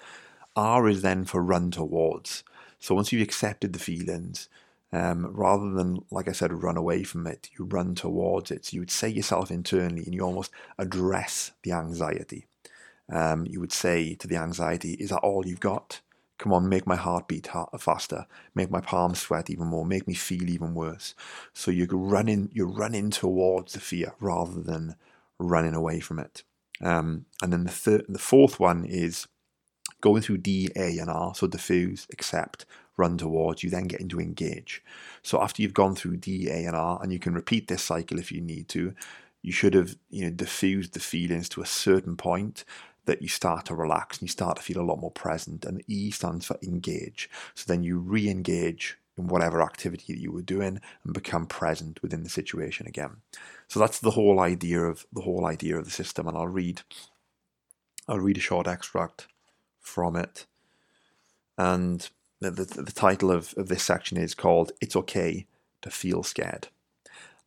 R 0.55 0.89
is 0.89 1.03
then 1.03 1.25
for 1.25 1.43
run 1.43 1.71
towards. 1.71 2.45
So 2.79 2.95
once 2.95 3.13
you've 3.13 3.23
accepted 3.23 3.73
the 3.73 3.79
feelings, 3.79 4.49
um, 4.93 5.27
rather 5.35 5.71
than, 5.71 6.05
like 6.11 6.29
I 6.29 6.33
said, 6.33 6.53
run 6.53 6.77
away 6.77 7.03
from 7.03 7.27
it, 7.27 7.49
you 7.59 7.65
run 7.65 7.95
towards 7.95 8.51
it. 8.51 8.67
So 8.67 8.75
you 8.75 8.81
would 8.81 8.91
say 8.91 9.09
yourself 9.09 9.51
internally 9.51 10.05
and 10.05 10.15
you 10.15 10.21
almost 10.21 10.51
address 10.79 11.53
the 11.63 11.73
anxiety. 11.73 12.47
Um, 13.11 13.47
you 13.47 13.59
would 13.61 13.73
say 13.73 14.15
to 14.15 14.29
the 14.29 14.37
anxiety, 14.37 14.93
Is 14.95 15.11
that 15.11 15.21
all 15.21 15.47
you've 15.47 15.61
got? 15.61 16.01
Come 16.39 16.53
on, 16.53 16.69
make 16.69 16.87
my 16.87 16.97
heart 16.97 17.29
beat 17.29 17.49
faster, 17.79 18.27
make 18.55 18.71
my 18.71 18.81
palms 18.81 19.21
sweat 19.21 19.49
even 19.49 19.67
more, 19.67 19.87
make 19.87 20.09
me 20.09 20.15
feel 20.15 20.49
even 20.51 20.75
worse. 20.75 21.15
So 21.53 21.71
you're 21.71 21.87
running, 21.93 22.51
you're 22.53 22.67
running 22.67 23.11
towards 23.11 23.75
the 23.75 23.81
fear 23.81 24.15
rather 24.19 24.61
than 24.61 24.97
running 25.39 25.75
away 25.75 26.01
from 26.01 26.19
it. 26.19 26.43
Um, 26.81 27.27
and 27.43 27.53
then 27.53 27.65
the 27.65 27.71
third, 27.71 28.07
the 28.09 28.19
fourth 28.19 28.59
one 28.59 28.85
is 28.85 29.29
going 30.01 30.23
through 30.23 30.39
D, 30.39 30.69
A, 30.75 30.99
and 30.99 31.09
R. 31.09 31.35
So 31.35 31.47
diffuse, 31.47 32.09
accept, 32.13 32.67
run 33.03 33.19
towards. 33.19 33.63
You 33.63 33.71
then 33.71 33.89
get 33.89 34.01
into 34.01 34.21
engage. 34.21 34.83
So 35.23 35.43
after 35.43 35.61
you've 35.61 35.81
gone 35.83 35.95
through 35.95 36.19
D, 36.19 36.49
A, 36.49 36.65
and 36.69 36.77
R, 36.77 37.01
and 37.03 37.13
you 37.13 37.19
can 37.19 37.35
repeat 37.35 37.69
this 37.69 37.83
cycle 37.83 38.19
if 38.19 38.31
you 38.33 38.41
need 38.41 38.69
to, 38.69 38.95
you 39.43 39.53
should 39.53 39.75
have 39.75 39.97
you 40.11 40.25
know 40.25 40.31
diffused 40.31 40.93
the 40.93 41.01
feelings 41.01 41.49
to 41.51 41.63
a 41.63 41.67
certain 41.67 42.17
point 42.17 42.65
that 43.05 43.21
you 43.21 43.29
start 43.29 43.67
to 43.67 43.75
relax 43.75 44.19
and 44.19 44.29
you 44.29 44.33
start 44.33 44.57
to 44.57 44.63
feel 44.63 44.81
a 44.81 44.91
lot 44.91 45.01
more 45.01 45.11
present. 45.11 45.65
And 45.65 45.83
E 45.89 46.11
stands 46.11 46.47
for 46.47 46.57
engage. 46.63 47.29
So 47.55 47.65
then 47.67 47.83
you 47.83 47.99
re-engage 47.99 48.99
in 49.19 49.27
whatever 49.27 49.61
activity 49.61 50.13
that 50.13 50.21
you 50.21 50.33
were 50.33 50.43
doing 50.57 50.81
and 51.05 51.13
become 51.13 51.47
present 51.47 52.01
within 52.03 52.23
the 52.23 52.31
situation 52.31 52.87
again. 52.87 53.17
So 53.69 53.81
that's 53.81 53.99
the 53.99 54.13
whole 54.13 54.39
idea 54.41 54.81
of 54.81 55.07
the 55.13 55.23
whole 55.23 55.47
idea 55.47 55.77
of 55.77 55.85
the 55.85 55.91
system. 55.91 56.29
And 56.29 56.37
I'll 56.37 56.49
read 56.49 56.83
I'll 58.09 58.21
read 58.21 58.37
a 58.37 58.41
short 58.41 58.67
extract 58.67 59.29
from 59.81 60.17
it. 60.17 60.47
And 61.59 62.09
the, 62.43 62.51
the, 62.51 62.83
the 62.83 62.93
title 62.93 63.31
of, 63.31 63.55
of 63.57 63.69
this 63.69 63.85
section 63.85 64.17
is 64.17 64.35
called 64.35 64.73
It's 64.81 64.97
Okay 64.97 65.47
to 65.83 65.91
Feel 65.91 66.23
Scared. 66.25 66.69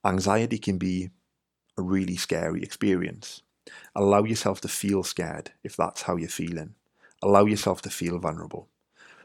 Anxiety 0.05 0.57
can 0.57 0.77
be 0.77 1.09
a 1.77 1.81
really 1.81 2.15
scary 2.15 2.63
experience. 2.63 3.41
Allow 3.93 4.23
yourself 4.23 4.61
to 4.61 4.67
feel 4.67 5.03
scared 5.03 5.51
if 5.63 5.75
that's 5.75 6.03
how 6.03 6.15
you're 6.15 6.29
feeling. 6.29 6.75
Allow 7.21 7.45
yourself 7.45 7.81
to 7.81 7.89
feel 7.89 8.19
vulnerable. 8.19 8.69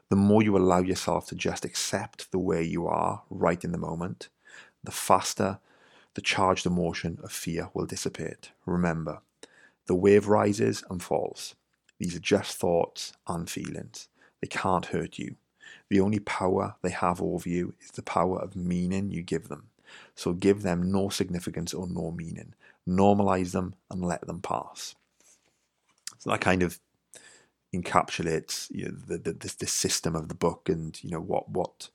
The 0.08 0.16
more 0.16 0.42
you 0.42 0.56
allow 0.56 0.80
yourself 0.80 1.28
to 1.28 1.36
just 1.36 1.64
accept 1.64 2.32
the 2.32 2.38
way 2.38 2.64
you 2.64 2.86
are 2.88 3.22
right 3.30 3.62
in 3.62 3.70
the 3.70 3.78
moment, 3.78 4.28
the 4.82 4.90
faster 4.90 5.60
the 6.14 6.20
charged 6.20 6.66
emotion 6.66 7.18
of 7.22 7.30
fear 7.30 7.70
will 7.72 7.86
dissipate. 7.86 8.50
Remember, 8.66 9.20
the 9.86 9.94
wave 9.94 10.26
rises 10.26 10.82
and 10.90 11.00
falls. 11.00 11.54
These 11.98 12.16
are 12.16 12.20
just 12.20 12.56
thoughts 12.56 13.12
and 13.28 13.48
feelings. 13.48 14.08
They 14.40 14.48
can't 14.48 14.86
hurt 14.86 15.18
you. 15.18 15.36
The 15.88 16.00
only 16.00 16.20
power 16.20 16.76
they 16.82 16.90
have 16.90 17.20
over 17.20 17.48
you 17.48 17.74
is 17.80 17.90
the 17.90 18.02
power 18.02 18.38
of 18.38 18.56
meaning 18.56 19.10
you 19.10 19.22
give 19.22 19.48
them. 19.48 19.68
So 20.14 20.32
give 20.32 20.62
them 20.62 20.90
no 20.90 21.08
significance 21.08 21.74
or 21.74 21.88
no 21.88 22.10
meaning. 22.10 22.54
Normalize 22.88 23.52
them 23.52 23.74
and 23.90 24.04
let 24.04 24.26
them 24.26 24.40
pass. 24.40 24.94
So 26.18 26.30
that 26.30 26.40
kind 26.40 26.62
of 26.62 26.78
encapsulates 27.74 28.70
you 28.70 28.86
know, 28.86 28.94
the, 29.06 29.18
the, 29.18 29.32
this 29.32 29.72
system 29.72 30.16
of 30.16 30.28
the 30.28 30.34
book 30.34 30.68
and 30.68 31.02
you 31.04 31.10
know 31.10 31.20
what 31.20 31.48
what 31.48 31.88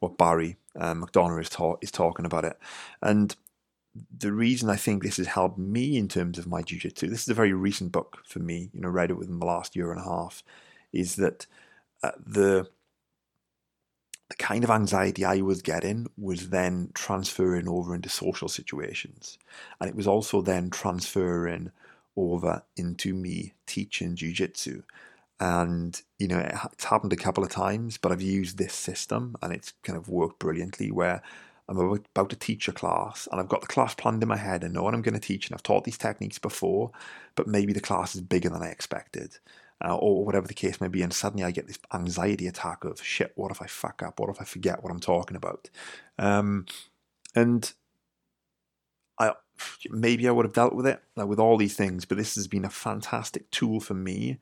what 0.00 0.16
Barry 0.16 0.56
um, 0.76 1.04
McDonagh 1.04 1.40
is, 1.40 1.82
is 1.82 1.90
talking 1.90 2.24
about 2.24 2.44
it. 2.44 2.58
And 3.02 3.36
the 4.16 4.32
reason 4.32 4.70
I 4.70 4.76
think 4.76 5.02
this 5.02 5.16
has 5.16 5.26
helped 5.26 5.58
me 5.58 5.96
in 5.96 6.08
terms 6.08 6.38
of 6.38 6.46
my 6.46 6.62
jiu-jitsu, 6.62 7.08
this 7.08 7.22
is 7.22 7.28
a 7.28 7.34
very 7.34 7.52
recent 7.52 7.92
book 7.92 8.22
for 8.26 8.38
me, 8.38 8.70
you 8.72 8.80
know, 8.80 8.88
read 8.88 9.10
it 9.10 9.18
within 9.18 9.38
the 9.38 9.46
last 9.46 9.74
year 9.74 9.90
and 9.90 10.00
a 10.00 10.04
half, 10.04 10.42
is 10.92 11.16
that 11.16 11.46
uh, 12.02 12.12
the 12.24 12.68
the 14.28 14.36
kind 14.36 14.62
of 14.62 14.70
anxiety 14.70 15.24
I 15.24 15.40
was 15.40 15.62
getting 15.62 16.06
was 16.18 16.50
then 16.50 16.90
transferring 16.94 17.68
over 17.68 17.94
into 17.94 18.08
social 18.08 18.48
situations. 18.48 19.38
And 19.80 19.88
it 19.88 19.96
was 19.96 20.06
also 20.06 20.42
then 20.42 20.70
transferring 20.70 21.70
over 22.16 22.62
into 22.76 23.14
me 23.14 23.54
teaching 23.66 24.16
jiu-jitsu. 24.16 24.82
And, 25.40 26.00
you 26.18 26.28
know, 26.28 26.38
it's 26.72 26.84
happened 26.84 27.12
a 27.12 27.16
couple 27.16 27.44
of 27.44 27.50
times, 27.50 27.96
but 27.96 28.12
I've 28.12 28.20
used 28.20 28.58
this 28.58 28.74
system 28.74 29.36
and 29.40 29.52
it's 29.52 29.72
kind 29.82 29.96
of 29.96 30.08
worked 30.08 30.40
brilliantly 30.40 30.90
where 30.90 31.22
I'm 31.68 31.78
about 31.78 32.30
to 32.30 32.36
teach 32.36 32.66
a 32.66 32.72
class 32.72 33.28
and 33.30 33.40
I've 33.40 33.48
got 33.48 33.60
the 33.60 33.66
class 33.66 33.94
planned 33.94 34.22
in 34.22 34.28
my 34.28 34.36
head. 34.36 34.64
I 34.64 34.68
know 34.68 34.82
what 34.82 34.94
I'm 34.94 35.02
going 35.02 35.14
to 35.14 35.20
teach 35.20 35.46
and 35.46 35.54
I've 35.54 35.62
taught 35.62 35.84
these 35.84 35.98
techniques 35.98 36.38
before, 36.38 36.90
but 37.34 37.46
maybe 37.46 37.72
the 37.72 37.80
class 37.80 38.14
is 38.14 38.20
bigger 38.20 38.48
than 38.48 38.62
I 38.62 38.68
expected. 38.68 39.38
Uh, 39.80 39.94
or 39.96 40.24
whatever 40.24 40.48
the 40.48 40.54
case 40.54 40.80
may 40.80 40.88
be, 40.88 41.02
and 41.02 41.12
suddenly 41.12 41.44
I 41.44 41.52
get 41.52 41.68
this 41.68 41.78
anxiety 41.94 42.48
attack 42.48 42.82
of 42.82 43.00
shit. 43.00 43.32
What 43.36 43.52
if 43.52 43.62
I 43.62 43.66
fuck 43.68 44.02
up? 44.02 44.18
What 44.18 44.28
if 44.28 44.40
I 44.40 44.44
forget 44.44 44.82
what 44.82 44.90
I'm 44.90 44.98
talking 44.98 45.36
about? 45.36 45.70
Um, 46.18 46.66
and 47.36 47.72
I 49.20 49.34
maybe 49.88 50.26
I 50.26 50.32
would 50.32 50.46
have 50.46 50.52
dealt 50.52 50.74
with 50.74 50.86
it 50.86 51.00
like 51.14 51.28
with 51.28 51.38
all 51.38 51.56
these 51.56 51.76
things, 51.76 52.04
but 52.04 52.18
this 52.18 52.34
has 52.34 52.48
been 52.48 52.64
a 52.64 52.70
fantastic 52.70 53.48
tool 53.52 53.78
for 53.78 53.94
me 53.94 54.38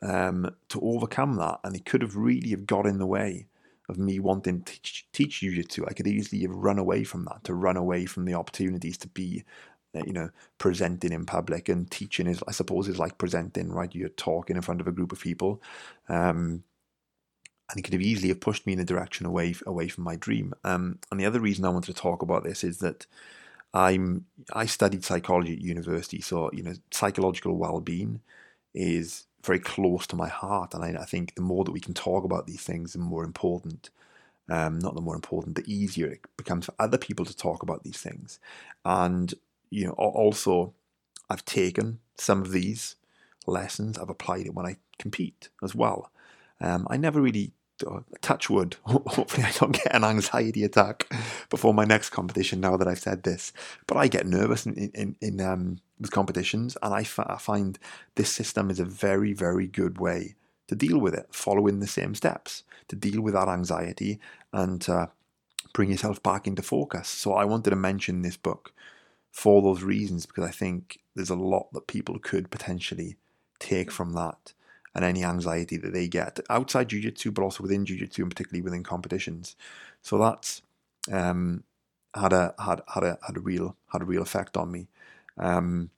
um, 0.00 0.54
to 0.70 0.80
overcome 0.80 1.36
that, 1.36 1.60
and 1.64 1.76
it 1.76 1.84
could 1.84 2.00
have 2.00 2.16
really 2.16 2.50
have 2.50 2.64
got 2.64 2.86
in 2.86 2.96
the 2.98 3.06
way 3.06 3.48
of 3.88 3.98
me 3.98 4.18
wanting 4.20 4.62
to 4.62 4.72
teach, 4.72 5.06
teach 5.12 5.40
jiu-jitsu. 5.40 5.84
I 5.86 5.92
could 5.92 6.06
easily 6.06 6.40
have 6.42 6.54
run 6.54 6.78
away 6.78 7.04
from 7.04 7.24
that, 7.24 7.44
to 7.44 7.52
run 7.52 7.76
away 7.76 8.06
from 8.06 8.24
the 8.24 8.34
opportunities 8.34 8.96
to 8.98 9.08
be, 9.08 9.44
you 9.94 10.12
know, 10.12 10.30
presenting 10.58 11.12
in 11.12 11.26
public. 11.26 11.68
And 11.68 11.90
teaching 11.90 12.26
is, 12.26 12.42
I 12.48 12.52
suppose, 12.52 12.88
is 12.88 12.98
like 12.98 13.18
presenting, 13.18 13.70
right? 13.70 13.94
You're 13.94 14.08
talking 14.08 14.56
in 14.56 14.62
front 14.62 14.80
of 14.80 14.88
a 14.88 14.92
group 14.92 15.12
of 15.12 15.20
people. 15.20 15.62
Um, 16.08 16.64
and 17.70 17.78
it 17.78 17.82
could 17.82 17.94
have 17.94 18.02
easily 18.02 18.28
have 18.28 18.40
pushed 18.40 18.66
me 18.66 18.74
in 18.74 18.80
a 18.80 18.84
direction 18.84 19.26
away 19.26 19.54
away 19.66 19.88
from 19.88 20.04
my 20.04 20.16
dream. 20.16 20.52
Um, 20.64 20.98
and 21.10 21.18
the 21.18 21.26
other 21.26 21.40
reason 21.40 21.64
I 21.64 21.70
wanted 21.70 21.94
to 21.94 22.00
talk 22.00 22.22
about 22.22 22.44
this 22.44 22.62
is 22.64 22.78
that 22.78 23.06
I'm 23.74 24.26
I 24.52 24.66
studied 24.66 25.04
psychology 25.04 25.54
at 25.54 25.60
university, 25.60 26.20
so 26.20 26.50
you 26.52 26.62
know 26.62 26.74
psychological 26.90 27.56
well-being 27.56 28.20
is 28.74 29.26
very 29.44 29.58
close 29.58 30.06
to 30.08 30.16
my 30.16 30.28
heart. 30.28 30.74
And 30.74 30.84
I, 30.84 31.02
I, 31.02 31.04
think 31.04 31.34
the 31.34 31.42
more 31.42 31.64
that 31.64 31.72
we 31.72 31.80
can 31.80 31.94
talk 31.94 32.24
about 32.24 32.46
these 32.46 32.62
things, 32.62 32.92
the 32.92 33.00
more 33.00 33.24
important, 33.24 33.90
um, 34.48 34.78
not 34.78 34.94
the 34.94 35.00
more 35.00 35.14
important, 35.14 35.56
the 35.56 35.72
easier 35.72 36.06
it 36.06 36.20
becomes 36.36 36.66
for 36.66 36.74
other 36.78 36.96
people 36.98 37.24
to 37.24 37.36
talk 37.36 37.62
about 37.62 37.82
these 37.82 37.98
things. 37.98 38.38
And, 38.84 39.34
you 39.72 39.86
know, 39.86 39.92
also, 39.92 40.74
I've 41.30 41.44
taken 41.44 42.00
some 42.18 42.42
of 42.42 42.52
these 42.52 42.96
lessons, 43.46 43.98
I've 43.98 44.10
applied 44.10 44.46
it 44.46 44.54
when 44.54 44.66
I 44.66 44.76
compete 44.98 45.48
as 45.62 45.74
well. 45.74 46.12
Um, 46.60 46.86
I 46.90 46.96
never 46.96 47.20
really 47.20 47.52
touch 48.20 48.50
wood. 48.50 48.76
Hopefully, 48.84 49.44
I 49.44 49.50
don't 49.52 49.72
get 49.72 49.94
an 49.94 50.04
anxiety 50.04 50.62
attack 50.62 51.10
before 51.48 51.72
my 51.72 51.84
next 51.84 52.10
competition. 52.10 52.60
Now 52.60 52.76
that 52.76 52.86
I've 52.86 52.98
said 52.98 53.22
this, 53.22 53.52
but 53.86 53.96
I 53.96 54.08
get 54.08 54.26
nervous 54.26 54.66
in 54.66 54.90
in, 54.94 55.16
in 55.20 55.40
um, 55.40 55.78
with 55.98 56.10
competitions, 56.10 56.76
and 56.82 56.94
I, 56.94 57.02
find 57.02 57.78
this 58.14 58.30
system 58.30 58.70
is 58.70 58.78
a 58.78 58.84
very 58.84 59.32
very 59.32 59.66
good 59.66 59.98
way 59.98 60.36
to 60.68 60.74
deal 60.74 60.98
with 60.98 61.14
it, 61.14 61.28
following 61.32 61.80
the 61.80 61.86
same 61.86 62.14
steps 62.14 62.62
to 62.88 62.96
deal 62.96 63.20
with 63.20 63.34
that 63.34 63.48
anxiety 63.48 64.20
and 64.52 64.88
uh, 64.88 65.06
bring 65.72 65.90
yourself 65.90 66.22
back 66.22 66.46
into 66.46 66.62
focus. 66.62 67.08
So 67.08 67.32
I 67.32 67.44
wanted 67.44 67.70
to 67.70 67.76
mention 67.76 68.22
this 68.22 68.36
book 68.36 68.72
for 69.32 69.62
those 69.62 69.82
reasons 69.82 70.26
because 70.26 70.44
I 70.44 70.50
think 70.50 71.00
there's 71.14 71.30
a 71.30 71.34
lot 71.34 71.72
that 71.72 71.86
people 71.86 72.18
could 72.18 72.50
potentially 72.50 73.16
take 73.58 73.90
from 73.90 74.12
that 74.12 74.52
and 74.94 75.04
any 75.04 75.24
anxiety 75.24 75.78
that 75.78 75.92
they 75.92 76.06
get 76.06 76.38
outside 76.50 76.90
jiu-jitsu 76.90 77.32
but 77.32 77.42
also 77.42 77.62
within 77.62 77.86
jiu-jitsu 77.86 78.22
and 78.22 78.30
particularly 78.30 78.62
within 78.62 78.84
competitions. 78.84 79.56
So 80.02 80.18
that's 80.18 80.62
um, 81.10 81.64
had 82.14 82.32
a 82.32 82.54
had 82.58 82.82
had 82.92 83.02
a 83.02 83.18
had 83.26 83.36
a 83.36 83.40
real 83.40 83.76
had 83.90 84.02
a 84.02 84.06
real 84.06 84.22
effect 84.22 84.56
on 84.56 84.70
me. 84.70 84.88
Um, 85.38 85.90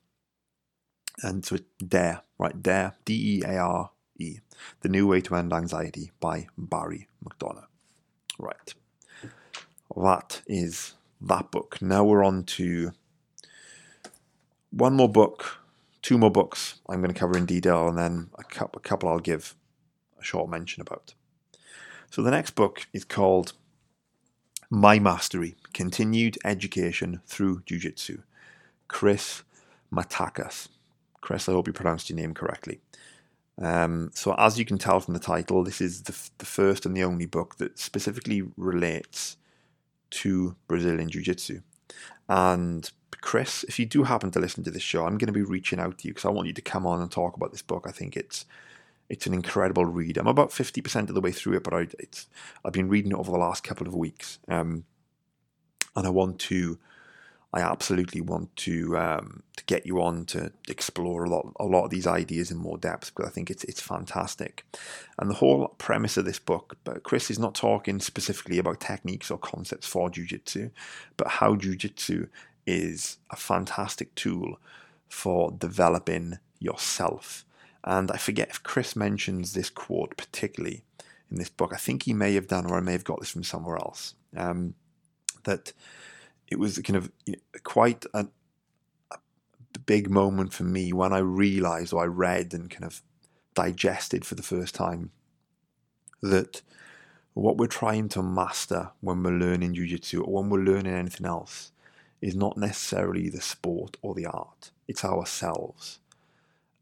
and 1.22 1.44
so 1.44 1.58
dare 1.86 2.22
right? 2.38 2.62
Dare 2.62 2.94
d-e-a-r-e 3.04 4.38
the 4.80 4.88
new 4.88 5.06
way 5.06 5.20
to 5.20 5.34
end 5.34 5.52
anxiety 5.52 6.12
by 6.20 6.46
barry 6.56 7.08
mcdonagh. 7.24 7.66
Right. 8.38 8.74
That 9.96 10.42
is 10.46 10.94
that 11.20 11.50
book. 11.50 11.80
Now 11.80 12.04
we're 12.04 12.24
on 12.24 12.44
to 12.44 12.92
one 14.76 14.94
more 14.94 15.08
book 15.08 15.60
two 16.04 16.18
more 16.18 16.30
books 16.30 16.80
I'm 16.86 17.00
going 17.00 17.12
to 17.12 17.18
cover 17.18 17.36
in 17.36 17.46
detail, 17.46 17.88
and 17.88 17.96
then 17.96 18.28
a 18.38 18.44
couple, 18.44 18.78
a 18.78 18.82
couple 18.86 19.08
I'll 19.08 19.18
give 19.18 19.56
a 20.20 20.22
short 20.22 20.50
mention 20.50 20.82
about. 20.82 21.14
So 22.10 22.22
the 22.22 22.30
next 22.30 22.50
book 22.50 22.86
is 22.92 23.04
called 23.04 23.54
My 24.70 24.98
Mastery 24.98 25.56
Continued 25.72 26.36
Education 26.44 27.22
Through 27.26 27.62
Jiu 27.64 27.78
Jitsu. 27.78 28.18
Chris 28.86 29.44
Matakas. 29.90 30.68
Chris, 31.22 31.48
I 31.48 31.52
hope 31.52 31.66
you 31.66 31.72
pronounced 31.72 32.10
your 32.10 32.18
name 32.18 32.34
correctly. 32.34 32.80
Um, 33.60 34.10
so, 34.12 34.34
as 34.34 34.58
you 34.58 34.66
can 34.66 34.76
tell 34.76 35.00
from 35.00 35.14
the 35.14 35.20
title, 35.20 35.64
this 35.64 35.80
is 35.80 36.02
the, 36.02 36.12
f- 36.12 36.30
the 36.36 36.44
first 36.44 36.84
and 36.84 36.94
the 36.94 37.04
only 37.04 37.24
book 37.24 37.56
that 37.56 37.78
specifically 37.78 38.42
relates 38.58 39.38
to 40.10 40.54
Brazilian 40.68 41.08
Jiu 41.08 41.22
Jitsu. 41.22 41.60
And 42.28 42.90
Chris, 43.20 43.64
if 43.64 43.78
you 43.78 43.86
do 43.86 44.04
happen 44.04 44.30
to 44.32 44.40
listen 44.40 44.64
to 44.64 44.70
this 44.70 44.82
show, 44.82 45.06
I'm 45.06 45.18
going 45.18 45.26
to 45.26 45.32
be 45.32 45.42
reaching 45.42 45.78
out 45.78 45.98
to 45.98 46.08
you 46.08 46.14
because 46.14 46.24
I 46.24 46.30
want 46.30 46.48
you 46.48 46.54
to 46.54 46.62
come 46.62 46.86
on 46.86 47.00
and 47.00 47.10
talk 47.10 47.36
about 47.36 47.52
this 47.52 47.62
book. 47.62 47.86
I 47.88 47.92
think 47.92 48.16
it's 48.16 48.44
it's 49.08 49.26
an 49.26 49.34
incredible 49.34 49.84
read. 49.84 50.16
I'm 50.16 50.26
about 50.26 50.50
50% 50.50 51.08
of 51.08 51.14
the 51.14 51.20
way 51.20 51.30
through 51.30 51.58
it, 51.58 51.64
but 51.64 51.74
I, 51.74 51.86
it's 51.98 52.26
I've 52.64 52.72
been 52.72 52.88
reading 52.88 53.12
it 53.12 53.18
over 53.18 53.30
the 53.30 53.38
last 53.38 53.62
couple 53.62 53.86
of 53.86 53.94
weeks, 53.94 54.38
um, 54.48 54.84
and 55.94 56.06
I 56.06 56.10
want 56.10 56.38
to 56.40 56.78
I 57.54 57.60
absolutely 57.60 58.20
want 58.20 58.56
to 58.56 58.98
um, 58.98 59.44
to 59.56 59.64
get 59.66 59.86
you 59.86 60.02
on 60.02 60.24
to 60.26 60.50
explore 60.68 61.22
a 61.22 61.30
lot 61.30 61.52
a 61.60 61.64
lot 61.64 61.84
of 61.84 61.90
these 61.90 62.06
ideas 62.06 62.50
in 62.50 62.56
more 62.56 62.76
depth 62.76 63.14
because 63.14 63.30
I 63.30 63.32
think 63.32 63.48
it's 63.48 63.62
it's 63.62 63.80
fantastic. 63.80 64.66
And 65.20 65.30
the 65.30 65.34
whole 65.34 65.68
premise 65.78 66.16
of 66.16 66.24
this 66.24 66.40
book, 66.40 66.76
but 66.82 67.04
Chris 67.04 67.30
is 67.30 67.38
not 67.38 67.54
talking 67.54 68.00
specifically 68.00 68.58
about 68.58 68.80
techniques 68.80 69.30
or 69.30 69.38
concepts 69.38 69.86
for 69.86 70.10
jujitsu, 70.10 70.72
but 71.16 71.28
how 71.28 71.54
jujitsu 71.54 72.28
is 72.66 73.18
a 73.30 73.36
fantastic 73.36 74.14
tool 74.14 74.58
for 75.08 75.50
developing 75.52 76.38
yourself. 76.58 77.44
And 77.84 78.10
I 78.10 78.16
forget 78.16 78.48
if 78.48 78.62
Chris 78.62 78.96
mentions 78.96 79.52
this 79.52 79.70
quote 79.70 80.16
particularly 80.16 80.82
in 81.30 81.36
this 81.38 81.50
book. 81.50 81.72
I 81.72 81.76
think 81.76 82.04
he 82.04 82.14
may 82.14 82.34
have 82.34 82.48
done, 82.48 82.66
or 82.66 82.76
I 82.76 82.80
may 82.80 82.92
have 82.92 83.04
got 83.04 83.20
this 83.20 83.30
from 83.30 83.44
somewhere 83.44 83.76
else. 83.76 84.14
Um, 84.36 84.74
that 85.44 85.72
it 86.48 86.58
was 86.58 86.78
kind 86.78 86.96
of 86.96 87.10
quite 87.62 88.04
a, 88.14 88.26
a 89.10 89.18
big 89.86 90.10
moment 90.10 90.52
for 90.52 90.64
me 90.64 90.92
when 90.92 91.12
I 91.12 91.18
realized 91.18 91.92
or 91.92 92.02
I 92.02 92.06
read 92.06 92.54
and 92.54 92.70
kind 92.70 92.84
of 92.84 93.02
digested 93.54 94.24
for 94.24 94.34
the 94.34 94.42
first 94.42 94.74
time 94.74 95.10
that 96.22 96.62
what 97.34 97.56
we're 97.56 97.66
trying 97.66 98.08
to 98.10 98.22
master 98.22 98.90
when 99.00 99.22
we're 99.22 99.32
learning 99.32 99.74
jiu-jitsu 99.74 100.22
or 100.22 100.42
when 100.42 100.50
we're 100.50 100.60
learning 100.60 100.94
anything 100.94 101.26
else 101.26 101.72
is 102.20 102.34
not 102.34 102.56
necessarily 102.56 103.28
the 103.28 103.40
sport 103.40 103.96
or 104.02 104.14
the 104.14 104.26
art 104.26 104.70
it's 104.88 105.04
ourselves 105.04 106.00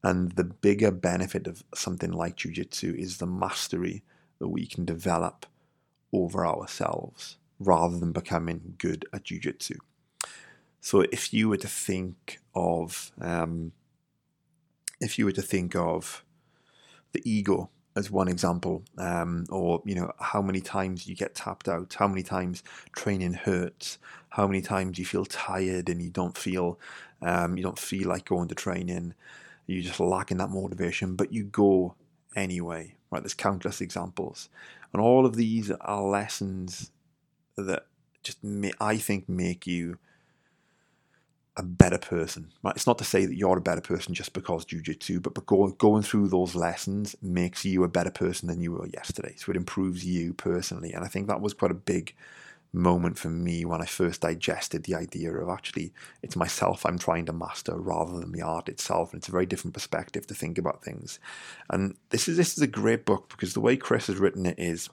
and 0.05 0.33
the 0.33 0.45
bigger 0.45 0.91
benefit 0.91 1.47
of 1.47 1.63
something 1.75 2.11
like 2.11 2.37
jiu-jitsu 2.37 2.95
is 2.99 3.19
the 3.19 3.27
mastery 3.27 4.03
that 4.39 4.49
we 4.49 4.67
can 4.67 4.85
develop 4.85 5.47
over 6.13 6.45
ourselves 6.45 7.39
rather 7.61 7.99
than 7.99 8.13
becoming 8.13 8.75
good 8.79 9.07
at 9.13 9.25
jujitsu. 9.25 9.77
So 10.81 11.03
if 11.13 11.33
you 11.33 11.49
were 11.49 11.59
to 11.59 11.69
think 11.69 12.41
of, 12.55 13.13
um, 13.21 13.73
if 15.01 15.19
you 15.19 15.25
were 15.25 15.33
to 15.33 15.43
think 15.43 15.77
of 15.77 16.25
the 17.13 17.23
ego 17.25 17.71
as 17.95 18.11
one 18.11 18.27
example, 18.27 18.83
um, 18.99 19.45
or 19.51 19.81
you 19.85 19.95
know 19.95 20.11
how 20.19 20.43
many 20.43 20.61
times 20.61 21.07
you 21.07 21.15
get 21.15 21.35
tapped 21.35 21.69
out, 21.69 21.95
how 21.97 22.09
many 22.09 22.23
times 22.23 22.65
training 22.97 23.35
hurts, 23.35 23.99
how 24.33 24.47
many 24.47 24.63
times 24.63 24.99
you 24.99 25.05
feel 25.05 25.27
tired 25.27 25.91
and 25.91 26.01
you 26.01 26.09
don't 26.09 26.39
feel, 26.39 26.79
um, 27.21 27.59
you 27.59 27.63
don't 27.63 27.79
feel 27.79 28.09
like 28.09 28.25
going 28.25 28.49
to 28.49 28.55
training, 28.55 29.13
you're 29.67 29.83
just 29.83 30.01
lacking 30.01 30.39
that 30.39 30.49
motivation, 30.49 31.17
but 31.17 31.33
you 31.33 31.45
go 31.45 31.95
anyway. 32.35 32.95
Right? 33.11 33.23
There's 33.23 33.35
countless 33.35 33.83
examples, 33.83 34.49
and 34.93 35.03
all 35.03 35.27
of 35.27 35.37
these 35.37 35.71
are 35.71 36.03
lessons 36.03 36.91
that 37.57 37.85
just 38.23 38.43
may, 38.43 38.73
I 38.81 38.97
think 38.97 39.29
make 39.29 39.67
you 39.67 39.99
a 41.55 41.63
better 41.63 41.99
person. 41.99 42.53
Right? 42.63 42.75
It's 42.75 42.87
not 42.87 42.97
to 42.99 43.05
say 43.05 43.27
that 43.27 43.37
you're 43.37 43.59
a 43.59 43.61
better 43.61 43.83
person 43.83 44.15
just 44.15 44.33
because 44.33 44.65
jujitsu, 44.65 45.21
but, 45.21 45.35
but 45.35 45.45
go, 45.45 45.69
going 45.73 46.03
through 46.03 46.29
those 46.29 46.55
lessons 46.55 47.15
makes 47.21 47.67
you 47.67 47.85
a 47.85 47.89
better 47.89 48.11
person 48.11 48.49
than 48.49 48.63
you 48.63 48.73
were 48.73 48.87
yesterday. 48.87 49.35
So 49.37 49.51
it 49.51 49.57
improves 49.57 50.07
you 50.07 50.33
personally, 50.33 50.95
and 50.95 51.05
I 51.05 51.09
think 51.09 51.27
that 51.27 51.43
was 51.43 51.53
quite 51.53 51.71
a 51.71 51.75
big 51.75 52.15
moment 52.73 53.19
for 53.19 53.29
me 53.29 53.65
when 53.65 53.83
I 53.83 53.87
first 53.87 54.23
digested 54.23 54.85
the 54.85 54.95
idea 54.95 55.33
of 55.33 55.49
actually 55.49 55.93
it's 56.23 56.37
myself 56.37 56.87
I'm 56.87 56.99
trying 56.99 57.27
to 57.27 57.33
master 57.33 57.79
rather 57.79 58.19
than 58.19 58.33
the 58.33 58.43
art 58.43 58.69
itself. 58.69 59.13
And 59.13 59.21
it's 59.21 59.29
a 59.29 59.33
very 59.33 59.47
different 59.47 59.75
perspective 59.75 60.27
to 60.27 60.35
think 60.35 60.59
about 60.59 60.83
things. 60.83 61.19
And 61.69 61.97
this 62.11 62.29
is 62.29 62.37
this 62.37 62.57
is 62.57 62.63
a 62.63 62.67
great 62.67 63.05
book 63.05 63.29
because 63.29 63.55
the 63.55 63.61
way 63.61 63.77
Chris 63.77 64.07
has 64.07 64.17
written 64.17 64.47
it 64.47 64.59
is 64.59 64.89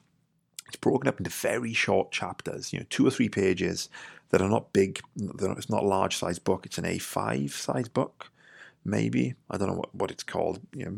it's 0.68 0.76
broken 0.76 1.08
up 1.08 1.18
into 1.20 1.32
very 1.32 1.74
short 1.74 2.12
chapters, 2.12 2.72
you 2.72 2.80
know, 2.80 2.86
two 2.90 3.06
or 3.06 3.10
three 3.10 3.30
pages 3.30 3.90
that 4.30 4.42
are 4.42 4.50
not 4.50 4.72
big. 4.72 5.00
It's 5.18 5.70
not 5.70 5.84
a 5.84 5.88
large 5.88 6.16
size 6.16 6.38
book. 6.38 6.66
It's 6.66 6.78
an 6.78 6.86
A5 6.86 7.50
size 7.50 7.88
book, 7.88 8.32
maybe. 8.86 9.34
I 9.50 9.58
don't 9.58 9.68
know 9.68 9.76
what, 9.76 9.94
what 9.94 10.12
it's 10.12 10.24
called. 10.24 10.60
You 10.74 10.86
know, 10.86 10.98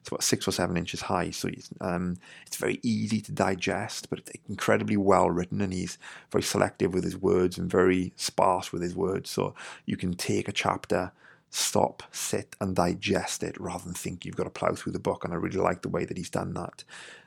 it's 0.00 0.08
about 0.08 0.22
six 0.22 0.48
or 0.48 0.52
seven 0.52 0.76
inches 0.76 1.02
high. 1.02 1.30
So 1.30 1.48
it's, 1.48 1.70
um, 1.80 2.16
it's 2.46 2.56
very 2.56 2.80
easy 2.82 3.20
to 3.22 3.32
digest, 3.32 4.10
but 4.10 4.18
it's 4.18 4.32
incredibly 4.48 4.96
well 4.96 5.30
written. 5.30 5.60
And 5.60 5.72
he's 5.72 5.98
very 6.30 6.42
selective 6.42 6.92
with 6.92 7.04
his 7.04 7.16
words 7.16 7.58
and 7.58 7.70
very 7.70 8.12
sparse 8.16 8.72
with 8.72 8.82
his 8.82 8.96
words. 8.96 9.30
So 9.30 9.54
you 9.86 9.96
can 9.96 10.14
take 10.14 10.48
a 10.48 10.52
chapter 10.52 11.12
stop, 11.50 12.02
sit, 12.10 12.56
and 12.60 12.74
digest 12.74 13.42
it 13.42 13.60
rather 13.60 13.84
than 13.84 13.94
think 13.94 14.24
you've 14.24 14.36
got 14.36 14.44
to 14.44 14.50
plow 14.50 14.72
through 14.74 14.92
the 14.92 14.98
book. 14.98 15.24
And 15.24 15.32
I 15.32 15.36
really 15.36 15.58
like 15.58 15.82
the 15.82 15.88
way 15.88 16.04
that 16.04 16.16
he's 16.16 16.30
done 16.30 16.54
that. 16.54 16.82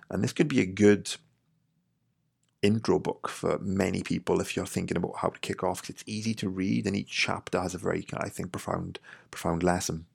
And 0.09 0.23
this 0.23 0.33
could 0.33 0.47
be 0.47 0.61
a 0.61 0.65
good 0.65 1.15
intro 2.65 2.99
book 2.99 3.29
for 3.29 3.59
many 3.59 4.01
people 4.01 4.41
if 4.41 4.55
you're 4.55 4.65
thinking 4.65 4.97
about 4.97 5.17
how 5.17 5.29
to 5.29 5.39
kick 5.39 5.63
off 5.63 5.81
because 5.81 5.95
it's 5.95 6.03
easy 6.07 6.33
to 6.33 6.49
read 6.49 6.85
and 6.85 6.95
each 6.95 7.09
chapter 7.09 7.61
has 7.61 7.73
a 7.73 7.77
very 7.77 8.05
I 8.17 8.29
think 8.29 8.51
profound 8.51 8.99
profound 9.31 9.63
lesson. 9.63 10.05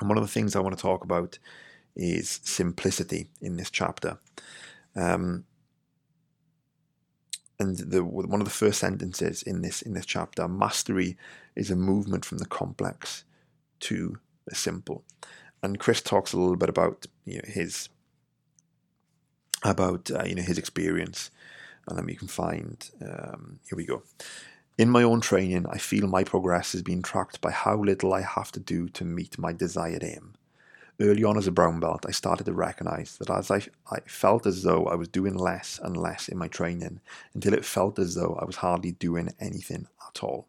And 0.00 0.08
one 0.08 0.18
of 0.18 0.24
the 0.24 0.32
things 0.32 0.54
I 0.54 0.60
want 0.60 0.76
to 0.76 0.82
talk 0.82 1.04
about 1.04 1.38
is 1.96 2.40
simplicity 2.44 3.28
in 3.40 3.56
this 3.56 3.70
chapter. 3.70 4.18
Um, 4.94 5.44
and 7.58 7.76
the 7.76 8.04
one 8.04 8.40
of 8.40 8.46
the 8.46 8.52
first 8.52 8.78
sentences 8.78 9.42
in 9.42 9.62
this 9.62 9.82
in 9.82 9.94
this 9.94 10.06
chapter, 10.06 10.46
mastery 10.46 11.16
is 11.56 11.70
a 11.70 11.76
movement 11.76 12.24
from 12.24 12.38
the 12.38 12.46
complex 12.46 13.24
to 13.80 14.18
the 14.46 14.54
simple. 14.54 15.02
And 15.62 15.80
Chris 15.80 16.00
talks 16.00 16.32
a 16.32 16.38
little 16.38 16.56
bit 16.56 16.68
about 16.68 17.06
you 17.24 17.36
know, 17.38 17.44
his 17.44 17.88
about 19.64 20.10
uh, 20.12 20.22
you 20.24 20.36
know 20.36 20.42
his 20.42 20.58
experience 20.58 21.32
and 21.88 21.98
then 21.98 22.06
we 22.06 22.14
can 22.14 22.28
find, 22.28 22.90
um, 23.02 23.58
here 23.68 23.76
we 23.76 23.86
go. 23.86 24.02
In 24.76 24.90
my 24.90 25.02
own 25.02 25.20
training, 25.20 25.66
I 25.68 25.78
feel 25.78 26.06
my 26.06 26.22
progress 26.22 26.74
is 26.74 26.82
being 26.82 27.02
tracked 27.02 27.40
by 27.40 27.50
how 27.50 27.76
little 27.76 28.14
I 28.14 28.20
have 28.20 28.52
to 28.52 28.60
do 28.60 28.88
to 28.90 29.04
meet 29.04 29.38
my 29.38 29.52
desired 29.52 30.04
aim. 30.04 30.34
Early 31.00 31.24
on 31.24 31.36
as 31.36 31.46
a 31.46 31.52
brown 31.52 31.80
belt, 31.80 32.04
I 32.06 32.12
started 32.12 32.44
to 32.44 32.52
recognize 32.52 33.16
that 33.18 33.30
as 33.30 33.50
I, 33.50 33.62
I 33.90 34.00
felt 34.06 34.46
as 34.46 34.62
though 34.62 34.84
I 34.86 34.94
was 34.96 35.08
doing 35.08 35.34
less 35.34 35.80
and 35.82 35.96
less 35.96 36.28
in 36.28 36.38
my 36.38 36.48
training 36.48 37.00
until 37.34 37.54
it 37.54 37.64
felt 37.64 37.98
as 37.98 38.14
though 38.14 38.38
I 38.40 38.44
was 38.44 38.56
hardly 38.56 38.92
doing 38.92 39.30
anything 39.40 39.86
at 40.06 40.22
all. 40.22 40.48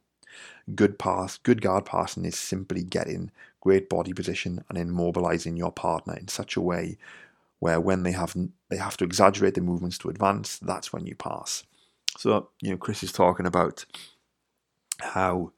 Good 0.76 1.00
pass, 1.00 1.38
good 1.38 1.62
guard 1.62 1.86
passing 1.86 2.26
is 2.26 2.38
simply 2.38 2.84
getting 2.84 3.32
great 3.62 3.90
body 3.90 4.14
position 4.14 4.64
and 4.70 4.78
immobilizing 4.78 5.58
your 5.58 5.72
partner 5.72 6.16
in 6.16 6.28
such 6.28 6.56
a 6.56 6.62
way 6.62 6.98
where 7.60 7.80
when 7.80 8.04
they 8.04 8.12
have 8.12 8.36
they 8.70 8.78
have 8.78 8.98
to 8.98 9.04
exaggerate 9.04 9.56
the 9.56 9.62
movements 9.62 9.98
to 10.00 10.10
advance, 10.10 10.58
that's 10.60 10.94
when 10.94 11.06
you 11.06 11.16
pass. 11.16 11.64
So 12.18 12.50
you 12.62 12.72
know, 12.72 12.78
Chris 12.78 13.04
is 13.04 13.12
talking 13.12 13.46
about 13.46 13.86
how 15.02 15.52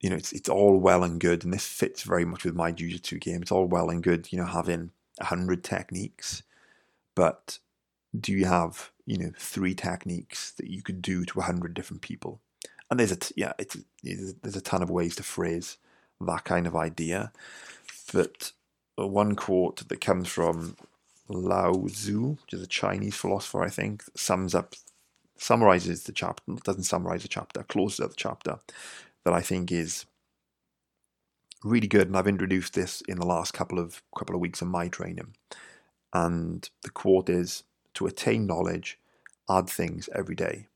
you 0.00 0.10
know 0.10 0.16
it's 0.16 0.32
it's 0.32 0.48
all 0.48 0.78
well 0.78 1.02
and 1.02 1.20
good, 1.20 1.44
and 1.44 1.52
this 1.52 1.66
fits 1.66 2.02
very 2.02 2.24
much 2.24 2.44
with 2.44 2.54
my 2.54 2.72
jiu-jitsu 2.72 3.18
game. 3.18 3.42
It's 3.42 3.52
all 3.52 3.66
well 3.66 3.90
and 3.90 4.02
good, 4.02 4.30
you 4.32 4.38
know, 4.38 4.46
having 4.46 4.90
hundred 5.20 5.64
techniques, 5.64 6.42
but 7.14 7.58
do 8.18 8.32
you 8.32 8.44
have 8.44 8.90
you 9.06 9.18
know 9.18 9.32
three 9.38 9.74
techniques 9.74 10.52
that 10.52 10.68
you 10.68 10.82
could 10.82 11.02
do 11.02 11.24
to 11.24 11.40
hundred 11.40 11.74
different 11.74 12.02
people? 12.02 12.40
And 12.90 13.00
there's 13.00 13.12
a 13.12 13.16
t- 13.16 13.34
yeah, 13.36 13.52
it's 13.58 13.76
there's 14.02 14.56
a 14.56 14.60
ton 14.60 14.82
of 14.82 14.90
ways 14.90 15.16
to 15.16 15.22
phrase 15.22 15.78
that 16.20 16.44
kind 16.44 16.66
of 16.66 16.76
idea, 16.76 17.32
but 18.12 18.52
Uh, 18.98 19.06
one 19.06 19.34
quote 19.34 19.88
that 19.88 20.00
comes 20.00 20.28
from 20.28 20.76
Lao 21.28 21.72
Tzu, 21.86 22.36
which 22.42 22.54
is 22.54 22.62
a 22.62 22.66
Chinese 22.66 23.16
philosopher, 23.16 23.62
I 23.62 23.68
think, 23.68 24.04
sums 24.14 24.54
up, 24.54 24.74
summarizes 25.36 26.04
the 26.04 26.12
chapter, 26.12 26.54
doesn't 26.64 26.84
summarize 26.84 27.22
the 27.22 27.28
chapter, 27.28 27.62
closes 27.64 28.00
out 28.00 28.10
the 28.10 28.16
chapter, 28.16 28.58
that 29.24 29.34
I 29.34 29.40
think 29.40 29.72
is 29.72 30.06
really 31.64 31.88
good. 31.88 32.06
And 32.06 32.16
I've 32.16 32.28
introduced 32.28 32.74
this 32.74 33.02
in 33.02 33.18
the 33.18 33.26
last 33.26 33.52
couple 33.52 33.78
of 33.78 34.02
couple 34.16 34.34
of 34.34 34.40
weeks 34.40 34.62
of 34.62 34.68
my 34.68 34.88
training. 34.88 35.34
And 36.12 36.68
the 36.82 36.90
quote 36.90 37.28
is 37.28 37.64
to 37.94 38.06
attain 38.06 38.46
knowledge, 38.46 38.98
add 39.50 39.68
things 39.68 40.08
every 40.14 40.34
day. 40.34 40.68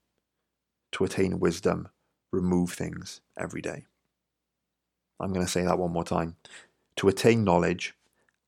To 0.93 1.05
attain 1.05 1.39
wisdom, 1.39 1.89
remove 2.33 2.73
things 2.73 3.21
every 3.39 3.63
day. 3.63 3.85
I'm 5.21 5.33
going 5.33 5.47
to 5.47 5.51
say 5.51 5.63
that 5.63 5.79
one 5.79 5.93
more 5.93 6.05
time. 6.05 6.37
To 6.97 7.09
attain 7.09 7.45
knowledge, 7.45 7.95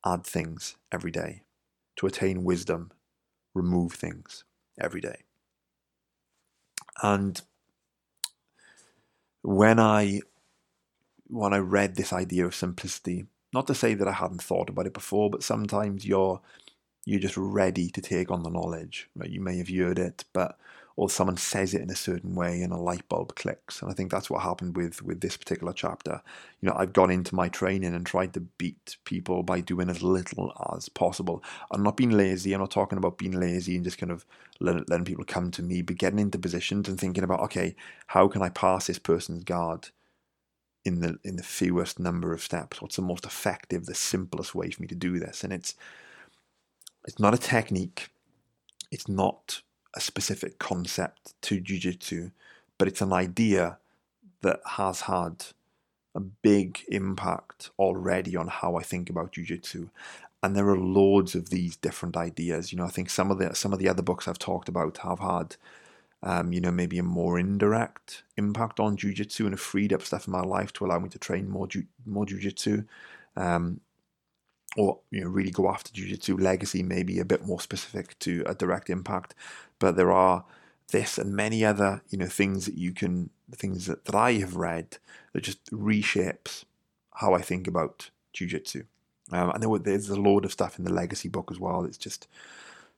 add 0.04 0.24
things 0.24 0.76
every 0.90 1.10
day. 1.10 1.42
To 1.96 2.06
attain 2.06 2.42
wisdom, 2.44 2.90
remove 3.54 3.92
things 3.92 4.44
every 4.80 5.00
day. 5.00 5.24
And 7.02 7.40
when 9.42 9.78
I 9.78 10.20
when 11.26 11.52
I 11.54 11.58
read 11.58 11.96
this 11.96 12.12
idea 12.12 12.44
of 12.44 12.54
simplicity, 12.54 13.26
not 13.54 13.66
to 13.66 13.74
say 13.74 13.94
that 13.94 14.08
I 14.08 14.12
hadn't 14.12 14.42
thought 14.42 14.68
about 14.68 14.86
it 14.86 14.94
before, 14.94 15.30
but 15.30 15.42
sometimes 15.42 16.04
you're 16.06 16.40
you're 17.04 17.20
just 17.20 17.36
ready 17.36 17.90
to 17.90 18.00
take 18.00 18.30
on 18.30 18.42
the 18.42 18.50
knowledge. 18.50 19.08
Right? 19.14 19.30
You 19.30 19.40
may 19.40 19.58
have 19.58 19.68
heard 19.68 19.98
it, 19.98 20.24
but 20.32 20.58
or 20.96 21.08
someone 21.08 21.36
says 21.36 21.74
it 21.74 21.80
in 21.80 21.90
a 21.90 21.96
certain 21.96 22.34
way 22.34 22.62
and 22.62 22.72
a 22.72 22.76
light 22.76 23.08
bulb 23.08 23.34
clicks. 23.34 23.80
And 23.80 23.90
I 23.90 23.94
think 23.94 24.10
that's 24.10 24.28
what 24.28 24.42
happened 24.42 24.76
with 24.76 25.02
with 25.02 25.20
this 25.20 25.36
particular 25.36 25.72
chapter. 25.72 26.22
You 26.60 26.68
know, 26.68 26.76
I've 26.76 26.92
gone 26.92 27.10
into 27.10 27.34
my 27.34 27.48
training 27.48 27.94
and 27.94 28.04
tried 28.04 28.34
to 28.34 28.40
beat 28.40 28.96
people 29.04 29.42
by 29.42 29.60
doing 29.60 29.88
as 29.88 30.02
little 30.02 30.52
as 30.76 30.88
possible. 30.88 31.42
I'm 31.70 31.82
not 31.82 31.96
being 31.96 32.10
lazy. 32.10 32.52
I'm 32.52 32.60
not 32.60 32.70
talking 32.70 32.98
about 32.98 33.18
being 33.18 33.32
lazy 33.32 33.74
and 33.76 33.84
just 33.84 33.98
kind 33.98 34.12
of 34.12 34.26
letting, 34.60 34.84
letting 34.88 35.06
people 35.06 35.24
come 35.24 35.50
to 35.52 35.62
me, 35.62 35.82
but 35.82 35.98
getting 35.98 36.18
into 36.18 36.38
positions 36.38 36.88
and 36.88 36.98
thinking 36.98 37.24
about, 37.24 37.40
okay, 37.40 37.74
how 38.08 38.28
can 38.28 38.42
I 38.42 38.48
pass 38.48 38.86
this 38.86 38.98
person's 38.98 39.44
guard? 39.44 39.90
in 40.84 41.00
the 41.00 41.18
in 41.22 41.36
the 41.36 41.42
fewest 41.42 41.98
number 41.98 42.32
of 42.32 42.42
steps 42.42 42.82
what's 42.82 42.96
the 42.96 43.02
most 43.02 43.24
effective 43.24 43.86
the 43.86 43.94
simplest 43.94 44.54
way 44.54 44.70
for 44.70 44.82
me 44.82 44.88
to 44.88 44.94
do 44.94 45.18
this 45.18 45.44
and 45.44 45.52
it's 45.52 45.74
it's 47.06 47.18
not 47.18 47.34
a 47.34 47.38
technique 47.38 48.08
it's 48.90 49.08
not 49.08 49.62
a 49.94 50.00
specific 50.00 50.58
concept 50.58 51.34
to 51.42 51.60
jiu-jitsu 51.60 52.30
but 52.78 52.88
it's 52.88 53.00
an 53.00 53.12
idea 53.12 53.78
that 54.40 54.60
has 54.64 55.02
had 55.02 55.44
a 56.14 56.20
big 56.20 56.80
impact 56.88 57.70
already 57.78 58.36
on 58.36 58.48
how 58.48 58.76
I 58.76 58.82
think 58.82 59.08
about 59.08 59.32
jiu-jitsu 59.32 59.88
and 60.42 60.56
there 60.56 60.68
are 60.68 60.78
loads 60.78 61.36
of 61.36 61.50
these 61.50 61.76
different 61.76 62.16
ideas. 62.16 62.72
You 62.72 62.78
know 62.78 62.84
I 62.84 62.90
think 62.90 63.10
some 63.10 63.30
of 63.30 63.38
the 63.38 63.54
some 63.54 63.72
of 63.72 63.78
the 63.78 63.88
other 63.88 64.02
books 64.02 64.26
I've 64.26 64.38
talked 64.38 64.68
about 64.68 64.98
have 64.98 65.20
had 65.20 65.56
um, 66.22 66.52
you 66.52 66.60
know, 66.60 66.70
maybe 66.70 66.98
a 66.98 67.02
more 67.02 67.38
indirect 67.38 68.22
impact 68.36 68.78
on 68.78 68.96
jujitsu 68.96 69.40
and 69.40 69.50
have 69.50 69.60
freed 69.60 69.92
up 69.92 70.02
stuff 70.02 70.26
in 70.28 70.32
my 70.32 70.42
life 70.42 70.72
to 70.74 70.86
allow 70.86 70.98
me 70.98 71.08
to 71.08 71.18
train 71.18 71.48
more 71.48 71.66
ju- 71.66 71.86
more 72.06 72.24
jujitsu, 72.24 72.86
um, 73.36 73.80
or 74.76 74.98
you 75.10 75.20
know, 75.20 75.28
really 75.28 75.50
go 75.50 75.68
after 75.68 75.92
jujitsu. 75.92 76.40
Legacy 76.40 76.82
maybe 76.82 77.18
a 77.18 77.24
bit 77.24 77.46
more 77.46 77.60
specific 77.60 78.18
to 78.20 78.42
a 78.46 78.54
direct 78.54 78.90
impact, 78.90 79.34
but 79.78 79.96
there 79.96 80.12
are 80.12 80.44
this 80.90 81.18
and 81.18 81.32
many 81.34 81.64
other 81.64 82.02
you 82.10 82.18
know 82.18 82.26
things 82.26 82.66
that 82.66 82.76
you 82.76 82.92
can 82.92 83.30
things 83.54 83.86
that, 83.86 84.04
that 84.06 84.14
I 84.14 84.32
have 84.34 84.56
read 84.56 84.98
that 85.32 85.42
just 85.42 85.64
reshapes 85.70 86.64
how 87.14 87.34
I 87.34 87.42
think 87.42 87.66
about 87.66 88.10
jujitsu. 88.34 88.84
Um, 89.30 89.50
and 89.50 89.62
there, 89.62 89.78
there's 89.78 90.08
a 90.08 90.20
load 90.20 90.44
of 90.44 90.52
stuff 90.52 90.78
in 90.78 90.84
the 90.84 90.92
legacy 90.92 91.28
book 91.28 91.50
as 91.50 91.58
well. 91.58 91.84
It's 91.84 91.98
just 91.98 92.26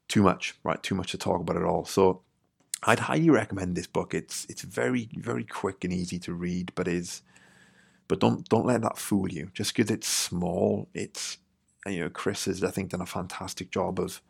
too 0.09 0.23
much, 0.23 0.55
right? 0.65 0.83
Too 0.83 0.95
much 0.95 1.11
to 1.13 1.19
talk 1.19 1.41
about 1.41 1.57
it 1.57 1.65
all. 1.65 1.85
So 1.85 2.21
I'd 2.83 3.01
highly 3.01 3.31
recommend 3.31 3.77
this 3.77 3.87
book. 3.87 4.15
It's 4.15 4.47
it's 4.49 4.63
very 4.63 5.09
very 5.17 5.45
quick 5.45 5.85
and 5.85 5.93
easy 5.93 6.19
to 6.21 6.35
read, 6.35 6.73
but 6.75 6.89
is 6.89 7.23
but 8.09 8.21
don't 8.21 8.49
don't 8.49 8.67
let 8.67 8.83
that 8.83 8.99
fool 8.99 9.31
you. 9.31 9.51
Just 9.55 9.75
because 9.75 9.91
it's 9.91 10.09
small, 10.09 10.89
it's 10.95 11.39
you 11.87 12.01
know 12.01 12.11
Chris 12.11 12.47
has 12.47 12.63
I 12.65 12.71
think 12.71 12.91
done 12.91 13.01
a 13.01 13.07
fantastic 13.07 13.71
job 13.71 13.99
of 14.01 14.21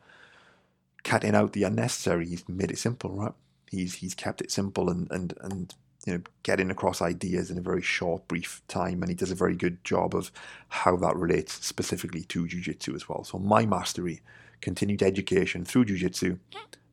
cutting 1.02 1.34
out 1.34 1.52
the 1.52 1.64
unnecessary. 1.64 2.26
He's 2.26 2.48
made 2.48 2.70
it 2.70 2.78
simple, 2.78 3.10
right? 3.10 3.32
He's 3.70 3.96
he's 3.96 4.14
kept 4.14 4.40
it 4.40 4.50
simple 4.50 4.90
and 4.90 5.10
and 5.10 5.34
and 5.40 5.74
you 6.06 6.14
know 6.14 6.20
getting 6.42 6.70
across 6.70 7.00
ideas 7.00 7.50
in 7.50 7.58
a 7.58 7.62
very 7.62 7.82
short, 7.82 8.26
brief 8.26 8.62
time, 8.68 9.02
and 9.02 9.10
he 9.10 9.14
does 9.14 9.30
a 9.30 9.36
very 9.36 9.56
good 9.56 9.84
job 9.84 10.14
of 10.14 10.32
how 10.68 10.96
that 10.96 11.16
relates 11.16 11.64
specifically 11.64 12.24
to 12.24 12.46
jiu-jitsu 12.46 12.94
as 12.94 13.08
well. 13.08 13.24
So 13.24 13.38
my 13.38 13.66
mastery, 13.66 14.20
continued 14.60 15.02
education 15.02 15.64
through 15.64 15.86
jiu-jitsu 15.86 16.38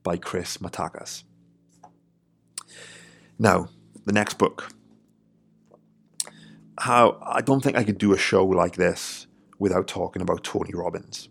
by 0.04 0.18
Chris 0.18 0.58
Matakas. 0.58 1.24
Now, 3.40 3.70
the 4.06 4.14
next 4.14 4.38
book. 4.38 4.70
How 6.80 7.20
I 7.24 7.42
don't 7.42 7.62
think 7.62 7.78
I 7.78 7.84
could 7.84 7.98
do 7.98 8.14
a 8.14 8.18
show 8.18 8.46
like 8.46 8.76
this 8.76 9.28
without 9.62 9.88
talking 9.88 10.24
about 10.24 10.44
Tony 10.44 10.72
Robbins. 10.74 11.30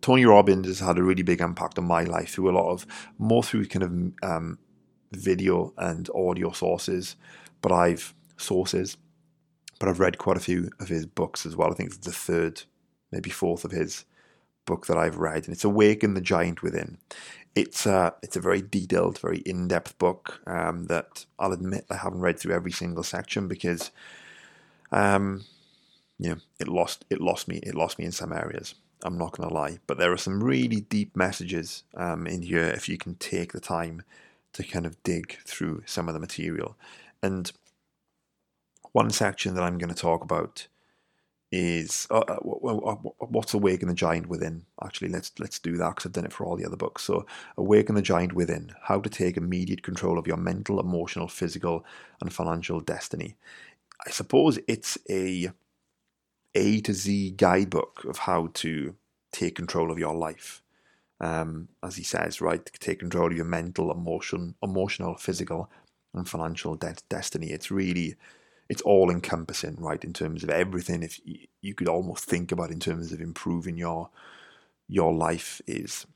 Tony 0.00 0.24
Robbins 0.24 0.66
has 0.66 0.80
had 0.80 0.98
a 0.98 1.02
really 1.04 1.22
big 1.22 1.40
impact 1.40 1.78
on 1.78 1.84
my 1.84 2.02
life 2.02 2.30
through 2.30 2.50
a 2.50 2.58
lot 2.58 2.72
of 2.72 2.86
more 3.18 3.44
through 3.44 3.66
kind 3.66 3.84
of 3.84 4.28
um, 4.28 4.58
video 5.12 5.72
and 5.78 6.10
audio 6.12 6.50
sources, 6.50 7.14
but 7.62 7.70
I've 7.70 8.14
sources, 8.36 8.96
but 9.78 9.88
I've 9.88 10.00
read 10.00 10.18
quite 10.18 10.36
a 10.36 10.40
few 10.40 10.70
of 10.80 10.88
his 10.88 11.06
books 11.06 11.46
as 11.46 11.54
well. 11.54 11.70
I 11.70 11.74
think 11.74 11.90
it's 11.90 11.98
the 11.98 12.10
third, 12.10 12.64
maybe 13.12 13.30
fourth 13.30 13.64
of 13.64 13.70
his 13.70 14.04
book 14.66 14.88
that 14.88 14.98
I've 14.98 15.18
read, 15.18 15.44
and 15.44 15.54
it's 15.54 15.64
Awaken 15.64 16.14
the 16.14 16.20
Giant 16.20 16.64
Within. 16.64 16.98
It's 17.54 17.86
a, 17.86 18.12
it's 18.24 18.36
a 18.36 18.40
very 18.40 18.60
detailed, 18.60 19.20
very 19.20 19.38
in-depth 19.38 19.98
book 19.98 20.40
um, 20.48 20.86
that 20.86 21.26
I'll 21.38 21.52
admit 21.52 21.86
I 21.90 21.96
haven't 21.96 22.20
read 22.20 22.40
through 22.40 22.54
every 22.54 22.72
single 22.72 23.04
section 23.04 23.46
because, 23.46 23.92
um, 24.90 25.44
know, 26.18 26.36
it 26.58 26.68
lost 26.68 27.04
it 27.10 27.20
lost 27.20 27.48
me 27.48 27.58
it 27.62 27.74
lost 27.74 27.98
me 27.98 28.04
in 28.04 28.12
some 28.12 28.32
areas. 28.32 28.74
I'm 29.04 29.16
not 29.16 29.36
going 29.36 29.48
to 29.48 29.54
lie, 29.54 29.78
but 29.86 29.98
there 29.98 30.12
are 30.12 30.16
some 30.16 30.42
really 30.42 30.80
deep 30.80 31.16
messages 31.16 31.84
um, 31.96 32.26
in 32.26 32.42
here 32.42 32.64
if 32.64 32.88
you 32.88 32.98
can 32.98 33.14
take 33.14 33.52
the 33.52 33.60
time 33.60 34.02
to 34.54 34.64
kind 34.64 34.86
of 34.86 35.00
dig 35.04 35.38
through 35.44 35.82
some 35.86 36.08
of 36.08 36.14
the 36.14 36.20
material. 36.20 36.76
And 37.22 37.52
one 38.92 39.10
section 39.10 39.54
that 39.54 39.62
I'm 39.62 39.78
going 39.78 39.94
to 39.94 40.00
talk 40.00 40.24
about 40.24 40.66
is 41.50 42.06
uh, 42.10 42.18
uh, 42.18 42.36
what's 43.20 43.54
awaken 43.54 43.88
the 43.88 43.94
giant 43.94 44.26
within 44.26 44.62
actually 44.84 45.08
let's 45.08 45.32
let's 45.38 45.58
do 45.58 45.78
that 45.78 45.90
because 45.90 46.04
i've 46.04 46.12
done 46.12 46.26
it 46.26 46.32
for 46.32 46.44
all 46.44 46.56
the 46.56 46.66
other 46.66 46.76
books 46.76 47.02
so 47.02 47.24
awaken 47.56 47.94
the 47.94 48.02
giant 48.02 48.34
within 48.34 48.70
how 48.82 49.00
to 49.00 49.08
take 49.08 49.36
immediate 49.36 49.82
control 49.82 50.18
of 50.18 50.26
your 50.26 50.36
mental 50.36 50.78
emotional 50.78 51.26
physical 51.26 51.86
and 52.20 52.34
financial 52.34 52.80
destiny 52.80 53.34
i 54.06 54.10
suppose 54.10 54.58
it's 54.68 54.98
a 55.08 55.50
a 56.54 56.80
to 56.82 56.94
z 56.94 57.30
guidebook 57.32 58.04
of 58.04 58.18
how 58.18 58.48
to 58.54 58.94
take 59.32 59.56
control 59.56 59.90
of 59.92 59.98
your 59.98 60.14
life 60.14 60.62
um, 61.20 61.68
as 61.82 61.96
he 61.96 62.04
says 62.04 62.40
right 62.40 62.70
take 62.80 63.00
control 63.00 63.28
of 63.30 63.36
your 63.36 63.46
mental 63.46 63.90
emotion 63.92 64.54
emotional 64.62 65.16
physical 65.16 65.70
and 66.14 66.28
financial 66.28 66.76
de- 66.76 66.96
destiny 67.10 67.48
it's 67.52 67.70
really 67.70 68.14
it's 68.70 68.82
all 68.82 69.10
encompassing, 69.10 69.76
right? 69.78 70.04
In 70.04 70.14
terms 70.14 70.44
of 70.44 70.50
everything, 70.50 71.04
if 71.04 71.20
you, 71.26 71.38
you 71.62 71.74
could 71.74 71.88
almost 71.88 72.26
think 72.26 72.52
about 72.52 72.72
in 72.72 72.80
terms 72.80 73.12
of 73.12 73.20
improving 73.22 73.78
your 73.78 74.10
your 74.88 75.14
life 75.14 75.60
is 75.66 76.06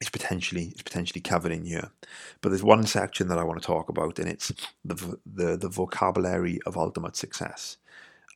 is 0.00 0.10
potentially 0.10 0.72
is 0.76 0.82
potentially 0.82 1.20
covered 1.20 1.52
in 1.52 1.64
here. 1.66 1.90
But 2.42 2.50
there's 2.50 2.64
one 2.64 2.86
section 2.86 3.28
that 3.28 3.38
I 3.38 3.44
want 3.44 3.60
to 3.60 3.66
talk 3.66 3.88
about, 3.88 4.18
and 4.18 4.28
it's 4.28 4.52
the 4.84 5.18
the 5.26 5.56
the 5.56 5.68
vocabulary 5.68 6.60
of 6.66 6.76
ultimate 6.76 7.16
success. 7.16 7.78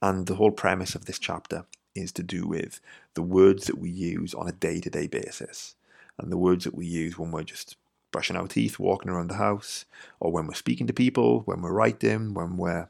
And 0.02 0.26
the 0.26 0.36
whole 0.36 0.50
premise 0.50 0.94
of 0.94 1.04
this 1.04 1.18
chapter 1.18 1.66
is 1.94 2.12
to 2.12 2.22
do 2.22 2.46
with 2.46 2.80
the 3.14 3.22
words 3.22 3.66
that 3.66 3.78
we 3.78 3.90
use 3.90 4.34
on 4.34 4.48
a 4.48 4.52
day 4.52 4.80
to 4.80 4.90
day 4.90 5.06
basis, 5.06 5.74
and 6.18 6.30
the 6.30 6.38
words 6.38 6.64
that 6.64 6.74
we 6.74 6.86
use 6.86 7.18
when 7.18 7.30
we're 7.30 7.42
just 7.42 7.76
brushing 8.12 8.36
our 8.36 8.48
teeth, 8.48 8.78
walking 8.78 9.10
around 9.10 9.28
the 9.28 9.34
house, 9.34 9.84
or 10.18 10.32
when 10.32 10.46
we're 10.46 10.54
speaking 10.54 10.86
to 10.86 10.92
people, 10.92 11.40
when 11.40 11.62
we're 11.62 11.72
writing, 11.72 12.34
when 12.34 12.56
we're 12.56 12.88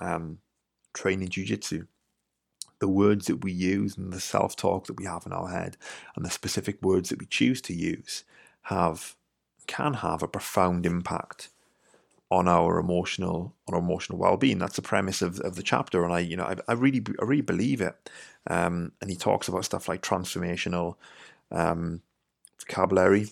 um, 0.00 0.38
training 0.92 1.28
jujitsu. 1.28 1.86
The 2.78 2.88
words 2.88 3.26
that 3.26 3.44
we 3.44 3.52
use 3.52 3.96
and 3.96 4.12
the 4.12 4.20
self 4.20 4.56
talk 4.56 4.86
that 4.86 4.98
we 4.98 5.04
have 5.04 5.26
in 5.26 5.32
our 5.32 5.48
head, 5.48 5.76
and 6.16 6.24
the 6.24 6.30
specific 6.30 6.82
words 6.82 7.10
that 7.10 7.18
we 7.18 7.26
choose 7.26 7.60
to 7.62 7.74
use, 7.74 8.24
have 8.62 9.16
can 9.66 9.94
have 9.94 10.22
a 10.22 10.28
profound 10.28 10.84
impact 10.86 11.50
on 12.30 12.46
our 12.48 12.78
emotional 12.78 13.54
on 13.68 13.74
our 13.74 13.80
emotional 13.80 14.18
well-being. 14.18 14.58
That's 14.58 14.76
the 14.76 14.82
premise 14.82 15.22
of, 15.22 15.40
of 15.40 15.56
the 15.56 15.62
chapter, 15.62 16.04
and 16.04 16.12
I 16.12 16.20
you 16.20 16.36
know 16.36 16.44
I, 16.44 16.56
I 16.68 16.72
really 16.74 17.02
I 17.20 17.24
really 17.24 17.42
believe 17.42 17.80
it. 17.80 18.10
Um, 18.48 18.92
and 19.00 19.10
he 19.10 19.16
talks 19.16 19.48
about 19.48 19.64
stuff 19.64 19.88
like 19.88 20.02
transformational 20.02 20.96
um, 21.50 22.02
vocabulary, 22.60 23.28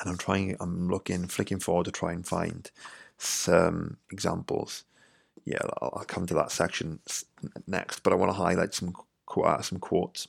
and 0.00 0.10
I'm 0.10 0.18
trying, 0.18 0.56
I'm 0.60 0.88
looking, 0.88 1.26
flicking 1.28 1.60
forward 1.60 1.84
to 1.86 1.92
try 1.92 2.12
and 2.12 2.26
find 2.26 2.70
some 3.18 3.98
examples. 4.10 4.84
Yeah, 5.44 5.58
I'll, 5.80 5.92
I'll 5.98 6.04
come 6.04 6.26
to 6.26 6.34
that 6.34 6.52
section 6.52 7.00
next, 7.66 8.00
but 8.02 8.12
I 8.12 8.16
want 8.16 8.30
to 8.30 8.36
highlight 8.36 8.74
some 8.74 8.94
some 9.62 9.78
quotes. 9.80 10.28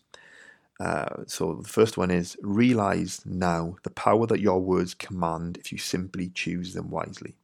Uh, 0.80 1.24
so 1.28 1.54
the 1.62 1.70
first 1.70 1.98
one 1.98 2.12
is 2.12 2.36
realize 2.42 3.22
now 3.26 3.76
the 3.84 3.90
power 3.92 4.26
that 4.28 4.42
your 4.42 4.60
words 4.60 4.94
command 4.94 5.58
if 5.58 5.72
you 5.72 5.78
simply 5.78 6.30
choose 6.30 6.74
them 6.74 6.90
wisely. 6.90 7.36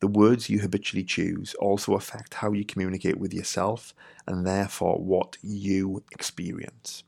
The 0.00 0.06
words 0.06 0.48
you 0.48 0.60
habitually 0.60 1.04
choose 1.04 1.54
also 1.54 1.94
affect 1.94 2.34
how 2.34 2.52
you 2.52 2.64
communicate 2.64 3.18
with 3.18 3.34
yourself 3.34 3.94
and 4.26 4.46
therefore 4.46 4.98
what 4.98 5.36
you 5.42 6.04
experience. 6.12 7.02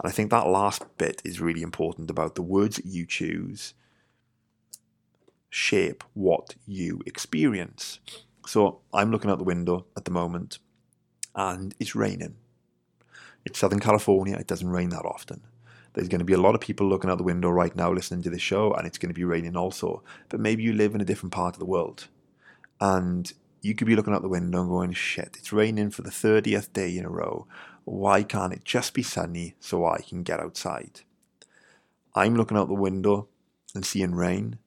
And 0.00 0.10
I 0.10 0.12
think 0.12 0.30
that 0.30 0.48
last 0.48 0.84
bit 0.98 1.22
is 1.24 1.40
really 1.40 1.62
important 1.62 2.10
about 2.10 2.34
the 2.34 2.42
words 2.42 2.76
that 2.76 2.86
you 2.86 3.06
choose 3.06 3.74
shape 5.50 6.02
what 6.14 6.54
you 6.66 7.02
experience. 7.04 8.00
So 8.46 8.80
I'm 8.92 9.10
looking 9.10 9.30
out 9.30 9.38
the 9.38 9.44
window 9.44 9.84
at 9.96 10.06
the 10.06 10.10
moment 10.10 10.58
and 11.34 11.74
it's 11.78 11.94
raining. 11.94 12.36
It's 13.44 13.58
Southern 13.58 13.80
California, 13.80 14.36
it 14.36 14.46
doesn't 14.46 14.70
rain 14.70 14.88
that 14.90 15.04
often. 15.04 15.42
There's 15.94 16.08
going 16.08 16.20
to 16.20 16.24
be 16.24 16.32
a 16.32 16.40
lot 16.40 16.54
of 16.54 16.60
people 16.60 16.88
looking 16.88 17.10
out 17.10 17.18
the 17.18 17.24
window 17.24 17.50
right 17.50 17.74
now 17.76 17.92
listening 17.92 18.22
to 18.22 18.30
this 18.30 18.40
show, 18.40 18.72
and 18.72 18.86
it's 18.86 18.98
going 18.98 19.10
to 19.10 19.18
be 19.18 19.24
raining 19.24 19.56
also. 19.56 20.02
But 20.28 20.40
maybe 20.40 20.62
you 20.62 20.72
live 20.72 20.94
in 20.94 21.00
a 21.00 21.04
different 21.06 21.32
part 21.32 21.54
of 21.54 21.58
the 21.58 21.66
world. 21.66 22.08
And 22.80 23.32
you 23.60 23.74
could 23.74 23.86
be 23.86 23.94
looking 23.94 24.14
out 24.14 24.22
the 24.22 24.28
window 24.28 24.60
and 24.60 24.70
going, 24.70 24.92
shit, 24.92 25.36
it's 25.38 25.52
raining 25.52 25.90
for 25.90 26.02
the 26.02 26.10
30th 26.10 26.72
day 26.72 26.96
in 26.96 27.04
a 27.04 27.10
row. 27.10 27.46
Why 27.84 28.22
can't 28.22 28.52
it 28.52 28.64
just 28.64 28.94
be 28.94 29.02
sunny 29.02 29.54
so 29.60 29.84
I 29.84 30.00
can 30.00 30.22
get 30.22 30.40
outside? 30.40 31.00
I'm 32.14 32.36
looking 32.36 32.56
out 32.56 32.68
the 32.68 32.74
window 32.74 33.28
and 33.74 33.84
seeing 33.84 34.14
rain, 34.14 34.58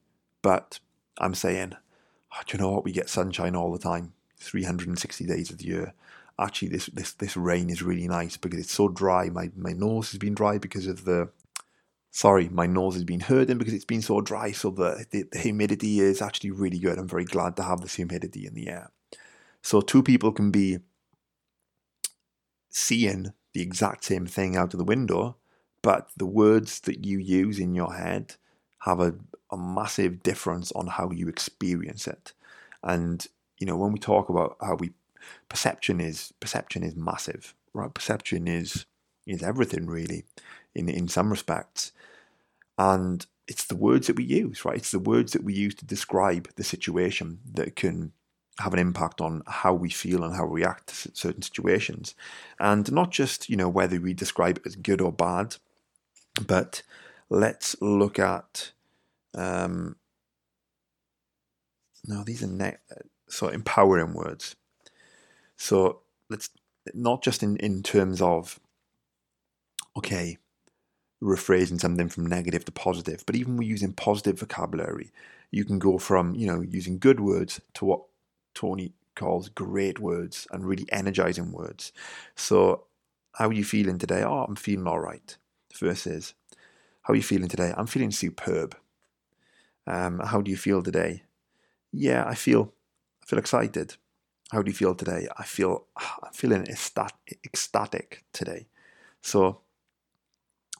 but 0.41 0.79
I'm 1.17 1.35
saying, 1.35 1.73
oh, 2.33 2.41
do 2.45 2.57
you 2.57 2.63
know 2.63 2.71
what? 2.71 2.83
We 2.83 2.91
get 2.91 3.09
sunshine 3.09 3.55
all 3.55 3.71
the 3.71 3.79
time, 3.79 4.13
360 4.37 5.25
days 5.25 5.49
of 5.49 5.57
the 5.57 5.65
year. 5.65 5.93
Actually, 6.39 6.69
this, 6.69 6.87
this, 6.87 7.13
this 7.13 7.37
rain 7.37 7.69
is 7.69 7.81
really 7.81 8.07
nice 8.07 8.35
because 8.35 8.59
it's 8.59 8.73
so 8.73 8.89
dry. 8.89 9.29
My, 9.29 9.49
my 9.55 9.71
nose 9.71 10.11
has 10.11 10.17
been 10.17 10.35
dry 10.35 10.57
because 10.57 10.85
of 10.87 11.05
the 11.05 11.29
sorry, 12.15 12.47
my 12.47 12.65
nose 12.65 12.93
has 12.93 13.03
been 13.03 13.19
hurting 13.19 13.57
because 13.57 13.73
it's 13.73 13.83
been 13.83 14.01
so 14.01 14.21
dry. 14.21 14.49
So 14.53 14.69
the, 14.69 15.05
the, 15.11 15.23
the, 15.33 15.39
humidity 15.39 15.99
is 15.99 16.21
actually 16.21 16.51
really 16.51 16.79
good. 16.79 16.97
I'm 16.97 17.09
very 17.09 17.25
glad 17.25 17.57
to 17.57 17.63
have 17.63 17.81
this 17.81 17.95
humidity 17.95 18.47
in 18.47 18.53
the 18.53 18.69
air. 18.69 18.91
So 19.61 19.81
two 19.81 20.01
people 20.01 20.31
can 20.31 20.49
be 20.49 20.79
seeing 22.69 23.33
the 23.53 23.61
exact 23.61 24.05
same 24.05 24.25
thing 24.25 24.55
out 24.55 24.73
of 24.73 24.77
the 24.77 24.85
window, 24.85 25.35
but 25.81 26.09
the 26.15 26.25
words 26.25 26.79
that 26.81 27.05
you 27.05 27.17
use 27.17 27.59
in 27.59 27.75
your 27.75 27.95
head 27.95 28.35
have 28.79 29.01
a, 29.01 29.15
a 29.51 29.57
massive 29.57 30.23
difference 30.23 30.71
on 30.71 30.87
how 30.87 31.11
you 31.11 31.27
experience 31.27 32.07
it. 32.07 32.31
And 32.81 33.27
you 33.57 33.67
know, 33.67 33.75
when 33.75 33.91
we 33.91 33.99
talk 33.99 34.29
about 34.29 34.55
how 34.61 34.75
we 34.75 34.91
perception 35.49 35.99
is 35.99 36.33
perception 36.39 36.83
is 36.83 36.95
massive, 36.95 37.53
right? 37.73 37.93
Perception 37.93 38.47
is 38.47 38.85
is 39.25 39.43
everything 39.43 39.87
really 39.87 40.25
in 40.73 40.89
in 40.89 41.07
some 41.07 41.29
respects. 41.29 41.91
And 42.77 43.25
it's 43.47 43.65
the 43.65 43.75
words 43.75 44.07
that 44.07 44.15
we 44.15 44.23
use, 44.23 44.65
right? 44.65 44.77
It's 44.77 44.91
the 44.91 44.99
words 44.99 45.33
that 45.33 45.43
we 45.43 45.53
use 45.53 45.75
to 45.75 45.85
describe 45.85 46.49
the 46.55 46.63
situation 46.63 47.39
that 47.53 47.75
can 47.75 48.11
have 48.59 48.73
an 48.73 48.79
impact 48.79 49.21
on 49.21 49.43
how 49.47 49.73
we 49.73 49.89
feel 49.89 50.23
and 50.23 50.35
how 50.35 50.45
we 50.45 50.61
react 50.61 50.87
to 50.87 51.11
certain 51.13 51.41
situations. 51.41 52.15
And 52.59 52.89
not 52.91 53.11
just, 53.11 53.49
you 53.49 53.57
know, 53.57 53.69
whether 53.69 53.99
we 53.99 54.13
describe 54.13 54.57
it 54.57 54.65
as 54.65 54.75
good 54.75 55.01
or 55.01 55.11
bad, 55.11 55.57
but 56.45 56.81
let's 57.29 57.75
look 57.81 58.19
at 58.19 58.71
um 59.33 59.97
no, 62.07 62.23
these 62.23 62.43
are 62.43 62.47
ne- 62.47 62.77
so 63.27 63.47
empowering 63.47 64.13
words. 64.13 64.55
So 65.57 66.01
let's 66.29 66.49
not 66.93 67.23
just 67.23 67.43
in, 67.43 67.57
in 67.57 67.83
terms 67.83 68.21
of 68.21 68.59
okay, 69.97 70.37
rephrasing 71.23 71.79
something 71.79 72.09
from 72.09 72.25
negative 72.25 72.65
to 72.65 72.71
positive. 72.71 73.23
But 73.25 73.35
even 73.35 73.57
we're 73.57 73.69
using 73.69 73.93
positive 73.93 74.39
vocabulary, 74.39 75.11
you 75.51 75.65
can 75.65 75.79
go 75.79 75.97
from, 75.97 76.35
you 76.35 76.47
know, 76.47 76.61
using 76.61 76.99
good 76.99 77.19
words 77.19 77.61
to 77.75 77.85
what 77.85 78.01
Tony 78.53 78.93
calls 79.15 79.49
great 79.49 79.99
words 79.99 80.47
and 80.51 80.65
really 80.65 80.85
energizing 80.91 81.51
words. 81.51 81.93
So, 82.35 82.85
how 83.33 83.47
are 83.47 83.53
you 83.53 83.63
feeling 83.63 83.97
today? 83.97 84.23
Oh, 84.23 84.45
I'm 84.47 84.55
feeling 84.55 84.87
all 84.87 84.99
right. 84.99 85.35
Versus, 85.77 86.33
how 87.03 87.13
are 87.13 87.17
you 87.17 87.23
feeling 87.23 87.49
today? 87.49 87.73
I'm 87.75 87.87
feeling 87.87 88.11
superb. 88.11 88.77
Um, 89.87 90.19
how 90.19 90.41
do 90.41 90.49
you 90.49 90.57
feel 90.57 90.81
today? 90.81 91.23
Yeah, 91.91 92.25
I 92.25 92.33
feel, 92.33 92.73
I 93.21 93.25
feel 93.25 93.39
excited. 93.39 93.95
How 94.51 94.61
do 94.61 94.69
you 94.69 94.75
feel 94.75 94.95
today? 94.95 95.27
I 95.37 95.43
feel, 95.43 95.85
I'm 95.97 96.33
feeling 96.33 96.67
ecstatic 96.67 98.23
today. 98.33 98.67
So 99.21 99.61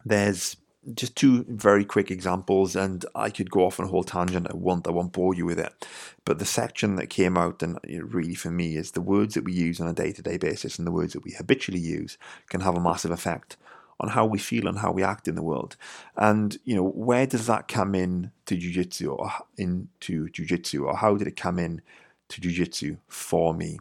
there's 0.04 0.58
just 0.94 1.16
two 1.16 1.44
very 1.50 1.84
quick 1.84 2.12
examples, 2.12 2.76
and 2.76 3.04
I 3.16 3.32
could 3.32 3.50
go 3.50 3.66
off 3.66 3.80
on 3.80 3.88
a 3.88 3.90
whole 3.90 4.04
tangent. 4.04 4.48
I 4.48 4.56
won't. 4.56 4.88
I 4.88 4.92
won't 4.92 5.14
bore 5.14 5.34
you 5.34 5.46
with 5.46 5.60
it. 5.60 5.88
But 6.26 6.38
the 6.38 6.46
section 6.46 6.96
that 6.98 7.08
came 7.08 7.38
out, 7.38 7.64
and 7.64 7.80
really 7.84 8.36
for 8.36 8.52
me, 8.52 8.76
is 8.76 8.92
the 8.92 9.02
words 9.02 9.34
that 9.34 9.44
we 9.44 9.54
use 9.54 9.82
on 9.82 9.88
a 9.88 9.94
day-to-day 9.94 10.38
basis 10.38 10.78
and 10.78 10.86
the 10.86 10.92
words 10.92 11.14
that 11.14 11.24
we 11.24 11.32
habitually 11.32 11.80
use 11.80 12.20
can 12.50 12.62
have 12.62 12.76
a 12.76 12.82
massive 12.82 13.12
effect 13.12 13.58
on 14.00 14.10
how 14.10 14.26
we 14.26 14.38
feel 14.38 14.68
and 14.68 14.80
how 14.80 14.92
we 14.92 15.02
act 15.02 15.28
in 15.28 15.36
the 15.36 15.42
world. 15.42 15.76
And 16.18 16.58
you 16.66 16.76
know, 16.76 16.88
where 16.88 17.26
does 17.26 17.48
that 17.48 17.68
come 17.68 17.96
in 17.96 18.32
to 18.46 18.56
jujitsu 18.56 19.18
or 19.18 19.32
into 19.58 20.28
jujitsu, 20.28 20.86
or 20.86 20.98
how 20.98 21.16
did 21.16 21.28
it 21.28 21.36
come 21.36 21.58
in 21.58 21.82
to 22.30 22.42
jujitsu 22.42 22.98
for 23.08 23.54
me? 23.54 23.80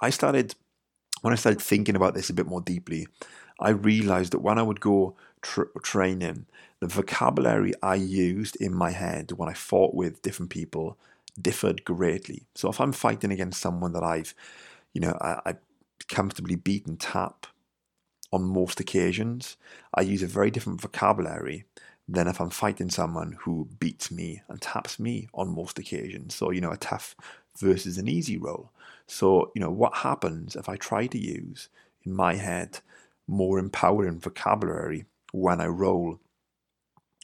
I 0.00 0.10
started 0.10 0.54
when 1.22 1.32
I 1.32 1.36
started 1.36 1.62
thinking 1.62 1.96
about 1.96 2.14
this 2.14 2.30
a 2.30 2.34
bit 2.34 2.46
more 2.46 2.60
deeply. 2.60 3.06
I 3.60 3.70
realized 3.70 4.32
that 4.32 4.40
when 4.40 4.58
I 4.58 4.62
would 4.62 4.80
go 4.80 5.16
tr- 5.42 5.72
training, 5.82 6.46
the 6.80 6.86
vocabulary 6.86 7.72
I 7.82 7.94
used 7.94 8.56
in 8.56 8.74
my 8.74 8.90
head 8.90 9.32
when 9.32 9.48
I 9.48 9.54
fought 9.54 9.94
with 9.94 10.22
different 10.22 10.50
people 10.50 10.98
differed 11.40 11.84
greatly. 11.84 12.42
So 12.54 12.68
if 12.68 12.80
I'm 12.80 12.92
fighting 12.92 13.32
against 13.32 13.60
someone 13.60 13.92
that 13.92 14.02
I've, 14.02 14.34
you 14.92 15.00
know, 15.00 15.16
I, 15.20 15.40
I 15.46 15.54
comfortably 16.08 16.56
beat 16.56 16.86
and 16.86 17.00
tap 17.00 17.46
on 18.32 18.42
most 18.42 18.80
occasions, 18.80 19.56
I 19.94 20.02
use 20.02 20.22
a 20.22 20.26
very 20.26 20.50
different 20.50 20.80
vocabulary 20.80 21.64
than 22.06 22.28
if 22.28 22.40
I'm 22.40 22.50
fighting 22.50 22.90
someone 22.90 23.38
who 23.40 23.68
beats 23.80 24.10
me 24.10 24.42
and 24.48 24.60
taps 24.60 24.98
me 24.98 25.28
on 25.32 25.54
most 25.54 25.78
occasions. 25.78 26.34
So, 26.34 26.50
you 26.50 26.60
know, 26.60 26.72
a 26.72 26.76
tough 26.76 27.16
versus 27.58 27.98
an 27.98 28.08
easy 28.08 28.36
roll. 28.36 28.70
So, 29.06 29.52
you 29.54 29.60
know, 29.60 29.70
what 29.70 29.96
happens 29.96 30.56
if 30.56 30.68
I 30.68 30.76
try 30.76 31.06
to 31.06 31.18
use 31.18 31.68
in 32.04 32.12
my 32.14 32.34
head 32.34 32.80
more 33.26 33.58
empowering 33.58 34.18
vocabulary 34.18 35.06
when 35.32 35.60
I 35.60 35.66
roll 35.66 36.20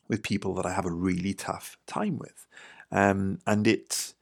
with 0.09 0.23
people 0.23 0.55
that 0.55 0.67
I 0.67 0.73
have 0.73 0.87
a 0.87 0.91
really 0.93 1.35
tough 1.35 1.79
time 1.87 2.19
with. 2.19 2.47
Um, 2.91 3.39
and 3.47 3.67
it's 3.67 4.15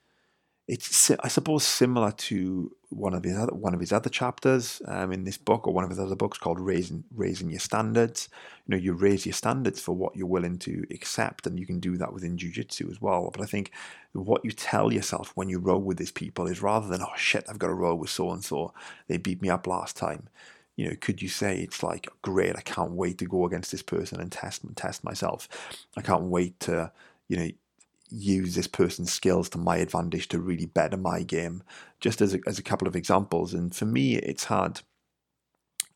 it's 0.66 1.10
I 1.10 1.28
suppose 1.28 1.64
similar 1.64 2.12
to 2.12 2.70
one 2.90 3.14
of 3.14 3.22
his 3.22 3.36
other 3.36 3.52
one 3.52 3.74
of 3.74 3.80
his 3.80 3.92
other 3.92 4.08
chapters 4.08 4.80
um, 4.86 5.12
in 5.12 5.24
this 5.24 5.36
book 5.36 5.66
or 5.66 5.74
one 5.74 5.84
of 5.84 5.90
his 5.90 5.98
other 5.98 6.14
books 6.14 6.38
called 6.38 6.58
raising 6.58 7.04
raising 7.14 7.50
your 7.50 7.60
standards. 7.60 8.28
You 8.66 8.72
know, 8.72 8.82
you 8.82 8.92
raise 8.94 9.26
your 9.26 9.34
standards 9.34 9.80
for 9.80 9.92
what 9.92 10.16
you're 10.16 10.26
willing 10.26 10.58
to 10.60 10.84
accept, 10.90 11.46
and 11.46 11.58
you 11.58 11.66
can 11.66 11.80
do 11.80 11.96
that 11.98 12.12
within 12.12 12.36
jujitsu 12.36 12.90
as 12.90 13.00
well. 13.00 13.30
But 13.32 13.42
I 13.42 13.46
think 13.46 13.72
what 14.12 14.44
you 14.44 14.52
tell 14.52 14.92
yourself 14.92 15.32
when 15.34 15.48
you 15.48 15.58
roll 15.58 15.80
with 15.80 15.98
these 15.98 16.12
people 16.12 16.46
is 16.46 16.62
rather 16.62 16.88
than 16.88 17.02
oh 17.02 17.16
shit, 17.16 17.44
I've 17.48 17.58
got 17.58 17.68
to 17.68 17.74
roll 17.74 17.96
with 17.96 18.10
so 18.10 18.30
and 18.30 18.44
so, 18.44 18.72
they 19.06 19.16
beat 19.16 19.42
me 19.42 19.50
up 19.50 19.66
last 19.66 19.96
time 19.96 20.28
you 20.78 20.88
know, 20.88 20.94
could 21.00 21.20
you 21.20 21.28
say 21.28 21.58
it's 21.58 21.82
like 21.82 22.08
great? 22.22 22.54
I 22.54 22.60
can't 22.60 22.92
wait 22.92 23.18
to 23.18 23.24
go 23.24 23.44
against 23.44 23.72
this 23.72 23.82
person 23.82 24.20
and 24.20 24.30
test 24.30 24.62
and 24.62 24.76
test 24.76 25.02
myself. 25.02 25.48
I 25.96 26.02
can't 26.02 26.22
wait 26.22 26.60
to, 26.60 26.92
you 27.26 27.36
know, 27.36 27.48
use 28.10 28.54
this 28.54 28.66
person's 28.66 29.12
skills 29.12 29.48
to 29.50 29.58
my 29.58 29.76
advantage 29.78 30.28
to 30.28 30.38
really 30.38 30.66
better 30.66 30.96
my 30.96 31.22
game. 31.22 31.62
Just 32.00 32.20
as 32.20 32.34
a, 32.34 32.40
as 32.46 32.58
a 32.58 32.62
couple 32.62 32.88
of 32.88 32.96
examples, 32.96 33.54
and 33.54 33.74
for 33.74 33.86
me, 33.86 34.16
it's 34.16 34.44
hard. 34.44 34.82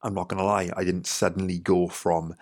I'm 0.03 0.15
not 0.15 0.29
gonna 0.29 0.45
lie, 0.45 0.71
I 0.77 0.85
didn't 0.85 1.07
suddenly 1.07 1.59
go 1.59 1.89
from 1.89 2.35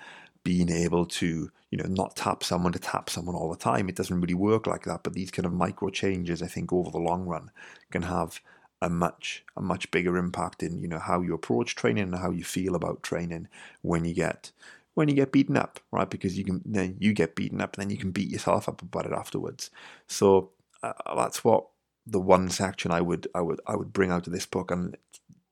being 0.45 0.71
able 0.71 1.05
to, 1.05 1.51
you 1.71 1.79
know, 1.79 1.85
not 1.89 2.17
tap 2.17 2.43
someone 2.43 2.73
to 2.73 2.79
tap 2.79 3.11
someone 3.11 3.35
all 3.35 3.51
the 3.51 3.57
time. 3.57 3.89
It 3.89 3.97
doesn't 3.97 4.21
really 4.21 4.35
work 4.35 4.67
like 4.67 4.85
that. 4.85 5.03
But 5.03 5.13
these 5.13 5.31
kind 5.31 5.45
of 5.47 5.53
micro 5.53 5.91
changes, 5.91 6.43
I 6.43 6.47
think, 6.47 6.73
over 6.73 6.91
the 6.91 6.99
long 6.99 7.27
run, 7.27 7.51
can 7.91 8.03
have 8.03 8.41
a 8.83 8.89
much 8.89 9.45
a 9.57 9.61
much 9.61 9.91
bigger 9.91 10.17
impact 10.17 10.63
in 10.63 10.81
you 10.81 10.89
know 10.89 10.99
how 10.99 11.21
you 11.21 11.35
approach 11.35 11.75
training 11.75 12.05
and 12.05 12.15
how 12.17 12.31
you 12.31 12.45
feel 12.45 12.75
about 12.75 13.03
training 13.03 13.47
when 13.83 14.05
you 14.05 14.15
get 14.15 14.53
when 15.01 15.09
you 15.09 15.15
get 15.15 15.33
beaten 15.33 15.57
up, 15.57 15.81
right? 15.91 16.11
Because 16.11 16.37
you 16.37 16.45
can 16.45 16.61
then 16.67 16.95
you 17.01 17.15
get 17.15 17.35
beaten 17.35 17.63
up 17.63 17.75
and 17.75 17.83
then 17.83 17.91
you 17.91 17.97
can 17.97 18.11
beat 18.11 18.29
yourself 18.29 18.69
up 18.69 18.83
about 18.83 19.07
it 19.07 19.13
afterwards. 19.13 19.71
So 20.07 20.51
uh, 20.83 20.93
that's 21.17 21.43
what 21.43 21.69
the 22.07 22.21
one 22.21 22.51
section 22.51 22.91
I 22.91 23.01
would 23.01 23.27
I 23.35 23.41
would 23.41 23.63
I 23.67 23.77
would 23.77 23.95
bring 23.95 24.11
out 24.11 24.27
of 24.27 24.35
this 24.35 24.45
book, 24.45 24.71
and 24.71 24.99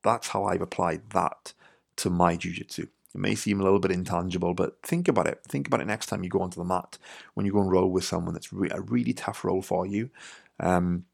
that's 0.04 0.28
how 0.28 0.44
I've 0.44 0.60
applied 0.60 1.10
that 1.10 1.54
to 1.96 2.10
my 2.10 2.36
jujitsu. 2.36 2.80
It 2.80 2.90
may 3.14 3.34
seem 3.34 3.58
a 3.58 3.64
little 3.64 3.78
bit 3.78 3.90
intangible, 3.90 4.52
but 4.52 4.82
think 4.82 5.08
about 5.08 5.26
it. 5.26 5.40
Think 5.48 5.66
about 5.66 5.80
it 5.80 5.86
next 5.86 6.06
time 6.06 6.22
you 6.22 6.28
go 6.28 6.42
onto 6.42 6.60
the 6.60 6.64
mat 6.66 6.98
when 7.32 7.46
you 7.46 7.52
go 7.52 7.62
and 7.62 7.72
roll 7.72 7.90
with 7.90 8.04
someone 8.04 8.34
that's 8.34 8.52
re- 8.52 8.68
a 8.70 8.82
really 8.82 9.14
tough 9.14 9.46
roll 9.46 9.62
for 9.62 9.86
you. 9.86 10.10
Um, 10.60 11.06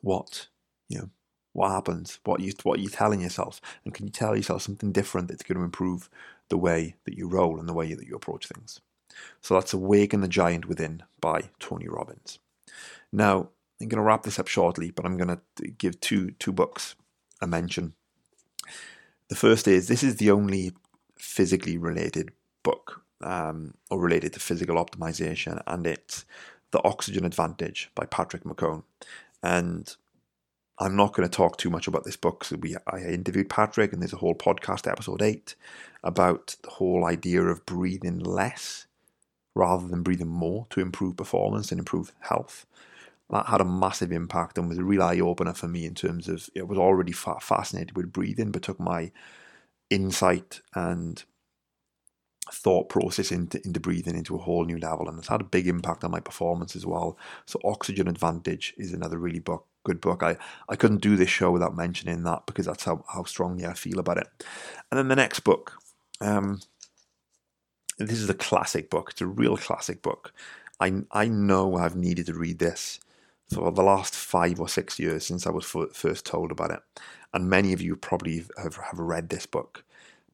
what 0.00 0.46
you 0.88 0.98
know 1.00 1.10
what 1.54 1.70
happens? 1.70 2.20
What 2.22 2.38
you 2.38 2.52
what 2.62 2.78
are 2.78 2.82
you 2.82 2.88
telling 2.88 3.20
yourself? 3.20 3.60
And 3.84 3.92
can 3.92 4.06
you 4.06 4.12
tell 4.12 4.36
yourself 4.36 4.62
something 4.62 4.92
different 4.92 5.26
that's 5.26 5.42
going 5.42 5.58
to 5.58 5.64
improve 5.64 6.08
the 6.48 6.58
way 6.58 6.96
that 7.04 7.16
you 7.16 7.28
roll 7.28 7.58
and 7.58 7.68
the 7.68 7.74
way 7.74 7.94
that 7.94 8.06
you 8.06 8.14
approach 8.14 8.46
things? 8.46 8.80
So 9.40 9.54
that's 9.54 9.72
Awaken 9.72 10.20
the 10.20 10.28
Giant 10.28 10.66
Within 10.66 11.02
by 11.20 11.50
Tony 11.58 11.88
Robbins. 11.88 12.38
Now, 13.12 13.48
I'm 13.80 13.88
going 13.88 13.98
to 13.98 14.02
wrap 14.02 14.24
this 14.24 14.38
up 14.38 14.48
shortly, 14.48 14.90
but 14.90 15.04
I'm 15.04 15.16
going 15.16 15.38
to 15.56 15.68
give 15.68 16.00
two 16.00 16.32
two 16.32 16.52
books 16.52 16.94
a 17.40 17.46
mention. 17.46 17.94
The 19.28 19.36
first 19.36 19.68
is 19.68 19.88
this 19.88 20.02
is 20.02 20.16
the 20.16 20.30
only 20.30 20.72
physically 21.16 21.78
related 21.78 22.30
book 22.62 23.02
um, 23.22 23.74
or 23.90 24.00
related 24.00 24.32
to 24.34 24.40
physical 24.40 24.76
optimization, 24.76 25.62
and 25.66 25.86
it's 25.86 26.24
The 26.70 26.82
Oxygen 26.84 27.24
Advantage 27.24 27.90
by 27.94 28.04
Patrick 28.06 28.44
McKeown. 28.44 28.82
And 29.42 29.94
I'm 30.78 30.96
not 30.96 31.12
going 31.14 31.28
to 31.28 31.34
talk 31.36 31.56
too 31.58 31.70
much 31.70 31.88
about 31.88 32.04
this 32.04 32.16
book. 32.16 32.44
So 32.44 32.56
we, 32.56 32.76
I 32.86 32.98
interviewed 33.00 33.50
Patrick, 33.50 33.92
and 33.92 34.02
there's 34.02 34.12
a 34.12 34.18
whole 34.18 34.34
podcast, 34.34 34.90
episode 34.90 35.22
eight, 35.22 35.56
about 36.04 36.56
the 36.62 36.70
whole 36.70 37.04
idea 37.04 37.42
of 37.42 37.66
breathing 37.66 38.20
less 38.20 38.86
rather 39.54 39.88
than 39.88 40.02
breathing 40.02 40.28
more 40.28 40.66
to 40.70 40.80
improve 40.80 41.16
performance 41.16 41.72
and 41.72 41.78
improve 41.80 42.12
health. 42.20 42.66
that 43.30 43.46
had 43.46 43.60
a 43.60 43.64
massive 43.64 44.12
impact 44.12 44.58
and 44.58 44.68
was 44.68 44.78
a 44.78 44.84
real 44.84 45.02
eye 45.02 45.20
opener 45.20 45.54
for 45.54 45.68
me 45.68 45.86
in 45.86 45.94
terms 45.94 46.28
of 46.28 46.48
it 46.54 46.68
was 46.68 46.78
already 46.78 47.12
fa- 47.12 47.40
fascinated 47.40 47.96
with 47.96 48.12
breathing, 48.12 48.52
but 48.52 48.62
took 48.62 48.80
my 48.80 49.10
insight 49.90 50.60
and 50.74 51.24
thought 52.52 52.88
process 52.88 53.30
into, 53.30 53.60
into 53.66 53.80
breathing 53.80 54.16
into 54.16 54.34
a 54.34 54.38
whole 54.38 54.64
new 54.64 54.78
level 54.78 55.08
and 55.08 55.18
it's 55.18 55.28
had 55.28 55.40
a 55.40 55.44
big 55.44 55.66
impact 55.66 56.02
on 56.02 56.10
my 56.10 56.20
performance 56.20 56.74
as 56.74 56.86
well 56.86 57.18
so 57.44 57.60
oxygen 57.64 58.08
advantage 58.08 58.74
is 58.78 58.92
another 58.94 59.18
really 59.18 59.38
book 59.38 59.66
good 59.88 60.00
book 60.00 60.22
i 60.22 60.36
i 60.68 60.76
couldn't 60.76 61.00
do 61.00 61.16
this 61.16 61.28
show 61.28 61.50
without 61.50 61.76
mentioning 61.76 62.22
that 62.22 62.44
because 62.46 62.66
that's 62.66 62.84
how, 62.84 63.04
how 63.12 63.24
strongly 63.24 63.66
i 63.66 63.72
feel 63.72 63.98
about 63.98 64.18
it 64.18 64.28
and 64.90 64.98
then 64.98 65.08
the 65.08 65.16
next 65.16 65.40
book 65.40 65.72
um 66.20 66.60
this 67.98 68.18
is 68.18 68.30
a 68.30 68.34
classic 68.34 68.90
book 68.90 69.08
it's 69.10 69.20
a 69.20 69.26
real 69.26 69.56
classic 69.56 70.02
book 70.02 70.32
i 70.80 70.92
i 71.12 71.26
know 71.26 71.76
i've 71.76 71.96
needed 71.96 72.26
to 72.26 72.34
read 72.34 72.58
this 72.58 73.00
for 73.52 73.72
the 73.72 73.82
last 73.82 74.14
five 74.14 74.60
or 74.60 74.68
six 74.68 74.98
years 74.98 75.26
since 75.26 75.46
i 75.46 75.50
was 75.50 75.64
first 75.92 76.26
told 76.26 76.52
about 76.52 76.70
it 76.70 76.80
and 77.34 77.50
many 77.50 77.72
of 77.72 77.80
you 77.80 77.96
probably 77.96 78.44
have, 78.62 78.76
have 78.76 78.98
read 78.98 79.28
this 79.28 79.46
book 79.46 79.84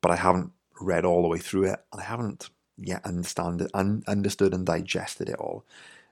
but 0.00 0.11
i 0.11 0.16
haven't 0.16 0.52
read 0.80 1.05
all 1.05 1.22
the 1.22 1.28
way 1.28 1.38
through 1.38 1.64
it. 1.64 1.80
I 1.96 2.02
haven't 2.02 2.50
yet 2.76 3.05
understand 3.05 3.61
it, 3.62 3.70
un- 3.74 4.02
understood 4.07 4.55
and 4.55 4.66
digested 4.66 5.28
it 5.28 5.36
all. 5.36 5.64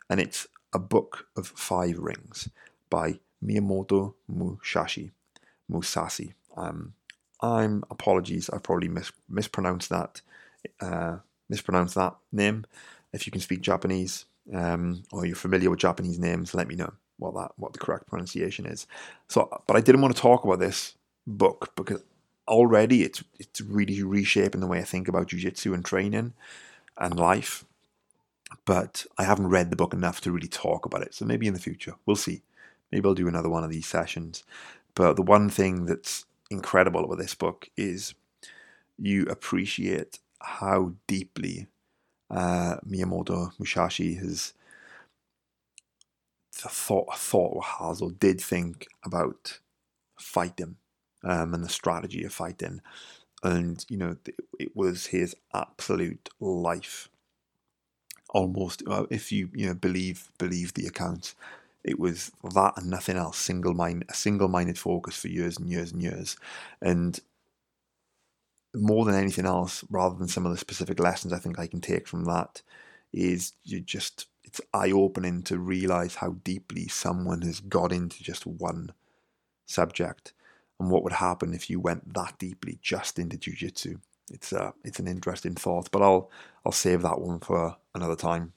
And 0.08 0.20
it's 0.20 0.46
a 0.72 0.78
book 0.78 1.26
of 1.36 1.46
five 1.46 1.98
rings 1.98 2.48
by 2.90 3.18
Miyamoto 3.44 4.14
Musashi. 4.28 5.10
Musashi. 5.68 6.34
Um, 6.56 6.94
I'm 7.40 7.82
apologies. 7.90 8.48
I 8.50 8.58
probably 8.58 8.88
mis- 8.88 9.12
mispronounced 9.28 9.90
that. 9.90 10.20
Uh, 10.80 11.18
mispronounced 11.48 11.94
that 11.96 12.14
name. 12.30 12.64
If 13.12 13.26
you 13.26 13.32
can 13.32 13.40
speak 13.40 13.60
Japanese 13.60 14.24
um, 14.54 15.02
or 15.12 15.26
you're 15.26 15.36
familiar 15.36 15.70
with 15.70 15.80
Japanese 15.80 16.18
names, 16.18 16.54
let 16.54 16.68
me 16.68 16.74
know 16.76 16.92
what 17.18 17.34
that 17.34 17.52
what 17.56 17.72
the 17.72 17.78
correct 17.78 18.06
pronunciation 18.06 18.66
is. 18.66 18.86
So, 19.28 19.48
but 19.66 19.76
I 19.76 19.80
didn't 19.80 20.02
want 20.02 20.14
to 20.14 20.22
talk 20.22 20.44
about 20.44 20.60
this 20.60 20.94
book 21.26 21.72
because 21.76 22.02
already 22.48 23.02
it's 23.02 23.22
it's 23.38 23.60
really 23.60 24.02
reshaping 24.02 24.60
the 24.60 24.66
way 24.66 24.78
I 24.78 24.84
think 24.84 25.08
about 25.08 25.28
jiu-jitsu 25.28 25.74
and 25.74 25.84
training 25.84 26.32
and 26.98 27.18
life. 27.18 27.64
But 28.64 29.06
I 29.18 29.24
haven't 29.24 29.48
read 29.48 29.70
the 29.70 29.76
book 29.76 29.94
enough 29.94 30.20
to 30.22 30.30
really 30.30 30.48
talk 30.48 30.84
about 30.84 31.02
it. 31.02 31.14
So 31.14 31.24
maybe 31.24 31.46
in 31.46 31.54
the 31.54 31.60
future, 31.60 31.94
we'll 32.06 32.16
see. 32.16 32.42
Maybe 32.92 33.08
I'll 33.08 33.14
do 33.14 33.28
another 33.28 33.48
one 33.48 33.64
of 33.64 33.70
these 33.70 33.86
sessions. 33.86 34.44
But 34.94 35.16
the 35.16 35.22
one 35.22 35.48
thing 35.48 35.86
that's 35.86 36.26
incredible 36.50 37.04
about 37.04 37.18
this 37.18 37.34
book 37.34 37.70
is 37.76 38.14
you 38.98 39.24
appreciate 39.24 40.18
how 40.40 40.92
deeply 41.06 41.66
uh, 42.30 42.76
Miyamoto 42.86 43.52
Musashi 43.58 44.14
has 44.14 44.52
thought, 46.52 47.16
thought 47.16 47.54
or 47.54 47.62
has 47.62 48.02
or 48.02 48.10
did 48.10 48.40
think 48.40 48.86
about 49.04 49.60
fighting 50.18 50.76
um, 51.24 51.54
and 51.54 51.64
the 51.64 51.68
strategy 51.68 52.24
of 52.24 52.32
fighting. 52.32 52.80
And, 53.42 53.84
you 53.88 53.96
know, 53.96 54.16
it 54.60 54.76
was 54.76 55.06
his 55.06 55.34
absolute 55.54 56.28
life. 56.38 57.08
Almost, 58.30 58.82
if 59.10 59.32
you, 59.32 59.50
you 59.52 59.66
know, 59.66 59.74
believe, 59.74 60.30
believe 60.38 60.74
the 60.74 60.86
accounts, 60.86 61.34
it 61.84 61.98
was 61.98 62.30
that 62.54 62.74
and 62.76 62.88
nothing 62.88 63.16
else, 63.16 63.38
single 63.38 63.74
mind, 63.74 64.04
a 64.08 64.14
single 64.14 64.48
minded 64.48 64.78
focus 64.78 65.16
for 65.16 65.28
years 65.28 65.58
and 65.58 65.68
years 65.68 65.92
and 65.92 66.02
years. 66.02 66.36
And 66.80 67.18
more 68.74 69.04
than 69.04 69.14
anything 69.14 69.46
else, 69.46 69.84
rather 69.90 70.16
than 70.16 70.28
some 70.28 70.46
of 70.46 70.52
the 70.52 70.58
specific 70.58 70.98
lessons 71.00 71.32
I 71.32 71.38
think 71.38 71.58
I 71.58 71.66
can 71.66 71.80
take 71.80 72.06
from 72.06 72.24
that, 72.24 72.62
is 73.12 73.52
you 73.64 73.80
just 73.80 74.26
it's 74.44 74.60
eye 74.72 74.90
opening 74.90 75.42
to 75.44 75.58
realize 75.58 76.16
how 76.16 76.36
deeply 76.44 76.88
someone 76.88 77.42
has 77.42 77.60
got 77.60 77.92
into 77.92 78.22
just 78.22 78.46
one 78.46 78.90
subject 79.66 80.32
and 80.80 80.90
what 80.90 81.02
would 81.04 81.12
happen 81.12 81.54
if 81.54 81.70
you 81.70 81.80
went 81.80 82.14
that 82.14 82.38
deeply 82.38 82.78
just 82.82 83.18
into 83.18 83.36
jiu-jitsu. 83.36 83.98
It's 84.30 84.52
uh, 84.52 84.72
it's 84.84 84.98
an 84.98 85.08
interesting 85.08 85.54
thought, 85.54 85.90
but 85.90 86.02
I'll 86.02 86.30
I'll 86.64 86.72
save 86.72 87.02
that 87.02 87.20
one 87.20 87.40
for 87.40 87.76
another 87.94 88.16
time. 88.16 88.52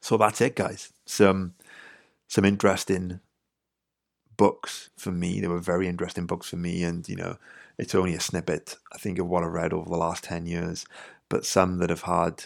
So 0.00 0.16
that's 0.16 0.40
it, 0.40 0.54
guys. 0.56 0.92
Some 1.04 1.54
some 2.28 2.44
interesting 2.44 3.20
books 4.36 4.90
for 4.96 5.12
me. 5.12 5.40
They 5.40 5.48
were 5.48 5.58
very 5.60 5.88
interesting 5.88 6.26
books 6.26 6.48
for 6.48 6.56
me, 6.56 6.82
and 6.82 7.08
you 7.08 7.16
know, 7.16 7.36
it's 7.78 7.94
only 7.94 8.14
a 8.14 8.20
snippet 8.20 8.76
I 8.92 8.98
think 8.98 9.18
of 9.18 9.26
what 9.26 9.42
I've 9.44 9.52
read 9.52 9.72
over 9.72 9.88
the 9.88 9.96
last 9.96 10.24
ten 10.24 10.46
years, 10.46 10.84
but 11.28 11.44
some 11.44 11.78
that 11.78 11.90
have 11.90 12.02
had. 12.02 12.44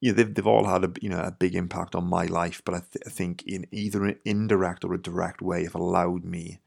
You 0.00 0.12
know, 0.12 0.16
they've, 0.16 0.34
they've 0.34 0.46
all 0.46 0.66
had 0.66 0.84
a 0.84 0.92
you 1.00 1.08
know 1.08 1.20
a 1.20 1.32
big 1.32 1.54
impact 1.54 1.94
on 1.94 2.04
my 2.06 2.26
life, 2.26 2.62
but 2.64 2.74
I, 2.74 2.78
th- 2.80 3.04
I 3.06 3.10
think 3.10 3.44
in 3.46 3.66
either 3.72 4.04
an 4.04 4.18
indirect 4.24 4.84
or 4.84 4.94
a 4.94 5.02
direct 5.02 5.42
way 5.42 5.64
have 5.64 5.76
allowed 5.76 6.24
me 6.24 6.60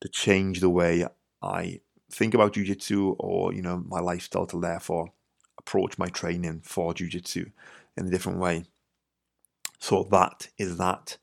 to 0.00 0.08
change 0.08 0.60
the 0.60 0.70
way 0.70 1.06
I 1.42 1.80
think 2.10 2.34
about 2.34 2.54
jujitsu 2.54 3.16
or 3.18 3.52
you 3.54 3.62
know 3.62 3.84
my 3.88 4.00
lifestyle 4.00 4.46
to 4.48 4.60
therefore 4.60 5.12
approach 5.58 5.98
my 5.98 6.08
training 6.08 6.62
for 6.64 6.94
jujitsu 6.94 7.52
in 7.96 8.06
a 8.06 8.10
different 8.10 8.38
way. 8.40 8.64
So 9.78 10.02
that 10.10 10.48
is 10.58 10.78
that. 10.78 11.16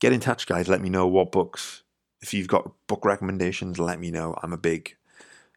Get 0.00 0.12
in 0.12 0.20
touch, 0.20 0.46
guys. 0.46 0.68
Let 0.68 0.80
me 0.80 0.88
know 0.88 1.06
what 1.06 1.30
books. 1.30 1.82
If 2.22 2.34
you've 2.34 2.48
got 2.48 2.72
book 2.86 3.04
recommendations, 3.04 3.78
let 3.78 4.00
me 4.00 4.10
know. 4.10 4.34
I'm 4.42 4.52
a 4.52 4.58
big. 4.58 4.96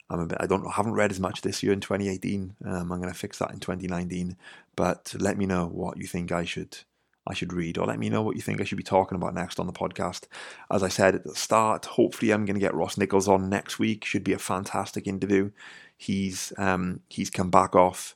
I'm 0.10 0.20
a 0.20 0.26
bit, 0.28 0.38
I 0.41 0.46
don't 0.46 0.68
I 0.68 0.72
haven't 0.74 0.94
read 0.94 1.12
as 1.12 1.20
much 1.20 1.41
this 1.41 1.64
year 1.64 1.72
in 1.72 1.80
2018. 1.80 2.56
Um, 2.66 2.91
I'm 2.91 3.00
going 3.00 3.12
to 3.12 3.18
fix 3.18 3.39
that 3.39 3.52
in 3.52 3.60
2019. 3.60 4.36
But 4.76 5.16
let 5.18 5.38
me 5.38 5.46
know 5.46 5.66
what 5.66 5.98
you 5.98 6.08
think 6.08 6.32
I 6.32 6.44
should 6.44 6.78
I 7.26 7.34
should 7.34 7.54
read, 7.54 7.78
or 7.78 7.86
let 7.86 8.00
me 8.00 8.10
know 8.10 8.22
what 8.22 8.36
you 8.36 8.41
think 8.41 8.60
I 8.60 8.66
should 8.66 8.78
be 8.78 8.84
talking 8.84 9.16
about 9.16 9.34
next 9.34 9.60
on 9.60 9.68
the 9.68 9.74
podcast. 9.74 10.26
As 10.70 10.84
I 10.84 10.89
said 10.89 11.16
at 11.16 11.24
the 11.24 11.36
start, 11.36 11.86
hopefully 11.86 12.32
I'm 12.32 12.46
going 12.46 12.56
to 12.56 12.60
get 12.60 12.76
Ross 12.76 12.98
Nicholls 12.98 13.30
on 13.30 13.50
next 13.50 13.80
week. 13.80 14.04
Should 14.04 14.26
be 14.26 14.34
a 14.34 14.39
fantastic 14.39 15.08
interview. 15.08 15.52
He's 15.98 16.52
um, 16.58 17.00
he's 17.10 17.30
come 17.30 17.50
back 17.50 17.76
off, 17.76 18.16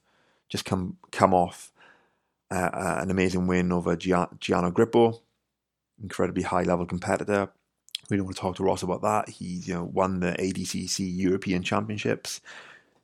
just 0.49 0.65
come 0.65 0.97
come 1.11 1.33
off 1.33 1.71
uh, 2.51 2.69
uh, 2.73 2.99
an 3.01 3.11
amazing 3.11 3.47
win 3.47 3.71
over 3.71 3.95
Gian- 3.95 4.37
Gianni 4.39 4.71
Grippo, 4.71 5.21
incredibly 6.01 6.43
high 6.43 6.63
level 6.63 6.85
competitor. 6.85 7.49
We 8.09 8.17
don't 8.17 8.25
want 8.25 8.37
to 8.37 8.41
talk 8.41 8.55
to 8.57 8.63
Ross 8.63 8.83
about 8.83 9.01
that. 9.01 9.29
He's 9.29 9.67
you 9.67 9.73
know 9.73 9.83
won 9.83 10.19
the 10.19 10.33
ADCC 10.33 11.15
European 11.17 11.63
Championships 11.63 12.41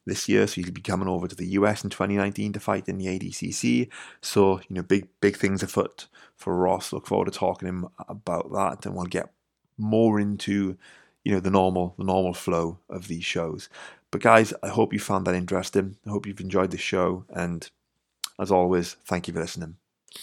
this 0.05 0.27
year, 0.27 0.47
so 0.47 0.61
he'll 0.61 0.71
be 0.71 0.81
coming 0.81 1.07
over 1.07 1.27
to 1.27 1.35
the 1.35 1.47
US 1.47 1.83
in 1.83 1.89
2019 1.89 2.53
to 2.53 2.59
fight 2.59 2.87
in 2.87 2.97
the 2.97 3.07
ADCC. 3.07 3.89
So 4.21 4.59
you 4.67 4.75
know, 4.75 4.83
big 4.83 5.07
big 5.21 5.37
things 5.37 5.63
afoot 5.63 6.07
for 6.35 6.55
Ross. 6.55 6.93
Look 6.93 7.07
forward 7.07 7.25
to 7.25 7.31
talking 7.31 7.67
to 7.67 7.73
him 7.73 7.87
about 8.07 8.51
that, 8.51 8.85
and 8.85 8.95
we'll 8.95 9.05
get 9.05 9.31
more 9.77 10.19
into 10.19 10.77
you 11.23 11.31
know 11.33 11.39
the 11.39 11.51
normal 11.51 11.95
the 11.97 12.03
normal 12.03 12.33
flow 12.33 12.79
of 12.89 13.07
these 13.07 13.25
shows. 13.25 13.69
But 14.11 14.21
guys, 14.21 14.53
I 14.61 14.69
hope 14.69 14.93
you 14.93 14.99
found 14.99 15.25
that 15.25 15.35
interesting. 15.35 15.97
I 16.05 16.11
hope 16.11 16.27
you've 16.27 16.39
enjoyed 16.39 16.71
the 16.71 16.77
show, 16.77 17.25
and 17.29 17.69
as 18.39 18.51
always, 18.51 18.93
thank 19.05 19.27
you 19.27 19.33
for 19.33 19.39
listening. 19.39 19.77